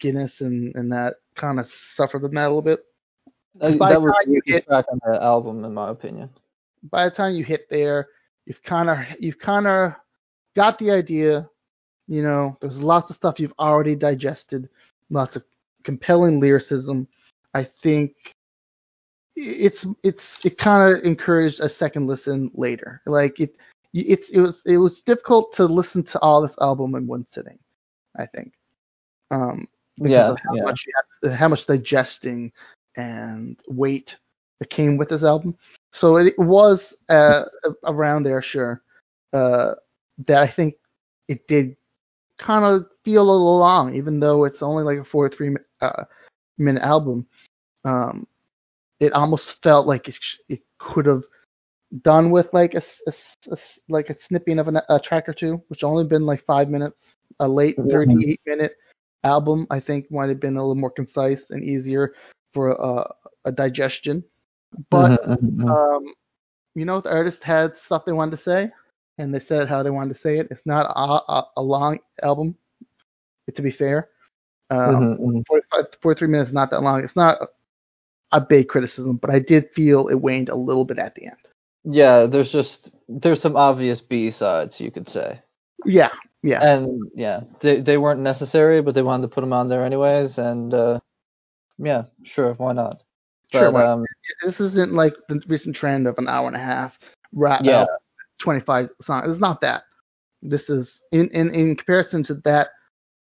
Guinness 0.01 0.41
and, 0.41 0.75
and 0.77 0.93
that 0.93 1.15
kind 1.35 1.59
of 1.59 1.67
suffered 1.95 2.25
in 2.25 2.35
that 2.35 2.45
a 2.47 2.49
little 2.49 2.63
bit. 2.63 2.81
Uh, 3.61 3.73
by 3.77 3.89
the 3.93 3.95
that 3.95 4.03
was 4.03 4.13
the 4.25 4.33
you 4.33 4.41
get- 4.43 4.67
track 4.67 4.87
on 4.91 5.01
the 5.05 5.23
album, 5.23 5.65
in 5.65 5.75
my 5.75 5.91
opinion. 5.91 6.31
by 6.91 7.05
the 7.05 7.11
time 7.15 7.35
you 7.35 7.45
hit 7.45 7.69
there, 7.71 8.09
you've 8.47 8.63
kind 8.63 8.89
of 8.89 8.99
you've 9.19 9.39
kind 9.39 9.67
of 9.67 9.93
got 10.55 10.79
the 10.79 10.91
idea. 10.91 11.49
You 12.09 12.23
know, 12.23 12.57
there's 12.61 12.79
lots 12.79 13.11
of 13.11 13.17
stuff 13.17 13.39
you've 13.39 13.53
already 13.59 13.95
digested, 13.95 14.69
lots 15.11 15.37
of 15.37 15.45
compelling 15.85 16.41
lyricism. 16.41 17.07
I 17.55 17.69
think 17.83 18.13
it's 19.37 19.87
it's 20.03 20.25
it 20.45 20.59
kind 20.59 20.97
of 20.97 21.05
encouraged 21.05 21.61
a 21.61 21.69
second 21.69 22.07
listen 22.07 22.51
later. 22.55 23.03
Like 23.07 23.39
it, 23.39 23.55
it's 23.93 24.29
it 24.31 24.41
was 24.41 24.61
it 24.65 24.79
was 24.79 25.03
difficult 25.03 25.55
to 25.57 25.67
listen 25.67 26.03
to 26.05 26.19
all 26.21 26.43
this 26.43 26.57
album 26.61 26.95
in 26.95 27.07
one 27.07 27.27
sitting. 27.31 27.59
I 28.19 28.27
think. 28.27 28.53
Um, 29.31 29.69
because 29.97 30.13
Yeah, 30.13 30.31
of 30.31 30.39
how 30.43 30.55
yeah. 30.55 30.63
much 30.63 30.85
how 31.35 31.49
much 31.49 31.67
digesting 31.67 32.53
and 32.97 33.59
weight 33.69 34.17
that 34.61 34.71
came 34.71 34.97
with 34.97 35.09
this 35.09 35.23
album. 35.23 35.57
So 35.93 36.17
it 36.17 36.39
was 36.39 36.95
uh, 37.09 37.45
around 37.85 38.25
there, 38.25 38.43
sure. 38.43 38.83
Uh, 39.33 39.75
that 40.27 40.39
I 40.39 40.49
think 40.49 40.75
it 41.29 41.47
did 41.47 41.77
kind 42.39 42.65
of 42.65 42.87
feel 43.05 43.23
a 43.23 43.31
little 43.31 43.59
long, 43.59 43.95
even 43.95 44.21
though 44.21 44.45
it's 44.45 44.63
only 44.63 44.83
like 44.85 44.99
a 44.99 45.05
43 45.05 45.51
mi- 45.51 45.57
uh, 45.81 46.05
minute 46.59 46.83
album. 46.83 47.27
Um, 47.85 48.27
it 49.01 49.13
almost 49.13 49.63
felt 49.63 49.87
like 49.87 50.09
it, 50.09 50.17
sh- 50.21 50.37
it 50.49 50.61
could 50.79 51.07
have 51.07 51.23
done 52.03 52.31
with 52.31 52.49
like 52.53 52.75
a, 52.75 52.83
a 53.07 53.13
a 53.53 53.57
like 53.89 54.11
a 54.11 54.17
snipping 54.29 54.59
of 54.59 54.69
an, 54.69 54.79
a 54.89 55.01
track 55.01 55.29
or 55.29 55.35
two, 55.35 55.63
which 55.69 55.85
only 55.85 56.05
been 56.05 56.27
like 56.27 56.45
five 56.47 56.69
minutes. 56.69 57.01
A 57.41 57.49
late 57.49 57.77
Mhm. 57.79 57.91
38 57.91 58.41
minute 58.47 58.73
album, 59.25 59.67
I 59.71 59.81
think, 59.81 60.11
might 60.11 60.29
have 60.29 60.41
been 60.41 60.57
a 60.57 60.61
little 60.61 60.75
more 60.75 60.91
concise 60.91 61.41
and 61.51 61.63
easier 61.65 62.15
for 62.55 62.71
a, 62.71 63.05
a 63.45 63.53
digestion. 63.53 64.25
But 64.91 65.13
Mhm, 65.13 65.41
mhm, 65.41 65.57
mhm. 65.57 65.69
um, 65.69 66.15
you 66.75 66.85
know, 66.85 67.01
the 67.01 67.11
artist 67.11 67.43
had 67.43 67.73
stuff 67.85 68.05
they 68.05 68.13
wanted 68.13 68.37
to 68.39 68.43
say, 68.43 68.71
and 69.19 69.35
they 69.35 69.41
said 69.41 69.69
how 69.69 69.83
they 69.83 69.91
wanted 69.91 70.15
to 70.15 70.21
say 70.21 70.39
it. 70.39 70.49
It's 70.51 70.65
not 70.65 70.87
a, 70.87 71.33
a, 71.33 71.49
a 71.59 71.63
long 71.63 71.99
album, 72.23 72.55
to 73.55 73.63
be 73.63 73.71
fair. 73.71 74.09
Um, 74.71 75.19
Mhm, 75.19 75.21
mhm. 75.21 75.47
45, 75.47 75.87
43 76.03 76.29
minutes 76.29 76.49
is 76.49 76.55
not 76.55 76.71
that 76.71 76.83
long. 76.83 77.03
It's 77.05 77.17
not 77.17 77.39
a, 78.33 78.41
big 78.41 78.69
criticism, 78.69 79.17
but 79.17 79.31
I 79.31 79.39
did 79.39 79.71
feel 79.75 80.09
it 80.09 80.15
waned 80.21 80.49
a 80.51 80.55
little 80.55 80.85
bit 80.85 80.99
at 80.99 81.15
the 81.15 81.27
end. 81.27 81.37
Yeah, 81.85 82.27
there's 82.27 82.51
just 82.51 82.91
there's 83.09 83.41
some 83.41 83.57
obvious 83.57 84.01
B 84.01 84.31
sides 84.31 84.79
you 84.81 84.91
could 84.91 85.09
say, 85.09 85.41
Yeah, 85.87 86.11
yeah, 86.43 86.61
and 86.63 87.11
yeah, 87.15 87.41
they 87.61 87.81
they 87.81 87.97
weren't 87.97 88.21
necessary, 88.21 88.83
but 88.83 88.95
they 88.95 89.03
wanted 89.03 89.23
to 89.23 89.35
put 89.35 89.41
them 89.41 89.53
on 89.55 89.69
there 89.69 89.85
anyways, 89.85 90.37
and 90.39 90.75
uh, 90.75 91.01
yeah, 91.79 92.03
sure, 92.25 92.53
why 92.55 92.73
not? 92.75 93.03
Sure, 93.53 93.71
why- 93.71 93.87
um, 93.87 94.05
this 94.45 94.61
isn't 94.61 94.93
like 94.93 95.15
the 95.29 95.41
recent 95.49 95.75
trend 95.77 96.07
of 96.07 96.19
an 96.19 96.29
hour 96.29 96.47
and 96.47 96.57
a 96.57 96.61
half 96.61 96.99
rap 97.33 97.63
Yeah. 97.65 97.81
album, 97.81 97.97
25 98.39 98.89
songs. 99.03 99.29
It's 99.31 99.41
not 99.41 99.61
that. 99.63 99.85
This 100.43 100.69
is 100.71 100.91
in, 101.13 101.29
in 101.31 101.53
in 101.55 101.77
comparison 101.77 102.23
to 102.25 102.35
that 102.45 102.69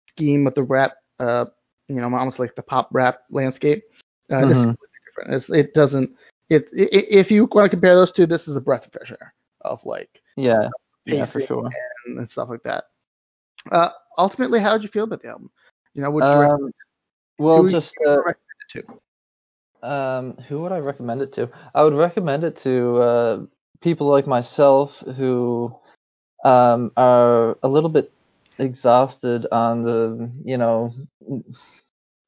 scheme 0.08 0.46
of 0.46 0.54
the 0.54 0.62
rap, 0.62 0.92
uh, 1.18 1.46
you 1.88 1.96
know, 1.96 2.14
almost 2.14 2.38
like 2.38 2.54
the 2.56 2.62
pop 2.62 2.88
rap 2.92 3.20
landscape. 3.30 3.82
Uh, 4.30 4.44
This 4.46 4.58
is 4.58 4.64
completely 4.64 4.98
different. 5.06 5.34
It's, 5.34 5.50
it 5.50 5.74
doesn't. 5.74 6.10
It, 6.50 6.68
i 6.76 6.82
i- 6.82 7.08
if 7.10 7.30
you 7.30 7.46
want 7.46 7.66
to 7.66 7.70
compare 7.70 7.94
those 7.94 8.12
two, 8.12 8.26
this 8.26 8.48
is 8.48 8.56
a 8.56 8.60
breath 8.60 8.86
of 8.86 8.92
fresh 8.92 9.10
air 9.10 9.34
of 9.62 9.80
like 9.84 10.10
yeah, 10.36 10.68
yeah, 11.06 11.26
for 11.26 11.40
sure. 11.40 11.68
and, 12.06 12.18
and 12.18 12.28
stuff 12.30 12.48
like 12.48 12.62
that. 12.64 12.84
Uh, 13.70 13.88
ultimately, 14.18 14.60
how 14.60 14.72
did 14.72 14.82
you 14.82 14.88
feel 14.88 15.04
about 15.04 15.22
the 15.22 15.28
album? 15.28 15.50
You 15.94 16.02
know, 16.02 16.10
would 16.10 16.24
you 16.24 16.30
Um, 16.30 16.70
well, 17.38 17.66
just 17.66 17.94
you 18.00 18.06
uh, 18.06 18.16
recommend 18.18 18.60
it 18.74 18.84
to? 19.82 19.88
Um, 19.88 20.36
who 20.48 20.60
would 20.60 20.72
I 20.72 20.78
recommend 20.78 21.22
it 21.22 21.32
to? 21.34 21.48
I 21.74 21.82
would 21.82 21.94
recommend 21.94 22.44
it 22.44 22.62
to 22.62 22.96
uh, 22.98 23.38
people 23.80 24.08
like 24.08 24.26
myself 24.26 24.96
who 25.16 25.74
um, 26.44 26.92
are 26.96 27.58
a 27.62 27.68
little 27.68 27.90
bit 27.90 28.12
exhausted 28.58 29.46
on 29.50 29.82
the 29.82 30.30
you 30.44 30.56
know 30.56 30.92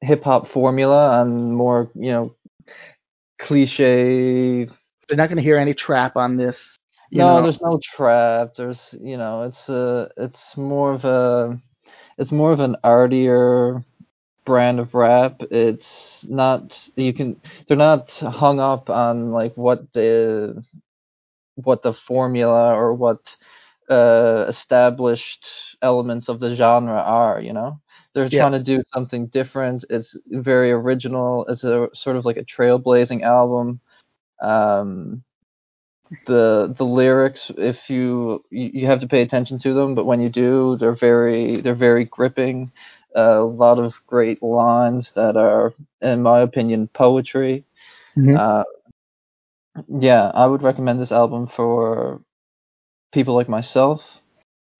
hip 0.01 0.23
hop 0.23 0.47
formula 0.47 1.21
and 1.21 1.55
more 1.55 1.91
you 1.95 2.11
know 2.11 2.35
cliche. 3.39 4.65
They're 5.07 5.17
not 5.17 5.29
going 5.29 5.37
to 5.37 5.43
hear 5.43 5.57
any 5.57 5.73
trap 5.73 6.15
on 6.15 6.37
this. 6.37 6.57
You 7.09 7.19
no, 7.19 7.37
know? 7.37 7.43
there's 7.43 7.61
no 7.61 7.79
trap. 7.95 8.55
There's 8.55 8.95
you 8.99 9.17
know 9.17 9.43
it's 9.43 9.69
uh 9.69 10.09
it's 10.17 10.57
more 10.57 10.93
of 10.93 11.05
a 11.05 11.59
it's 12.17 12.31
more 12.31 12.51
of 12.51 12.59
an 12.59 12.75
artier 12.83 13.83
brand 14.45 14.79
of 14.79 14.93
rap. 14.93 15.41
It's 15.51 16.25
not 16.27 16.77
you 16.95 17.13
can 17.13 17.39
they're 17.67 17.77
not 17.77 18.11
hung 18.11 18.59
up 18.59 18.89
on 18.89 19.31
like 19.31 19.55
what 19.55 19.91
the 19.93 20.63
what 21.55 21.83
the 21.83 21.93
formula 21.93 22.73
or 22.73 22.93
what 22.93 23.19
uh 23.89 24.45
established 24.49 25.45
elements 25.81 26.29
of 26.29 26.39
the 26.39 26.55
genre 26.55 26.95
are, 27.01 27.41
you 27.41 27.53
know? 27.53 27.79
They're 28.13 28.29
Yeah. 28.31 28.45
trying 28.45 28.53
to 28.53 28.63
do 28.63 28.81
something 28.93 29.27
different. 29.27 29.85
It's 29.89 30.15
very 30.29 30.71
original. 30.71 31.45
It's 31.49 31.63
a 31.63 31.89
sort 31.93 32.15
of 32.17 32.25
like 32.25 32.37
a 32.37 32.45
trailblazing 32.45 33.23
album. 33.23 33.79
Um 34.41 35.23
the 36.27 36.73
the 36.77 36.83
lyrics 36.85 37.51
if 37.57 37.89
you 37.89 38.43
you 38.49 38.85
have 38.87 38.99
to 38.99 39.07
pay 39.07 39.21
attention 39.21 39.59
to 39.59 39.73
them 39.73 39.95
but 39.95 40.05
when 40.05 40.19
you 40.21 40.29
do 40.29 40.77
they're 40.79 40.95
very 40.95 41.61
they're 41.61 41.75
very 41.75 42.05
gripping 42.05 42.71
a 43.15 43.39
lot 43.41 43.79
of 43.79 43.93
great 44.07 44.41
lines 44.41 45.11
that 45.15 45.35
are 45.35 45.73
in 46.01 46.21
my 46.21 46.39
opinion 46.41 46.87
poetry 46.93 47.65
Mhm. 48.15 48.37
uh, 48.37 48.63
yeah 49.87 50.31
i 50.33 50.45
would 50.45 50.61
recommend 50.63 50.99
this 50.99 51.11
album 51.11 51.47
for 51.47 52.21
people 53.11 53.35
like 53.35 53.49
myself 53.49 54.01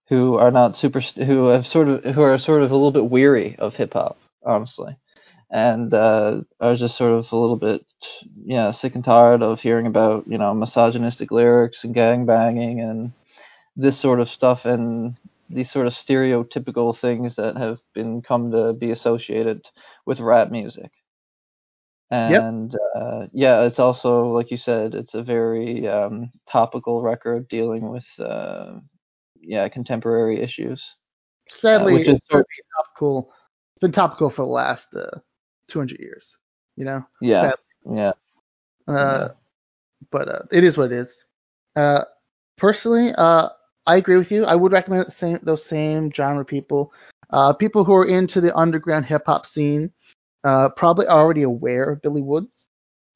who 0.08 0.36
are 0.36 0.50
not 0.50 0.76
super 0.76 1.00
who 1.00 1.48
have 1.48 1.66
sort 1.66 1.88
of 1.88 2.04
who 2.14 2.22
are 2.22 2.38
sort 2.38 2.62
of 2.62 2.70
a 2.70 2.74
little 2.74 2.92
bit 2.92 3.10
weary 3.10 3.56
of 3.58 3.74
hip 3.74 3.92
hop 3.94 4.18
honestly 4.44 4.96
and 5.54 5.94
uh, 5.94 6.40
was 6.60 6.80
just 6.80 6.96
sort 6.96 7.12
of 7.12 7.30
a 7.30 7.36
little 7.36 7.56
bit, 7.56 7.86
yeah, 8.44 8.72
sick 8.72 8.96
and 8.96 9.04
tired 9.04 9.40
of 9.40 9.60
hearing 9.60 9.86
about 9.86 10.24
you 10.26 10.36
know 10.36 10.52
misogynistic 10.52 11.30
lyrics 11.30 11.84
and 11.84 11.94
gang 11.94 12.26
banging 12.26 12.80
and 12.80 13.12
this 13.76 13.98
sort 13.98 14.20
of 14.20 14.28
stuff 14.28 14.64
and 14.64 15.16
these 15.50 15.70
sort 15.70 15.86
of 15.86 15.92
stereotypical 15.92 16.98
things 16.98 17.36
that 17.36 17.56
have 17.56 17.78
been 17.94 18.20
come 18.22 18.50
to 18.50 18.72
be 18.72 18.90
associated 18.90 19.64
with 20.06 20.18
rap 20.18 20.50
music. 20.50 20.90
And 22.10 22.74
uh, 22.94 23.26
yeah, 23.32 23.62
it's 23.62 23.78
also 23.78 24.26
like 24.28 24.50
you 24.50 24.56
said, 24.56 24.94
it's 24.94 25.14
a 25.14 25.22
very 25.22 25.88
um, 25.88 26.30
topical 26.50 27.02
record 27.02 27.48
dealing 27.48 27.88
with 27.88 28.04
uh, 28.18 28.74
yeah 29.40 29.68
contemporary 29.68 30.40
issues. 30.40 30.82
Sadly, 31.60 31.94
which 31.94 32.08
is 32.08 32.16
it's 32.16 32.28
sort- 32.28 32.46
been 32.46 32.64
topical. 32.84 33.32
It's 33.74 33.80
been 33.80 33.92
topical 33.92 34.30
for 34.30 34.42
the 34.42 34.50
last 34.52 34.86
uh, 34.94 35.18
200 35.68 35.98
years. 35.98 36.36
You 36.76 36.84
know, 36.84 37.04
Yeah, 37.20 37.50
Sad- 37.50 37.54
yeah, 37.96 38.12
uh, 38.86 39.28
but 40.10 40.28
uh, 40.28 40.42
it 40.52 40.64
is 40.64 40.76
what 40.76 40.92
it 40.92 40.98
is. 41.06 41.08
Uh, 41.76 42.02
personally, 42.56 43.12
uh, 43.16 43.48
I 43.86 43.96
agree 43.96 44.16
with 44.16 44.30
you. 44.30 44.44
I 44.44 44.54
would 44.54 44.72
recommend 44.72 45.12
same, 45.18 45.38
those 45.42 45.64
same 45.66 46.10
genre 46.12 46.44
people. 46.44 46.92
Uh, 47.30 47.52
people 47.52 47.84
who 47.84 47.94
are 47.94 48.06
into 48.06 48.40
the 48.40 48.54
underground 48.56 49.06
hip 49.06 49.22
hop 49.26 49.46
scene 49.46 49.90
uh, 50.44 50.68
probably 50.76 51.06
already 51.06 51.42
aware 51.42 51.90
of 51.90 52.02
Billy 52.02 52.22
Woods. 52.22 52.66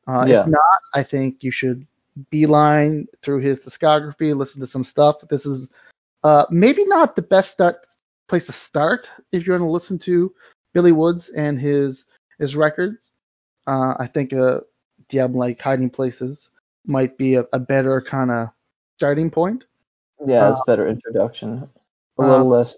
Uh, 0.06 0.24
Yeah. 0.26 0.42
If 0.42 0.48
not, 0.48 0.78
I 0.94 1.02
think 1.02 1.44
you 1.44 1.50
should 1.50 1.86
beeline 2.30 3.06
through 3.22 3.40
his 3.40 3.58
discography, 3.60 4.36
listen 4.36 4.60
to 4.60 4.66
some 4.66 4.84
stuff. 4.84 5.16
This 5.30 5.44
is 5.46 5.68
uh, 6.24 6.46
maybe 6.50 6.84
not 6.86 7.14
the 7.14 7.22
best 7.22 7.52
start 7.52 7.76
place 8.28 8.44
to 8.46 8.52
start 8.52 9.08
if 9.32 9.46
you're 9.46 9.56
going 9.56 9.66
to 9.66 9.72
listen 9.72 9.98
to 9.98 10.32
Billy 10.74 10.92
Woods 10.92 11.30
and 11.36 11.58
his 11.58 12.04
his 12.38 12.56
records. 12.56 13.10
Uh, 13.66 13.94
I 13.98 14.08
think 14.12 14.32
uh, 14.32 14.60
the 15.10 15.20
album 15.20 15.36
like 15.36 15.60
Hiding 15.60 15.90
Places 15.90 16.48
might 16.86 17.16
be 17.18 17.34
a, 17.34 17.44
a 17.52 17.58
better 17.58 18.00
kind 18.00 18.30
of 18.30 18.48
starting 18.96 19.30
point. 19.30 19.64
Yeah, 20.26 20.48
Uh, 20.48 20.52
it's 20.52 20.60
better 20.66 20.88
introduction. 20.88 21.68
A 22.18 22.22
uh, 22.22 22.26
little 22.26 22.48
less. 22.48 22.74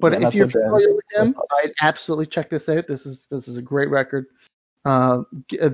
But 0.00 0.12
yeah, 0.20 0.28
if 0.28 0.34
you're 0.34 0.48
familiar 0.50 0.94
with 0.94 1.04
him, 1.12 1.34
I'd 1.62 1.72
absolutely 1.82 2.26
check 2.26 2.50
this 2.50 2.68
out. 2.68 2.86
This 2.86 3.04
is 3.06 3.18
this 3.30 3.48
is 3.48 3.56
a 3.56 3.62
great 3.62 3.90
record. 3.90 4.26
Uh, 4.84 5.22
g- 5.50 5.58
uh, 5.60 5.70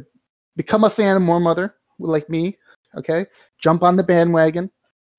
become 0.56 0.84
a 0.84 0.90
fan 0.90 1.16
of 1.16 1.22
Moor 1.22 1.40
Mother, 1.40 1.74
like 1.98 2.28
me. 2.30 2.58
Okay, 2.96 3.26
jump 3.60 3.82
on 3.82 3.96
the 3.96 4.02
bandwagon. 4.02 4.70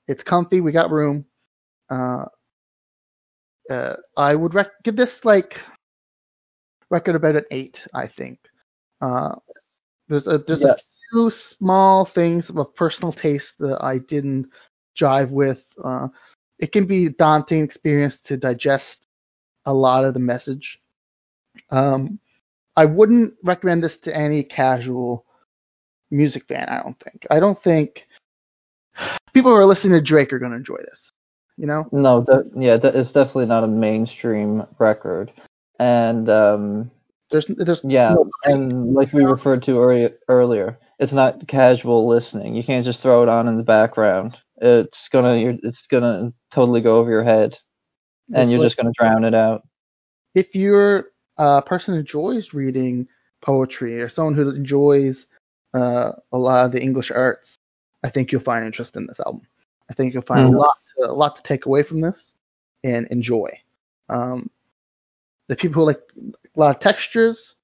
It's 0.08 0.24
comfy. 0.24 0.62
We 0.62 0.72
got 0.72 0.92
room. 0.92 1.26
Uh, 1.90 2.26
uh, 3.70 3.96
I 4.18 4.36
would 4.36 4.54
rec- 4.54 4.84
give 4.84 4.96
this 4.96 5.14
like 5.24 5.60
record 6.90 7.16
about 7.16 7.36
an 7.36 7.46
eight. 7.52 7.82
I 7.94 8.08
think. 8.08 8.40
Uh, 9.02 9.36
there's 10.08 10.28
a 10.28 10.38
there's 10.40 10.62
Yeah. 10.62 10.70
a 10.74 10.78
few 11.12 11.30
small 11.32 12.06
things 12.06 12.50
of 12.50 12.58
a 12.58 12.66
personal 12.66 13.12
taste 13.12 13.54
that 13.60 13.84
I 13.84 13.98
didn't 14.00 14.48
jive 15.00 15.30
with. 15.30 15.64
It 16.60 16.72
can 16.72 16.86
be 16.86 17.08
a 17.08 17.10
daunting 17.10 17.64
experience 17.64 18.20
to 18.26 18.38
digest 18.38 19.08
a 19.66 19.74
lot 19.74 20.06
of 20.06 20.14
the 20.14 20.20
message. 20.20 20.80
Um, 21.70 22.20
I 22.76 22.86
wouldn't 22.86 23.34
recommend 23.44 23.84
this 23.84 23.98
to 24.00 24.16
any 24.16 24.44
casual 24.44 25.26
music 26.12 26.46
fan. 26.48 26.68
I 26.70 26.82
don't 26.84 27.00
think. 27.00 27.26
I 27.30 27.40
don't 27.40 27.62
think 27.62 28.08
people 29.34 29.52
who 29.52 29.58
are 29.58 29.66
listening 29.66 29.94
to 29.94 30.02
Drake 30.02 30.32
are 30.34 30.40
going 30.40 30.52
to 30.52 30.58
enjoy 30.58 30.78
this. 30.78 31.00
You 31.58 31.68
know, 31.68 31.88
No, 31.92 32.22
that, 32.22 32.52
yeah, 32.58 32.76
that, 32.78 32.96
it's 32.96 33.14
definitely 33.14 33.46
not 33.46 33.64
a 33.64 33.68
mainstream 33.68 34.64
record. 34.78 35.32
And 35.80 36.30
um, 36.30 36.92
there's 37.32 37.46
there's 37.48 37.82
yeah, 37.84 38.14
no- 38.14 38.30
and 38.44 38.94
like 38.94 39.14
we 39.14 39.24
referred 39.24 39.64
to 39.64 39.80
earlier, 39.80 40.12
earlier, 40.28 40.78
it's 41.00 41.14
not 41.14 41.48
casual 41.48 42.08
listening. 42.08 42.56
You 42.56 42.64
can't 42.64 42.86
just 42.86 43.02
throw 43.02 43.24
it 43.24 43.30
on 43.30 43.48
in 43.48 43.56
the 43.58 43.64
background. 43.64 44.38
It's 44.58 45.10
gonna, 45.10 45.38
you're, 45.38 45.56
it's 45.64 45.88
gonna 45.88 46.32
totally 46.52 46.82
go 46.82 46.98
over 46.98 47.10
your 47.12 47.24
head, 47.24 47.58
and 48.34 48.44
it's 48.44 48.52
you're 48.52 48.60
like- 48.60 48.68
just 48.70 48.78
gonna 48.78 48.92
drown 48.98 49.24
it 49.24 49.34
out. 49.36 49.68
if 50.34 50.54
you're 50.56 51.12
a 51.38 51.62
person 51.62 51.94
who 51.94 52.00
enjoys 52.02 52.54
reading 52.54 53.08
poetry 53.42 54.02
or 54.02 54.08
someone 54.10 54.34
who 54.36 54.50
enjoys 54.50 55.26
uh, 55.74 56.12
a 56.32 56.38
lot 56.38 56.66
of 56.66 56.72
the 56.72 56.82
English 56.82 57.12
arts, 57.12 57.58
I 58.04 58.10
think 58.10 58.32
you'll 58.32 58.42
find 58.42 58.66
interest 58.66 58.96
in 58.96 59.06
this 59.08 59.20
album. 59.20 59.42
I 59.90 59.94
think 59.94 60.14
you'll 60.14 60.24
find 60.24 60.50
Mhm. 60.50 60.56
a 60.56 60.58
lot 60.58 60.78
to, 60.98 61.06
a 61.06 61.12
lot 61.12 61.36
to 61.38 61.44
take 61.44 61.66
away 61.66 61.84
from 61.84 62.00
this 62.02 62.32
and 62.84 63.08
enjoy. 63.08 63.50
Um, 64.10 64.50
the 65.48 65.56
people 65.56 65.82
who 65.82 65.88
like 65.88 66.02
a 66.56 66.60
lot 66.60 66.76
of 66.76 66.82
textures 66.82 67.56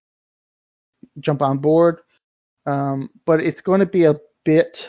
jump 1.19 1.41
on 1.41 1.57
board, 1.59 2.01
um, 2.65 3.09
but 3.25 3.39
it's 3.39 3.61
going 3.61 3.79
to 3.79 3.85
be 3.85 4.03
a 4.03 4.19
bit 4.43 4.87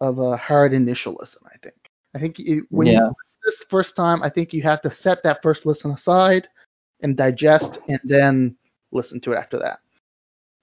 of 0.00 0.18
a 0.18 0.36
hard 0.36 0.72
initial 0.72 1.16
listen. 1.20 1.42
I 1.46 1.56
think. 1.62 1.76
I 2.14 2.18
think 2.18 2.38
it, 2.38 2.64
when 2.70 2.88
you 2.88 3.14
this 3.44 3.58
the 3.58 3.66
first 3.70 3.96
time, 3.96 4.22
I 4.22 4.28
think 4.28 4.52
you 4.52 4.62
have 4.62 4.82
to 4.82 4.94
set 4.94 5.22
that 5.22 5.42
first 5.42 5.64
listen 5.64 5.90
aside 5.92 6.48
and 7.02 7.16
digest, 7.16 7.78
and 7.88 8.00
then 8.04 8.56
listen 8.92 9.20
to 9.22 9.32
it 9.32 9.38
after 9.38 9.58
that. 9.58 9.80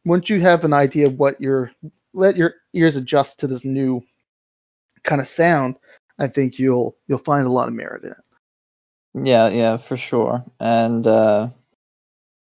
Once 0.06 0.30
you 0.30 0.40
have 0.42 0.64
an 0.64 0.74
idea 0.74 1.08
of 1.08 1.18
what 1.18 1.40
your 1.42 1.72
let 2.14 2.36
your 2.38 2.56
ears 2.74 2.96
adjust 2.96 3.40
to 3.40 3.48
this 3.48 3.66
new 3.66 4.04
kind 5.04 5.22
of 5.22 5.30
sound, 5.30 5.76
I 6.20 6.28
think 6.28 6.60
you'll 6.60 6.96
you'll 7.08 7.20
find 7.20 7.48
a 7.48 7.52
lot 7.52 7.68
of 7.68 7.74
merit 7.74 8.04
in 8.04 8.12
it. 8.12 8.18
yeah, 9.28 9.50
yeah, 9.50 9.78
for 9.78 9.98
sure. 9.98 10.44
And 10.60 11.08
uh, 11.08 11.50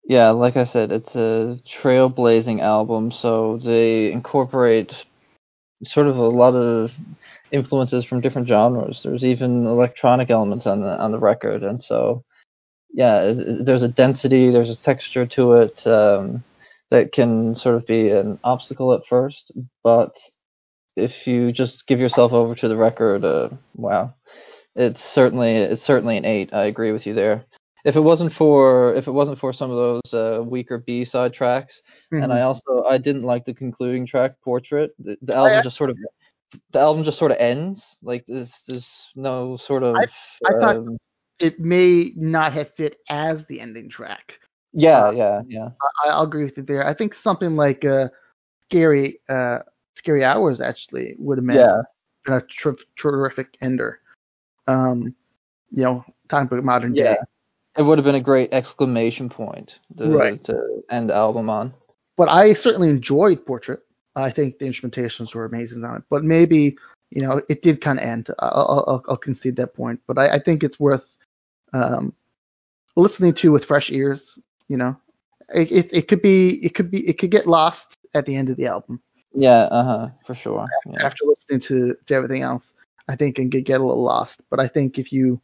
yeah, 0.07 0.31
like 0.31 0.57
I 0.57 0.65
said, 0.65 0.93
it's 0.93 1.15
a 1.15 1.61
trailblazing 1.81 2.61
album, 2.61 3.13
so 3.13 3.59
they 3.59 4.13
incorporate 4.13 4.95
sort 5.83 6.07
of 6.07 6.17
a 6.17 6.29
lot 6.29 6.55
of 6.55 6.93
influences 7.51 8.05
from 8.05 8.21
different 8.21 8.49
genres. 8.49 9.01
There's 9.03 9.25
even 9.25 9.67
electronic 9.67 10.31
elements 10.31 10.67
on 10.67 10.81
the 10.81 10.99
on 11.01 11.13
the 11.13 11.19
record, 11.19 11.63
and 11.63 11.83
so 11.83 12.25
yeah, 12.93 13.33
there's 13.35 13.83
a 13.83 13.89
density, 13.89 14.51
there's 14.51 14.71
a 14.71 14.77
texture 14.77 15.27
to 15.27 15.53
it 15.55 15.87
um, 15.87 16.45
that 16.91 17.13
can 17.13 17.57
sort 17.57 17.75
of 17.75 17.87
be 17.87 18.11
an 18.11 18.39
obstacle 18.45 18.93
at 18.95 19.07
first, 19.09 19.51
but 19.83 20.13
if 20.97 21.27
you 21.27 21.51
just 21.53 21.87
give 21.89 21.99
yourself 21.99 22.33
over 22.33 22.55
to 22.55 22.69
the 22.69 22.77
record, 22.77 23.25
uh, 23.25 23.49
wow, 23.75 24.15
it's 24.77 25.03
certainly 25.13 25.57
it's 25.57 25.83
certainly 25.83 26.17
an 26.17 26.25
eight. 26.25 26.51
I 26.53 26.65
agree 26.65 26.93
with 26.93 27.07
you 27.07 27.15
there. 27.15 27.45
If 27.85 27.97
it 27.97 28.01
wasn't 28.01 28.33
for 28.33 28.95
if 28.95 29.07
it 29.07 29.13
wasn't 29.13 29.39
for 29.39 29.53
some 29.53 29.71
of 29.71 29.77
those 29.77 30.15
uh, 30.15 30.43
weaker 30.43 30.79
B 30.79 31.05
side 31.05 31.35
tracks, 31.35 31.83
and 32.23 32.33
I 32.33 32.41
also 32.43 32.85
I 32.89 32.97
didn't 32.99 33.23
like 33.25 33.45
the 33.45 33.53
concluding 33.53 34.07
track, 34.07 34.41
Portrait. 34.43 34.93
The, 34.99 35.19
the 35.23 35.35
album 35.35 35.59
I- 35.59 35.63
just 35.63 35.77
sort 35.77 35.91
of 35.91 35.99
the 36.73 36.79
album 36.79 37.05
just 37.05 37.19
sort 37.19 37.31
of 37.31 37.37
ends. 37.39 37.85
Like 38.03 38.25
there's 38.27 38.53
there's 38.67 38.91
no 39.15 39.57
sort 39.59 39.83
of 39.83 39.97
I 39.97 40.07
thought- 40.61 40.77
um, 40.77 40.97
it 41.41 41.59
may 41.61 42.13
not 42.17 42.53
have 42.55 42.73
fit 42.75 42.99
as 43.11 43.45
the 43.49 43.61
ending 43.61 43.91
track. 43.91 44.39
yeah 44.73 45.07
uh, 45.07 45.11
yeah 45.11 45.41
yeah 45.49 45.69
I, 46.05 46.09
I'll 46.11 46.23
agree 46.23 46.45
with 46.45 46.57
you 46.57 46.63
there. 46.63 46.87
I 46.87 46.95
think 46.95 47.13
something 47.15 47.55
like 47.57 47.85
uh, 47.85 48.09
scary 48.71 49.21
uh, 49.29 49.59
scary 49.95 50.25
hours 50.25 50.61
actually 50.61 51.17
would 51.19 51.39
have 51.39 51.47
been 51.47 51.57
yeah 51.57 51.83
a 52.29 52.41
ter- 52.63 52.77
terrific 52.97 53.49
ender. 53.61 54.01
Um, 54.69 55.15
you 55.71 55.83
know, 55.83 56.05
talking 56.31 56.47
about 56.47 56.65
modern 56.65 56.95
yeah. 56.95 57.15
day. 57.15 57.19
It 57.77 57.83
would 57.83 57.99
have 57.99 58.05
been 58.05 58.15
a 58.15 58.21
great 58.21 58.53
exclamation 58.53 59.29
point 59.29 59.79
to, 59.99 60.09
Right. 60.11 60.43
to 60.45 60.83
end 60.91 61.11
the 61.11 61.15
album 61.15 61.51
on. 61.51 61.75
But 62.17 62.29
I 62.29 62.55
certainly 62.55 62.89
enjoyed 62.89 63.45
Portrait. 63.45 63.81
I 64.15 64.31
think 64.31 64.59
the 64.59 64.67
instrumentations 64.67 65.35
were 65.35 65.45
amazing 65.45 65.85
on 65.85 65.97
it. 65.97 66.03
But 66.09 66.23
maybe 66.23 66.77
you 67.11 67.23
know 67.23 67.43
it 67.49 67.63
did 67.63 67.81
kind 67.81 67.99
of 67.99 68.05
end. 68.05 68.29
I'll, 68.39 68.85
I'll, 68.87 69.05
I'll 69.09 69.17
concede 69.17 69.57
that 69.57 69.75
point. 69.75 70.01
But 70.07 70.19
I, 70.19 70.35
I 70.35 70.39
think 70.39 70.63
it's 70.63 70.79
worth 70.79 71.03
um, 71.73 72.13
listening 72.97 73.35
to 73.35 73.51
with 73.51 73.65
fresh 73.65 73.91
ears. 73.91 74.39
You 74.69 74.77
know, 74.77 74.97
it, 75.49 75.73
it 75.73 75.89
it 75.93 76.09
could 76.09 76.23
be 76.23 76.65
it 76.65 76.75
could 76.77 76.91
be 76.93 77.07
it 77.09 77.19
could 77.19 77.33
get 77.33 77.49
lost 77.49 77.97
at 78.15 78.25
the 78.27 78.37
end 78.37 78.49
of 78.51 78.57
the 78.57 78.67
album 78.67 79.01
Yeah, 79.35 79.63
uh 79.65 79.85
huh, 79.85 80.09
for 80.25 80.37
sure. 80.37 80.69
Yeah. 80.87 81.05
after 81.05 81.25
listening 81.27 81.61
to, 81.69 81.97
to 82.07 82.15
everything 82.15 82.43
else. 82.43 82.63
I 83.09 83.17
think 83.17 83.39
and 83.39 83.51
get 83.51 83.65
get 83.65 83.81
a 83.81 83.85
little 83.85 84.05
lost. 84.05 84.41
But 84.49 84.61
I 84.61 84.69
think 84.69 84.97
if 84.99 85.13
you 85.13 85.41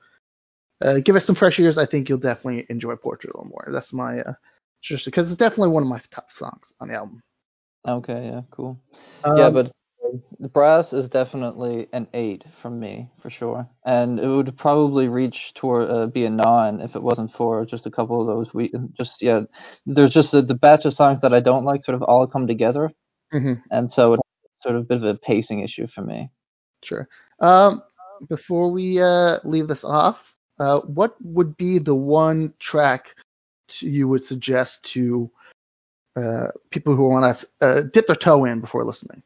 uh, 0.83 0.99
give 1.05 1.17
it 1.17 1.25
some 1.25 1.35
fresh 1.35 1.59
ears, 1.59 1.79
I 1.79 1.87
think 1.87 2.09
you'll 2.09 2.19
definitely 2.19 2.67
enjoy 2.69 2.97
Portrait 2.97 3.33
a 3.35 3.37
little 3.37 3.51
more. 3.51 3.69
That's 3.73 3.93
my 3.93 4.21
uh, 4.21 4.33
just 4.83 5.05
because 5.05 5.31
it's 5.31 5.39
definitely 5.39 5.69
one 5.71 5.83
of 5.83 5.89
my 5.89 6.01
top 6.11 6.31
songs 6.31 6.73
on 6.81 6.89
the 6.89 6.95
album. 6.95 7.23
Okay, 7.87 8.27
yeah, 8.27 8.41
cool. 8.51 8.79
yeah, 9.25 9.47
Um, 9.47 9.55
but 9.55 9.67
uh, 9.67 10.17
the 10.39 10.49
brass 10.49 10.93
is 10.93 11.09
definitely 11.09 11.89
an 11.93 12.07
eight 12.15 12.45
from 12.61 12.79
me 12.79 13.11
for 13.23 13.31
sure, 13.31 13.69
and 13.85 14.19
it 14.19 14.27
would 14.27 14.57
probably 14.57 15.09
reach 15.09 15.53
toward 15.55 15.91
uh, 15.91 16.07
be 16.07 16.25
a 16.25 16.31
nine 16.31 16.81
if 16.81 16.95
it 16.95 17.03
wasn't 17.03 17.33
for 17.33 17.65
just 17.65 17.87
a 17.87 17.91
couple 17.91 18.21
of 18.21 18.27
those 18.27 18.53
we 18.55 18.73
just 18.97 19.17
yeah. 19.21 19.43
There's 19.87 20.13
just 20.13 20.33
the, 20.33 20.43
the 20.43 20.55
batch 20.55 20.85
of 20.85 20.95
songs 20.95 21.21
that 21.21 21.35
I 21.35 21.41
don't 21.41 21.65
like 21.65 21.85
sort 21.85 21.95
of 21.95 22.03
all 22.03 22.27
come 22.27 22.47
together, 22.47 22.91
mhm. 23.33 23.63
and 23.71 23.91
so 23.93 24.15
it's 24.15 24.23
sort 24.63 24.77
of 24.77 24.83
a 24.83 24.85
bit 24.87 24.99
of 24.99 25.05
a 25.05 25.15
pacing 25.15 25.61
issue 25.61 25.87
for 25.87 26.03
me. 26.03 26.31
Sure. 26.83 27.09
Um, 27.41 27.83
before 28.29 28.71
we 28.71 29.01
uh, 29.01 29.39
leave 29.45 29.69
this 29.69 29.85
off, 29.85 30.19
uh, 30.61 30.81
what 30.81 31.17
would 31.23 31.57
be 31.57 31.79
the 31.79 31.95
one 31.95 32.53
track 32.61 33.07
you 33.81 34.07
would 34.09 34.25
suggest 34.25 34.83
to 34.83 35.31
uh, 36.17 36.49
people 36.71 36.95
who 36.95 37.09
want 37.09 37.39
to 37.39 37.67
uh, 37.67 37.81
dip 37.93 38.07
their 38.07 38.17
toe 38.17 38.45
in 38.45 38.61
before 38.61 38.85
listening? 38.85 39.23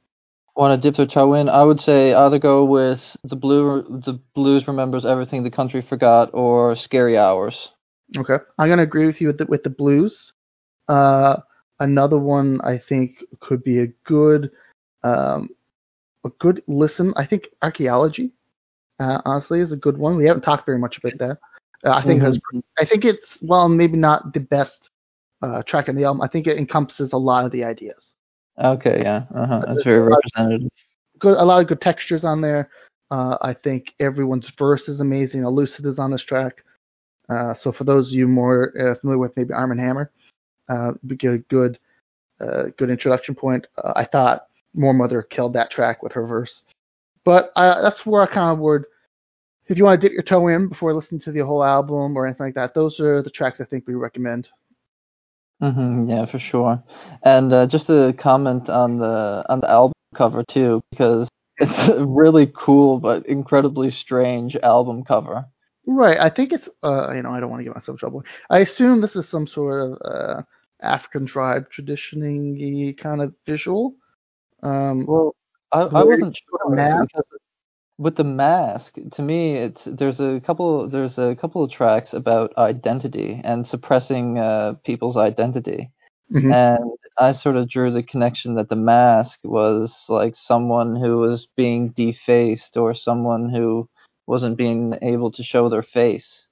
Want 0.55 0.81
to 0.81 0.89
dip 0.89 0.97
their 0.97 1.07
toe 1.07 1.35
in? 1.35 1.49
I 1.49 1.65
would 1.65 1.81
say 1.81 2.15
either 2.15 2.39
go 2.39 2.65
with 2.65 3.17
the 3.25 3.35
blue, 3.35 3.83
the 4.07 4.21
blues 4.35 4.69
remembers 4.69 5.05
everything 5.05 5.43
the 5.43 5.51
country 5.51 5.83
forgot, 5.83 6.31
or 6.33 6.77
Scary 6.77 7.19
Hours. 7.19 7.71
Okay, 8.17 8.37
I'm 8.59 8.69
gonna 8.69 8.83
agree 8.83 9.07
with 9.07 9.21
you 9.21 9.27
with 9.27 9.39
the, 9.39 9.47
with 9.47 9.65
the 9.65 9.71
blues. 9.71 10.33
Uh, 10.89 11.39
another 11.81 12.19
one 12.19 12.61
I 12.63 12.79
think 12.79 13.17
could 13.41 13.65
be 13.65 13.81
a 13.81 13.89
good 14.05 14.53
um, 15.03 15.49
a 16.25 16.29
good 16.39 16.63
listen. 16.69 17.13
I 17.17 17.25
think 17.27 17.49
archaeology, 17.61 18.31
uh, 19.01 19.21
honestly, 19.25 19.61
is 19.61 19.73
a 19.73 19.77
good 19.77 19.99
one. 19.99 20.17
We 20.17 20.27
haven't 20.27 20.43
talked 20.43 20.67
very 20.67 20.79
much 20.79 20.99
about 20.99 21.19
that. 21.19 21.39
Uh, 21.85 21.95
I 21.95 22.03
think 22.03 22.23
has 22.23 22.41
I 22.79 22.85
think 22.85 23.05
it's 23.05 23.39
well, 23.43 23.69
maybe 23.69 23.97
not 23.97 24.33
the 24.33 24.41
best 24.41 24.89
uh, 25.43 25.63
track 25.63 25.89
in 25.89 25.97
the 25.97 26.05
album. 26.05 26.23
I 26.23 26.29
think 26.29 26.47
it 26.47 26.57
encompasses 26.57 27.13
a 27.13 27.19
lot 27.19 27.45
of 27.45 27.53
the 27.53 27.65
ideas. 27.65 28.13
Okay, 28.59 29.01
yeah, 29.03 29.25
uh-huh. 29.35 29.65
that's 29.67 29.85
very 29.85 30.01
representative. 30.01 30.71
Good, 31.19 31.37
a 31.37 31.45
lot 31.45 31.61
of 31.61 31.67
good 31.67 31.81
textures 31.81 32.25
on 32.25 32.41
there. 32.41 32.71
Uh, 33.11 33.37
I 33.43 33.53
think 33.53 33.95
everyone's 34.01 34.51
verse 34.57 34.89
is 34.89 35.01
amazing. 35.01 35.43
Elucid 35.43 35.85
is 35.87 35.99
on 35.99 36.11
this 36.11 36.25
track. 36.25 36.65
Uh, 37.29 37.55
so 37.55 37.73
for 37.73 37.85
those 37.85 38.09
of 38.09 38.15
you 38.15 38.29
more 38.29 38.73
uh, 38.79 38.95
familiar 39.01 39.19
with 39.19 39.37
maybe 39.37 39.53
Armand 39.53 39.81
Hammer, 39.81 40.11
uh, 40.69 40.93
a 41.11 41.39
good 41.39 41.79
uh, 42.41 42.65
good 42.77 42.91
introduction 42.91 43.35
point. 43.35 43.67
Uh, 43.83 43.93
I 43.97 44.05
thought 44.05 44.47
Moor 44.75 44.93
Mother 44.93 45.23
killed 45.23 45.53
that 45.55 45.71
track 45.71 46.03
with 46.03 46.13
her 46.13 46.27
verse, 46.27 46.63
but 47.25 47.53
uh, 47.57 47.83
that's 47.83 48.05
where 48.07 48.23
I 48.23 48.27
kind 48.27 48.53
of 48.53 48.59
would. 48.61 48.85
If 49.67 49.79
you 49.79 49.85
want 49.85 50.01
to 50.01 50.09
dip 50.09 50.15
your 50.15 50.23
toe 50.23 50.49
in 50.49 50.69
before 50.69 50.95
listening 50.95 51.21
to 51.23 51.33
the 51.33 51.45
whole 51.47 51.65
album 51.65 52.17
or 52.17 52.27
anything 52.27 52.47
like 52.47 52.55
that, 52.55 52.75
those 52.75 53.01
are 53.01 53.23
the 53.23 53.31
tracks 53.31 53.61
I 53.61 53.65
think 53.65 53.87
we 53.87 53.95
recommend. 53.95 54.49
hmm 55.61 56.09
yeah, 56.09 56.27
for 56.27 56.39
sure. 56.39 56.83
And 57.25 57.53
uh, 57.53 57.67
just 57.67 57.87
to 57.87 58.13
comment 58.19 58.69
on 58.69 58.99
the 58.99 59.45
on 59.49 59.61
the 59.61 59.71
album 59.71 59.95
cover 60.15 60.45
too, 60.45 60.83
because 60.91 61.29
it's 61.59 61.89
a 61.89 62.05
really 62.05 62.51
cool 62.55 62.99
but 62.99 63.27
incredibly 63.27 63.91
strange 63.91 64.57
album 64.57 65.05
cover. 65.05 65.47
Right. 65.87 66.19
I 66.19 66.31
think 66.31 66.53
it's 66.53 66.69
uh 66.83 67.13
you 67.15 67.23
know, 67.23 67.31
I 67.31 67.41
don't 67.41 67.51
want 67.51 67.61
to 67.61 67.65
get 67.65 67.75
myself 67.75 67.95
in 67.97 67.99
trouble. 67.99 68.23
I 68.51 68.61
assume 68.61 69.01
this 69.01 69.17
is 69.17 69.29
some 69.29 69.47
sort 69.47 69.83
of 69.83 69.99
uh 70.05 70.43
African 70.81 71.27
tribe 71.27 71.71
traditioning 71.71 72.95
kind 72.97 73.21
of 73.23 73.35
visual. 73.47 73.95
Um 74.63 75.07
Well, 75.07 75.35
I, 75.75 75.81
I 75.83 76.05
wasn't 76.05 76.37
sure 76.37 76.71
mask? 76.75 77.15
with 77.99 78.17
the 78.17 78.25
mask, 78.25 78.97
to 79.13 79.23
me, 79.23 79.57
it's 79.57 79.83
there's 79.87 80.21
a 80.21 80.41
couple 80.41 80.89
there's 80.89 81.19
a 81.19 81.37
couple 81.37 81.63
of 81.65 81.71
tracks 81.71 82.13
about 82.13 82.57
identity 82.59 83.41
and 83.45 83.67
suppressing 83.67 84.39
uh, 84.39 84.75
people's 84.85 85.17
identity. 85.17 85.91
mhm. 86.33 86.53
And 86.53 86.93
I 87.19 87.33
sort 87.33 87.57
of 87.57 87.69
drew 87.71 87.91
the 87.93 88.03
connection 88.03 88.55
that 88.57 88.69
the 88.71 88.77
mask 88.77 89.41
was 89.45 90.05
like 90.09 90.35
someone 90.37 90.97
who 90.97 91.19
was 91.19 91.49
being 91.57 91.91
defaced 91.91 92.77
or 92.77 92.95
someone 92.95 93.51
who 93.51 93.89
wasn't 94.27 94.59
being 94.59 94.95
able 95.03 95.31
to 95.33 95.45
show 95.45 95.69
their 95.69 95.83
face. 95.83 96.49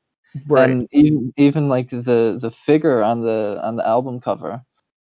right. 0.48 0.70
And 0.70 0.88
even 0.92 1.32
even 1.36 1.68
like 1.68 1.90
the 1.90 2.38
the 2.40 2.52
figure 2.66 3.02
on 3.02 3.22
the 3.22 3.60
on 3.62 3.76
the 3.76 3.86
album 3.86 4.20
cover 4.20 4.62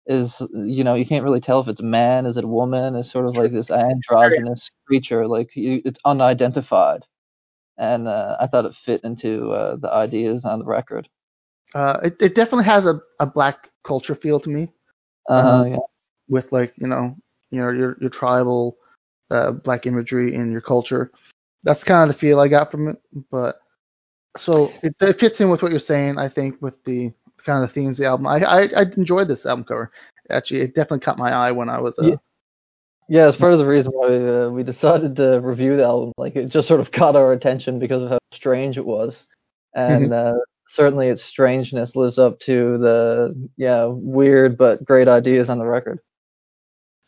is 0.08 0.36
you 0.54 0.84
know 0.84 0.96
you 0.96 1.06
can't 1.06 1.24
really 1.24 1.42
tell 1.42 1.62
if 1.62 1.68
it's 1.68 1.82
a 1.82 1.86
man, 1.86 2.26
is 2.26 2.38
it 2.38 2.46
a 2.46 2.48
woman? 2.48 2.96
It's 2.96 3.12
sort 3.12 3.28
of 3.28 3.36
like 3.36 3.52
this 3.52 3.70
androgynous 3.72 4.70
creature, 4.88 5.28
like 5.28 5.56
you, 5.56 5.82
it's 5.86 6.00
unidentified. 6.06 7.06
And 7.78 8.08
uh, 8.08 8.38
I 8.40 8.48
thought 8.48 8.66
it 8.66 8.76
fit 8.86 9.04
into 9.04 9.52
uh, 9.52 9.78
the 9.78 9.92
ideas 9.92 10.46
on 10.46 10.60
the 10.60 10.66
record. 10.66 11.10
Uh 11.74 12.00
it, 12.04 12.16
it 12.20 12.36
definitely 12.36 12.66
has 12.66 12.86
a, 12.86 13.00
a 13.20 13.26
black 13.26 13.70
culture 13.84 14.16
feel 14.16 14.40
to 14.42 14.50
me. 14.50 14.70
Uh-huh, 15.30 15.64
Um, 15.64 15.72
yeah. 15.72 15.78
with 16.30 16.52
like, 16.52 16.74
you 16.78 16.88
know, 16.88 17.16
you 17.52 17.60
know, 17.62 17.72
your 17.72 17.98
your 18.00 18.10
tribal 18.10 18.78
uh 19.32 19.52
black 19.52 19.86
imagery 19.86 20.34
in 20.36 20.52
your 20.52 20.62
culture. 20.62 21.12
That's 21.64 21.84
kind 21.84 22.10
of 22.10 22.16
the 22.16 22.20
feel 22.20 22.40
I 22.40 22.48
got 22.48 22.72
from 22.72 22.88
it. 22.90 22.98
But 23.32 23.56
so 24.38 24.72
it, 24.84 24.96
it 25.02 25.20
fits 25.20 25.40
in 25.42 25.50
with 25.50 25.62
what 25.62 25.72
you're 25.72 25.80
saying, 25.80 26.18
I 26.18 26.30
think, 26.30 26.62
with 26.62 26.76
the 26.86 27.12
kind 27.46 27.64
of 27.64 27.70
the 27.70 27.74
themes 27.74 27.98
of 27.98 28.04
the 28.04 28.10
album. 28.10 28.28
I 28.28 28.40
I, 28.40 28.62
I 28.76 28.82
enjoyed 28.96 29.28
this 29.28 29.46
album 29.46 29.66
cover. 29.66 29.92
Actually, 30.30 30.62
it 30.62 30.76
definitely 30.76 31.00
caught 31.00 31.18
my 31.18 31.32
eye 31.32 31.52
when 31.52 31.70
I 31.70 31.80
was 31.80 31.98
uh, 32.00 32.06
Yeah. 32.08 32.16
Yeah, 33.10 33.30
it's 33.30 33.38
part 33.38 33.54
of 33.54 33.60
the 33.60 33.66
reason 33.66 33.94
why 33.94 34.08
uh, 34.08 34.50
we 34.50 34.64
decided 34.64 35.16
to 35.16 35.40
review 35.40 35.78
the 35.78 35.86
album. 35.86 36.12
Like, 36.18 36.36
it 36.36 36.50
just 36.50 36.68
sort 36.68 36.82
of 36.82 36.92
caught 36.92 37.16
our 37.16 37.32
attention 37.32 37.80
because 37.80 38.04
of 38.04 38.10
how 38.10 38.20
strange 38.34 38.78
it 38.78 38.86
was, 38.86 39.26
and 39.74 40.14
uh, 40.14 40.34
certainly 40.70 41.08
its 41.08 41.24
strangeness 41.24 41.96
lives 41.96 42.20
up 42.20 42.40
to 42.42 42.78
the 42.78 43.50
yeah 43.56 43.86
weird 43.86 44.58
but 44.58 44.84
great 44.84 45.08
ideas 45.08 45.50
on 45.50 45.60
the 45.60 45.66
record. 45.66 46.00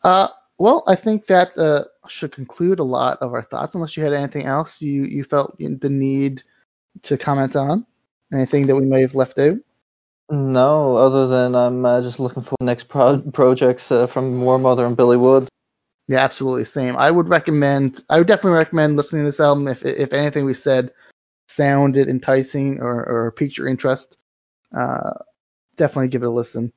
Uh, 0.02 0.28
well, 0.58 0.84
I 0.86 0.96
think 0.96 1.26
that 1.26 1.56
uh, 1.58 1.84
should 2.08 2.32
conclude 2.32 2.78
a 2.78 2.84
lot 2.84 3.18
of 3.20 3.32
our 3.32 3.42
thoughts. 3.42 3.74
Unless 3.74 3.96
you 3.96 4.04
had 4.04 4.12
anything 4.12 4.46
else 4.46 4.80
you, 4.80 5.04
you 5.04 5.24
felt 5.24 5.56
the 5.58 5.88
need 5.88 6.42
to 7.02 7.16
comment 7.16 7.56
on, 7.56 7.86
anything 8.32 8.66
that 8.66 8.76
we 8.76 8.84
may 8.84 9.00
have 9.00 9.14
left 9.14 9.38
out. 9.38 9.58
No, 10.30 10.96
other 10.96 11.26
than 11.26 11.56
I'm 11.56 11.84
uh, 11.84 12.00
just 12.02 12.20
looking 12.20 12.44
for 12.44 12.54
next 12.60 12.88
pro- 12.88 13.20
projects 13.32 13.90
uh, 13.90 14.06
from 14.06 14.36
Moor 14.36 14.58
Mother 14.58 14.86
and 14.86 14.96
Billy 14.96 15.16
Woods. 15.16 15.48
Yeah, 16.06 16.20
absolutely 16.20 16.64
same. 16.66 16.96
I 16.96 17.10
would 17.10 17.28
recommend. 17.28 18.02
I 18.08 18.18
would 18.18 18.28
definitely 18.28 18.58
recommend 18.58 18.96
listening 18.96 19.24
to 19.24 19.30
this 19.30 19.40
album 19.40 19.68
if 19.68 19.82
if 19.84 20.12
anything 20.12 20.44
we 20.44 20.54
said 20.54 20.92
sounded 21.56 22.08
enticing 22.08 22.80
or, 22.80 23.04
or 23.06 23.32
piqued 23.32 23.58
your 23.58 23.66
interest. 23.68 24.16
Uh, 24.76 25.10
definitely 25.76 26.08
give 26.08 26.22
it 26.22 26.26
a 26.26 26.30
listen. 26.30 26.72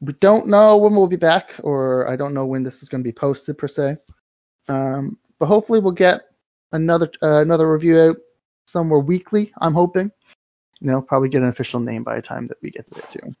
We 0.00 0.12
don't 0.14 0.48
know 0.48 0.76
when 0.76 0.94
we'll 0.94 1.06
be 1.06 1.16
back, 1.16 1.50
or 1.62 2.08
I 2.08 2.16
don't 2.16 2.34
know 2.34 2.46
when 2.46 2.64
this 2.64 2.82
is 2.82 2.88
going 2.88 3.02
to 3.02 3.08
be 3.08 3.12
posted 3.12 3.56
per 3.56 3.68
se. 3.68 3.96
Um, 4.68 5.16
but 5.38 5.46
hopefully 5.46 5.78
we'll 5.78 5.92
get 5.92 6.22
another 6.72 7.08
uh, 7.22 7.40
another 7.40 7.72
review 7.72 8.00
out 8.00 8.16
somewhere 8.66 9.00
weekly. 9.00 9.52
I'm 9.60 9.74
hoping. 9.74 10.10
You 10.84 10.92
know, 10.92 11.02
probably 11.02 11.30
get 11.30 11.42
an 11.42 11.48
official 11.48 11.80
name 11.80 12.04
by 12.04 12.16
the 12.16 12.22
time 12.22 12.48
that 12.48 12.58
we 12.62 12.70
get 12.70 12.86
there 12.94 13.06
too. 13.12 13.36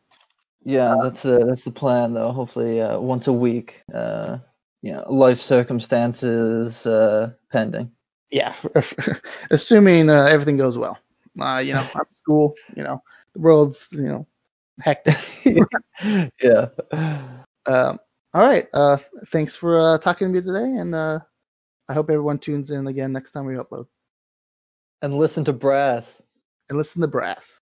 Yeah, 0.64 0.96
that's 1.02 1.24
uh, 1.24 1.44
that's 1.46 1.64
the 1.64 1.72
plan 1.72 2.14
though. 2.14 2.32
Hopefully, 2.32 2.80
uh, 2.80 3.00
once 3.00 3.28
a 3.28 3.32
week. 3.32 3.82
Uh, 3.94 4.38
you 4.82 4.92
know, 4.92 5.04
life 5.10 5.40
circumstances 5.40 6.86
uh, 6.86 7.32
pending. 7.52 7.92
Yeah, 8.30 8.54
assuming 9.50 10.10
uh, 10.10 10.26
everything 10.26 10.56
goes 10.58 10.78
well. 10.78 10.98
Uh, 11.40 11.58
you 11.58 11.74
know, 11.74 11.88
I'm 11.94 12.06
school. 12.14 12.54
You 12.76 12.84
know, 12.84 13.02
the 13.34 13.40
world's 13.40 13.78
you 13.92 14.02
know 14.02 14.26
hectic. 14.80 15.18
yeah. 16.42 16.66
Um, 17.66 17.98
all 18.34 18.42
right. 18.42 18.68
Uh, 18.74 18.98
thanks 19.32 19.56
for 19.56 19.78
uh, 19.78 19.98
talking 19.98 20.28
to 20.28 20.34
me 20.34 20.40
today, 20.46 20.80
and 20.80 20.94
uh, 20.94 21.20
I 21.88 21.94
hope 21.94 22.10
everyone 22.10 22.38
tunes 22.38 22.70
in 22.70 22.86
again 22.88 23.12
next 23.12 23.32
time 23.32 23.46
we 23.46 23.54
upload 23.54 23.86
And 25.02 25.18
listen 25.18 25.44
to 25.46 25.52
brass. 25.52 26.04
And 26.68 26.78
listen 26.78 27.00
to 27.02 27.08
Brass. 27.08 27.53